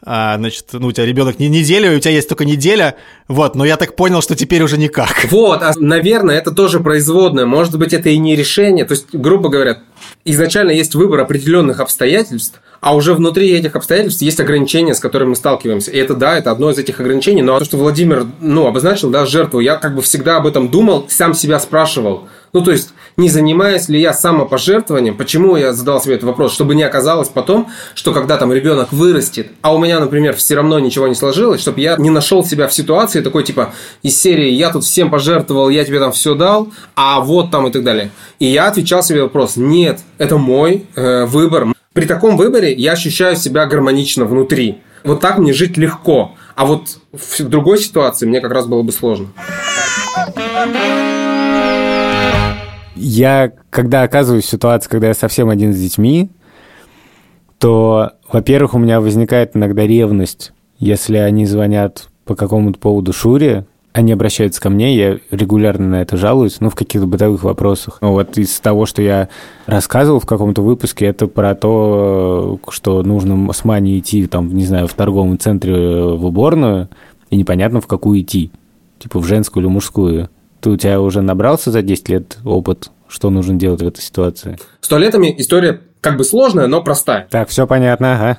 а, 0.08 0.36
значит, 0.38 0.66
ну, 0.72 0.86
у 0.86 0.92
тебя 0.92 1.04
ребенок 1.04 1.40
не 1.40 1.48
неделя, 1.48 1.94
у 1.96 1.98
тебя 1.98 2.12
есть 2.12 2.28
только 2.28 2.44
неделя, 2.44 2.94
вот, 3.26 3.56
но 3.56 3.64
я 3.64 3.76
так 3.76 3.96
понял, 3.96 4.22
что 4.22 4.36
теперь 4.36 4.62
уже 4.62 4.78
никак. 4.78 5.26
Вот, 5.30 5.62
а, 5.62 5.72
наверное, 5.76 6.38
это 6.38 6.52
тоже 6.52 6.78
производное, 6.78 7.44
может 7.44 7.76
быть, 7.76 7.92
это 7.92 8.08
и 8.08 8.16
не 8.16 8.36
решение, 8.36 8.84
то 8.84 8.92
есть, 8.92 9.06
грубо 9.12 9.48
говоря, 9.48 9.80
изначально 10.24 10.70
есть 10.70 10.94
выбор 10.94 11.20
определенных 11.20 11.80
обстоятельств, 11.80 12.60
а 12.80 12.94
уже 12.94 13.14
внутри 13.14 13.50
этих 13.50 13.74
обстоятельств 13.74 14.22
есть 14.22 14.38
ограничения, 14.38 14.94
с 14.94 15.00
которыми 15.00 15.30
мы 15.30 15.36
сталкиваемся. 15.36 15.90
И 15.90 15.98
это, 15.98 16.14
да, 16.14 16.38
это 16.38 16.52
одно 16.52 16.70
из 16.70 16.78
этих 16.78 17.00
ограничений. 17.00 17.42
Но 17.42 17.58
то, 17.58 17.64
что 17.64 17.78
Владимир, 17.78 18.26
ну, 18.40 18.66
обозначил, 18.66 19.10
да, 19.10 19.26
жертву, 19.26 19.58
я 19.60 19.76
как 19.76 19.96
бы 19.96 20.02
всегда 20.02 20.36
об 20.36 20.46
этом 20.46 20.68
думал, 20.68 21.06
сам 21.08 21.34
себя 21.34 21.58
спрашивал. 21.58 22.28
Ну, 22.52 22.62
то 22.62 22.70
есть, 22.70 22.90
не 23.16 23.28
занимаюсь 23.28 23.88
ли 23.88 24.00
я 24.00 24.12
самопожертвованием, 24.12 25.16
почему 25.16 25.56
я 25.56 25.72
задал 25.72 26.00
себе 26.00 26.14
этот 26.14 26.26
вопрос, 26.26 26.52
чтобы 26.52 26.74
не 26.74 26.82
оказалось 26.82 27.28
потом, 27.28 27.68
что 27.94 28.12
когда 28.12 28.36
там 28.36 28.52
ребенок 28.52 28.92
вырастет, 28.92 29.48
а 29.62 29.74
у 29.74 29.78
меня, 29.78 30.00
например, 30.00 30.36
все 30.36 30.54
равно 30.54 30.78
ничего 30.78 31.08
не 31.08 31.14
сложилось, 31.14 31.60
чтобы 31.60 31.80
я 31.80 31.96
не 31.96 32.10
нашел 32.10 32.44
себя 32.44 32.68
в 32.68 32.74
ситуации 32.74 33.22
такой, 33.22 33.44
типа, 33.44 33.72
из 34.02 34.20
серии 34.20 34.50
«я 34.50 34.70
тут 34.70 34.84
всем 34.84 35.10
пожертвовал, 35.10 35.70
я 35.70 35.84
тебе 35.84 35.98
там 35.98 36.12
все 36.12 36.34
дал, 36.34 36.68
а 36.94 37.20
вот 37.20 37.50
там 37.50 37.66
и 37.66 37.70
так 37.70 37.84
далее». 37.84 38.10
И 38.38 38.46
я 38.46 38.68
отвечал 38.68 39.02
себе 39.02 39.22
вопрос 39.22 39.56
«нет, 39.56 40.00
это 40.18 40.36
мой 40.36 40.86
э, 40.94 41.24
выбор». 41.24 41.68
При 41.94 42.04
таком 42.04 42.36
выборе 42.36 42.74
я 42.74 42.92
ощущаю 42.92 43.36
себя 43.36 43.64
гармонично 43.64 44.26
внутри. 44.26 44.78
Вот 45.02 45.20
так 45.20 45.38
мне 45.38 45.54
жить 45.54 45.78
легко. 45.78 46.34
А 46.54 46.66
вот 46.66 46.98
в 47.12 47.42
другой 47.44 47.78
ситуации 47.78 48.26
мне 48.26 48.40
как 48.40 48.52
раз 48.52 48.66
было 48.66 48.82
бы 48.82 48.92
сложно. 48.92 49.28
Я, 52.96 53.52
когда 53.70 54.02
оказываюсь 54.02 54.44
в 54.44 54.50
ситуации, 54.50 54.88
когда 54.88 55.08
я 55.08 55.14
совсем 55.14 55.50
один 55.50 55.72
с 55.72 55.78
детьми, 55.78 56.30
то, 57.58 58.12
во-первых, 58.30 58.74
у 58.74 58.78
меня 58.78 59.00
возникает 59.00 59.56
иногда 59.56 59.86
ревность, 59.86 60.52
если 60.78 61.16
они 61.18 61.46
звонят 61.46 62.08
по 62.24 62.34
какому-то 62.34 62.78
поводу 62.78 63.12
Шуре, 63.12 63.66
они 63.92 64.12
обращаются 64.12 64.60
ко 64.60 64.68
мне, 64.68 64.94
я 64.94 65.18
регулярно 65.30 65.88
на 65.88 66.02
это 66.02 66.18
жалуюсь, 66.18 66.60
ну, 66.60 66.68
в 66.68 66.74
каких-то 66.74 67.06
бытовых 67.06 67.44
вопросах. 67.44 67.96
Ну, 68.02 68.12
вот 68.12 68.36
из 68.36 68.60
того, 68.60 68.84
что 68.84 69.00
я 69.00 69.30
рассказывал 69.64 70.20
в 70.20 70.26
каком-то 70.26 70.60
выпуске, 70.60 71.06
это 71.06 71.28
про 71.28 71.54
то, 71.54 72.60
что 72.68 73.02
нужно 73.02 73.50
с 73.54 73.64
Мани 73.64 73.98
идти, 73.98 74.26
там, 74.26 74.54
не 74.54 74.66
знаю, 74.66 74.86
в 74.86 74.92
торговом 74.92 75.38
центре 75.38 75.74
в 75.74 76.26
уборную, 76.26 76.90
и 77.30 77.36
непонятно, 77.36 77.80
в 77.80 77.86
какую 77.86 78.20
идти. 78.20 78.50
Типа 78.98 79.18
в 79.18 79.24
женскую 79.24 79.64
или 79.64 79.70
мужскую. 79.70 80.28
Ты 80.66 80.70
у 80.70 80.76
тебя 80.76 81.00
уже 81.00 81.22
набрался 81.22 81.70
за 81.70 81.80
10 81.80 82.08
лет 82.08 82.38
опыт, 82.44 82.90
что 83.06 83.30
нужно 83.30 83.54
делать 83.54 83.82
в 83.82 83.86
этой 83.86 84.00
ситуации? 84.00 84.58
С 84.80 84.88
туалетами 84.88 85.32
история 85.38 85.80
как 86.00 86.16
бы 86.16 86.24
сложная, 86.24 86.66
но 86.66 86.82
простая. 86.82 87.28
Так, 87.30 87.50
все 87.50 87.68
понятно, 87.68 88.14
ага. 88.14 88.38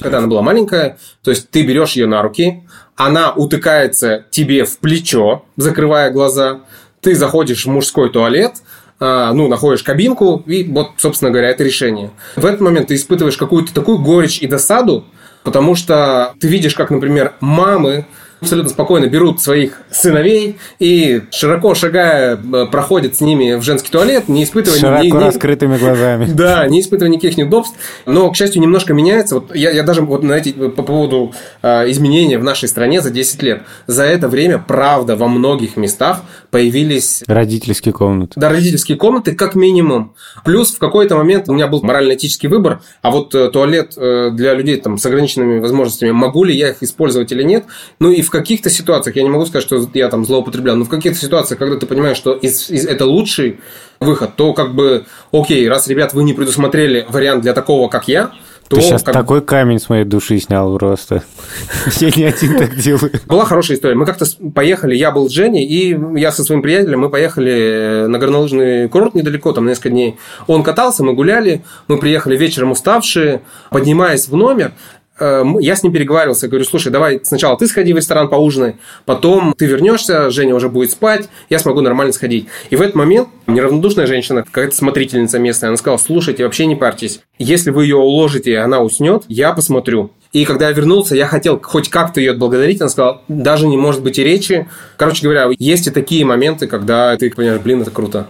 Когда 0.00 0.18
она 0.18 0.26
была 0.26 0.42
маленькая, 0.42 0.98
то 1.24 1.30
есть 1.30 1.48
ты 1.48 1.62
берешь 1.62 1.92
ее 1.92 2.06
на 2.06 2.20
руки, 2.20 2.68
она 2.94 3.32
утыкается 3.32 4.26
тебе 4.30 4.66
в 4.66 4.78
плечо, 4.80 5.46
закрывая 5.56 6.10
глаза, 6.10 6.60
ты 7.00 7.14
заходишь 7.14 7.64
в 7.64 7.70
мужской 7.70 8.10
туалет, 8.10 8.56
а, 8.98 9.32
ну, 9.32 9.48
находишь 9.48 9.82
кабинку, 9.82 10.42
и 10.46 10.64
вот, 10.64 10.90
собственно 10.98 11.30
говоря, 11.30 11.48
это 11.48 11.64
решение. 11.64 12.10
В 12.36 12.44
этот 12.44 12.60
момент 12.60 12.88
ты 12.88 12.96
испытываешь 12.96 13.38
какую-то 13.38 13.72
такую 13.72 13.98
горечь 13.98 14.42
и 14.42 14.46
досаду, 14.46 15.06
потому 15.42 15.74
что 15.74 16.34
ты 16.38 16.48
видишь, 16.48 16.74
как, 16.74 16.90
например, 16.90 17.32
мамы 17.40 18.04
абсолютно 18.40 18.70
спокойно 18.70 19.06
берут 19.06 19.40
своих 19.40 19.82
сыновей 19.90 20.58
и 20.78 21.22
широко 21.30 21.74
шагая 21.74 22.36
э, 22.36 22.66
проходят 22.70 23.16
с 23.16 23.20
ними 23.20 23.54
в 23.54 23.62
женский 23.62 23.90
туалет, 23.90 24.28
не 24.28 24.44
испытывая... 24.44 24.78
Широко 24.78 25.02
ни, 25.02 25.10
ни, 25.10 25.12
раскрытыми 25.12 25.76
глазами. 25.76 26.28
Да, 26.40 26.66
не 26.68 26.80
испытывая 26.80 27.10
никаких 27.10 27.36
неудобств. 27.36 27.76
Но, 28.06 28.30
к 28.30 28.36
счастью, 28.36 28.62
немножко 28.62 28.94
меняется. 28.94 29.36
Вот 29.36 29.54
я, 29.54 29.70
я 29.70 29.82
даже 29.82 30.02
вот 30.02 30.22
на 30.22 30.34
эти, 30.34 30.52
по 30.52 30.82
поводу 30.82 31.34
э, 31.62 31.90
изменения 31.90 32.38
в 32.38 32.44
нашей 32.44 32.68
стране 32.68 33.00
за 33.00 33.10
10 33.10 33.42
лет. 33.42 33.62
За 33.86 34.04
это 34.04 34.28
время, 34.28 34.58
правда, 34.58 35.16
во 35.16 35.28
многих 35.28 35.76
местах 35.76 36.22
появились... 36.50 37.22
Родительские 37.26 37.92
комнаты. 37.92 38.32
Да, 38.36 38.48
родительские 38.48 38.96
комнаты, 38.96 39.34
как 39.34 39.54
минимум. 39.54 40.14
Плюс 40.44 40.72
в 40.72 40.78
какой-то 40.78 41.16
момент 41.16 41.48
у 41.48 41.54
меня 41.54 41.66
был 41.66 41.82
морально-этический 41.82 42.48
выбор, 42.48 42.82
а 43.02 43.10
вот 43.10 43.34
э, 43.34 43.50
туалет 43.50 43.94
э, 43.96 44.30
для 44.32 44.54
людей 44.54 44.76
там, 44.76 44.98
с 44.98 45.06
ограниченными 45.06 45.60
возможностями, 45.60 46.10
могу 46.10 46.44
ли 46.44 46.56
я 46.56 46.70
их 46.70 46.82
использовать 46.82 47.32
или 47.32 47.42
нет. 47.42 47.64
Ну 47.98 48.10
и 48.10 48.22
в 48.22 48.30
каких-то 48.30 48.70
ситуациях, 48.70 49.16
я 49.16 49.22
не 49.22 49.30
могу 49.30 49.46
сказать, 49.46 49.64
что 49.64 49.88
я 49.94 50.08
там 50.08 50.24
злоупотреблял, 50.24 50.76
но 50.76 50.84
в 50.84 50.88
каких-то 50.88 51.18
ситуациях, 51.18 51.58
когда 51.58 51.76
ты 51.76 51.86
понимаешь, 51.86 52.16
что 52.16 52.34
из, 52.34 52.70
из, 52.70 52.86
это 52.86 53.06
лучший 53.06 53.60
выход, 54.00 54.36
то 54.36 54.52
как 54.54 54.74
бы, 54.74 55.04
окей, 55.32 55.68
раз, 55.68 55.86
ребят, 55.88 56.14
вы 56.14 56.24
не 56.24 56.32
предусмотрели 56.32 57.06
вариант 57.08 57.42
для 57.42 57.52
такого, 57.52 57.88
как 57.88 58.08
я, 58.08 58.32
то... 58.70 58.76
Ты 58.76 58.82
сейчас 58.82 59.02
как... 59.02 59.12
такой 59.12 59.42
камень 59.42 59.80
с 59.80 59.88
моей 59.88 60.04
души 60.04 60.38
снял 60.38 60.78
просто. 60.78 61.24
Я 61.98 62.10
не 62.10 62.22
один 62.22 62.56
так 62.56 62.76
делаю. 62.76 63.10
Была 63.26 63.44
хорошая 63.44 63.76
история. 63.76 63.96
Мы 63.96 64.06
как-то 64.06 64.24
поехали, 64.54 64.94
я 64.94 65.10
был 65.10 65.28
с 65.28 65.32
Женей, 65.32 65.66
и 65.66 65.98
я 66.16 66.30
со 66.30 66.44
своим 66.44 66.62
приятелем, 66.62 67.00
мы 67.00 67.10
поехали 67.10 68.04
на 68.06 68.18
горнолыжный 68.20 68.88
курорт 68.88 69.16
недалеко, 69.16 69.52
там 69.52 69.66
несколько 69.66 69.90
дней. 69.90 70.18
Он 70.46 70.62
катался, 70.62 71.02
мы 71.02 71.14
гуляли, 71.14 71.64
мы 71.88 71.98
приехали 71.98 72.36
вечером 72.36 72.70
уставшие, 72.70 73.42
поднимаясь 73.70 74.28
в 74.28 74.36
номер, 74.36 74.72
я 75.20 75.76
с 75.76 75.82
ним 75.82 75.92
переговаривался, 75.92 76.48
говорю, 76.48 76.64
слушай, 76.64 76.90
давай 76.90 77.20
сначала 77.22 77.56
ты 77.58 77.66
сходи 77.66 77.92
в 77.92 77.96
ресторан 77.96 78.28
поужинай, 78.28 78.76
потом 79.04 79.54
ты 79.56 79.66
вернешься, 79.66 80.30
Женя 80.30 80.54
уже 80.54 80.68
будет 80.68 80.90
спать, 80.90 81.28
я 81.48 81.58
смогу 81.58 81.80
нормально 81.80 82.12
сходить. 82.12 82.46
И 82.70 82.76
в 82.76 82.82
этот 82.82 82.94
момент 82.94 83.28
неравнодушная 83.46 84.06
женщина, 84.06 84.42
какая-то 84.42 84.74
смотрительница 84.74 85.38
местная, 85.38 85.68
она 85.68 85.76
сказала, 85.76 85.98
слушайте, 85.98 86.44
вообще 86.44 86.66
не 86.66 86.76
парьтесь, 86.76 87.20
если 87.38 87.70
вы 87.70 87.84
ее 87.84 87.96
уложите, 87.96 88.58
она 88.58 88.80
уснет, 88.80 89.24
я 89.28 89.52
посмотрю. 89.52 90.10
И 90.32 90.44
когда 90.44 90.68
я 90.68 90.72
вернулся, 90.72 91.16
я 91.16 91.26
хотел 91.26 91.60
хоть 91.60 91.88
как-то 91.88 92.20
ее 92.20 92.30
отблагодарить. 92.32 92.80
Она 92.80 92.88
сказала, 92.88 93.22
даже 93.26 93.66
не 93.66 93.76
может 93.76 94.02
быть 94.02 94.16
и 94.18 94.22
речи. 94.22 94.68
Короче 94.96 95.24
говоря, 95.24 95.48
есть 95.58 95.88
и 95.88 95.90
такие 95.90 96.24
моменты, 96.24 96.68
когда 96.68 97.16
ты 97.16 97.30
понимаешь, 97.30 97.60
блин, 97.60 97.82
это 97.82 97.90
круто. 97.90 98.28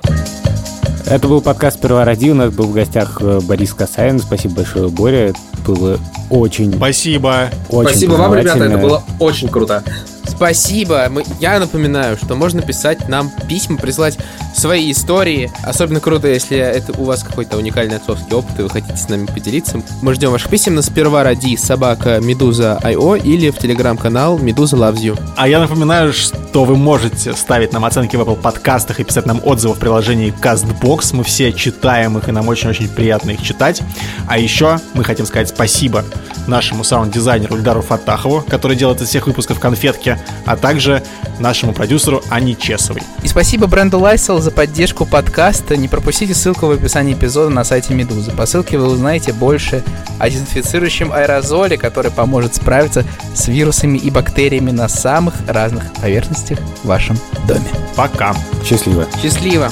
Это 1.11 1.27
был 1.27 1.41
подкаст 1.41 1.79
«Сперва 1.79 2.05
ради». 2.05 2.31
У 2.31 2.35
нас 2.37 2.55
был 2.55 2.67
в 2.67 2.73
гостях 2.73 3.21
э, 3.21 3.41
Борис 3.43 3.75
Касаин. 3.75 4.21
Спасибо 4.21 4.55
большое, 4.55 4.89
Боря. 4.89 5.31
Это 5.31 5.39
было 5.65 5.99
очень... 6.31 6.73
Спасибо. 6.73 7.51
Очень 7.69 7.91
Спасибо 7.91 8.13
вам, 8.13 8.35
ребята. 8.35 8.63
Это 8.63 8.79
было 8.79 9.03
очень 9.19 9.49
круто. 9.49 9.83
Спасибо. 10.31 11.07
Мы, 11.11 11.25
я 11.41 11.59
напоминаю, 11.59 12.17
что 12.17 12.35
можно 12.35 12.63
писать 12.63 13.09
нам 13.09 13.31
письма, 13.49 13.77
присылать 13.77 14.19
свои 14.55 14.91
истории. 14.91 15.51
Особенно 15.63 16.01
круто, 16.01 16.29
если 16.29 16.57
это 16.57 16.93
у 16.99 17.05
вас 17.05 17.23
какой-то 17.23 17.57
уникальный 17.57 17.97
отцовский 17.97 18.35
опыт, 18.35 18.59
и 18.59 18.63
вы 18.63 18.71
хотите 18.71 18.97
с 18.97 19.09
нами 19.09 19.27
поделиться. 19.27 19.83
Мы 20.03 20.15
ждем 20.15 20.31
ваших 20.31 20.51
писем 20.51 20.75
на 20.75 20.83
сперва 20.83 21.25
ради 21.25 21.57
собака 21.57 22.21
Медуза 22.21 22.79
Айо 22.83 23.17
или 23.17 23.51
в 23.51 23.59
телеграм-канал 23.59 24.39
Медуза 24.39 24.77
Loves 24.77 25.01
You. 25.01 25.21
А 25.37 25.49
я 25.49 25.61
напоминаю, 25.61 26.13
что 26.13 26.65
вы 26.65 26.77
можете 26.77 27.35
ставить 27.35 27.73
нам 27.73 27.85
оценки 27.85 28.17
в 28.17 28.21
Apple 28.21 28.41
подкастах 28.41 29.01
и 29.01 29.05
писать 29.05 29.27
нам 29.27 29.41
отзывы 29.45 29.75
в 29.75 29.79
приложении 29.79 30.33
CastBox. 30.41 31.15
Мы 31.15 31.25
все 31.25 31.53
читаем 31.53 32.19
их, 32.19 32.29
и 32.29 32.33
нам 32.33 32.49
очень-очень 32.49 32.89
приятно 32.89 33.33
их 33.33 33.43
читать. 33.43 33.83
А 34.27 34.39
еще 34.39 34.79
мы 34.95 35.05
хотим 35.05 35.27
сказать 35.27 35.49
спасибо 35.49 36.05
нашему 36.47 36.85
саунд-дизайнеру 36.85 37.57
Ильдару 37.57 37.83
Фатахову, 37.83 38.45
который 38.49 38.77
делает 38.77 39.01
из 39.01 39.09
всех 39.09 39.27
выпусков 39.27 39.61
конфетки, 39.61 40.19
а 40.47 40.57
также 40.57 41.03
нашему 41.39 41.73
продюсеру 41.73 42.23
Ани 42.31 42.57
Чесовой. 42.57 43.03
И 43.23 43.29
спасибо 43.29 43.67
бренду 43.67 43.99
Lysol 43.99 44.41
за 44.41 44.51
поддержку 44.51 45.07
подкаста. 45.07 45.77
Не 45.77 45.89
пропустите 45.89 46.35
ссылку 46.35 46.67
в 46.67 46.71
описании 46.71 47.15
эпизода 47.15 47.51
на 47.51 47.65
сайте 47.65 47.95
Медузы. 47.95 48.31
По 48.33 48.47
ссылке 48.47 48.79
вы 48.79 48.87
узнаете 48.87 49.33
больше 49.33 49.83
о 50.19 50.29
дезинфицирующем 50.29 51.13
аэрозоле, 51.13 51.77
который 51.77 52.11
поможет 52.11 52.55
справиться 52.55 53.05
с 53.35 53.49
вирусами 53.49 53.99
и 53.99 54.11
бактериями 54.11 54.71
на 54.71 54.89
самых 54.89 55.35
разных 55.47 55.93
поверхностях 55.95 56.59
в 56.83 56.87
вашем 56.87 57.19
доме. 57.47 57.61
Пока. 57.97 58.35
Счастливо. 58.65 59.07
Счастливо. 59.23 59.69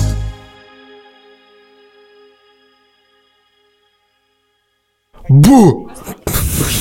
Бу! 5.28 5.90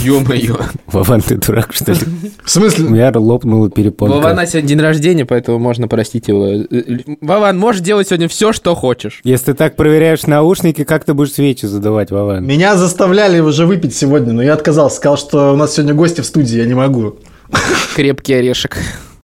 Ё-моё. 0.04 0.58
Вован, 0.88 1.22
ты 1.22 1.36
дурак, 1.36 1.74
что 1.74 1.92
ли? 1.92 2.00
В 2.44 2.50
смысле? 2.50 2.86
У 2.86 2.90
меня 2.90 3.12
лопнула 3.14 3.70
перепонка. 3.70 4.16
Вована 4.16 4.46
сегодня 4.46 4.70
день 4.70 4.80
рождения, 4.80 5.26
поэтому 5.26 5.60
можно 5.60 5.88
простить 5.88 6.28
его. 6.28 6.66
Вован, 7.22 7.58
можешь 7.58 7.82
делать 7.82 8.08
сегодня 8.08 8.28
все, 8.28 8.54
что 8.54 8.76
хочешь. 8.76 9.22
Если 9.24 9.48
ты 9.48 9.54
так 9.54 9.76
проверяешь 9.76 10.24
наушники, 10.28 10.84
как 10.84 11.04
ты 11.04 11.14
будешь 11.14 11.34
свечи 11.34 11.66
задавать, 11.66 12.12
Вован? 12.12 12.46
Меня 12.46 12.78
заставляли 12.78 13.40
уже 13.40 13.66
выпить 13.66 13.96
сегодня, 13.96 14.34
но 14.34 14.42
я 14.42 14.54
отказался. 14.54 14.98
Сказал, 14.98 15.18
что 15.18 15.54
у 15.54 15.56
нас 15.56 15.74
сегодня 15.74 15.94
гости 15.94 16.22
в 16.22 16.26
студии, 16.26 16.58
я 16.58 16.66
не 16.66 16.74
могу. 16.74 17.18
Крепкий 17.96 18.34
орешек. 18.34 18.78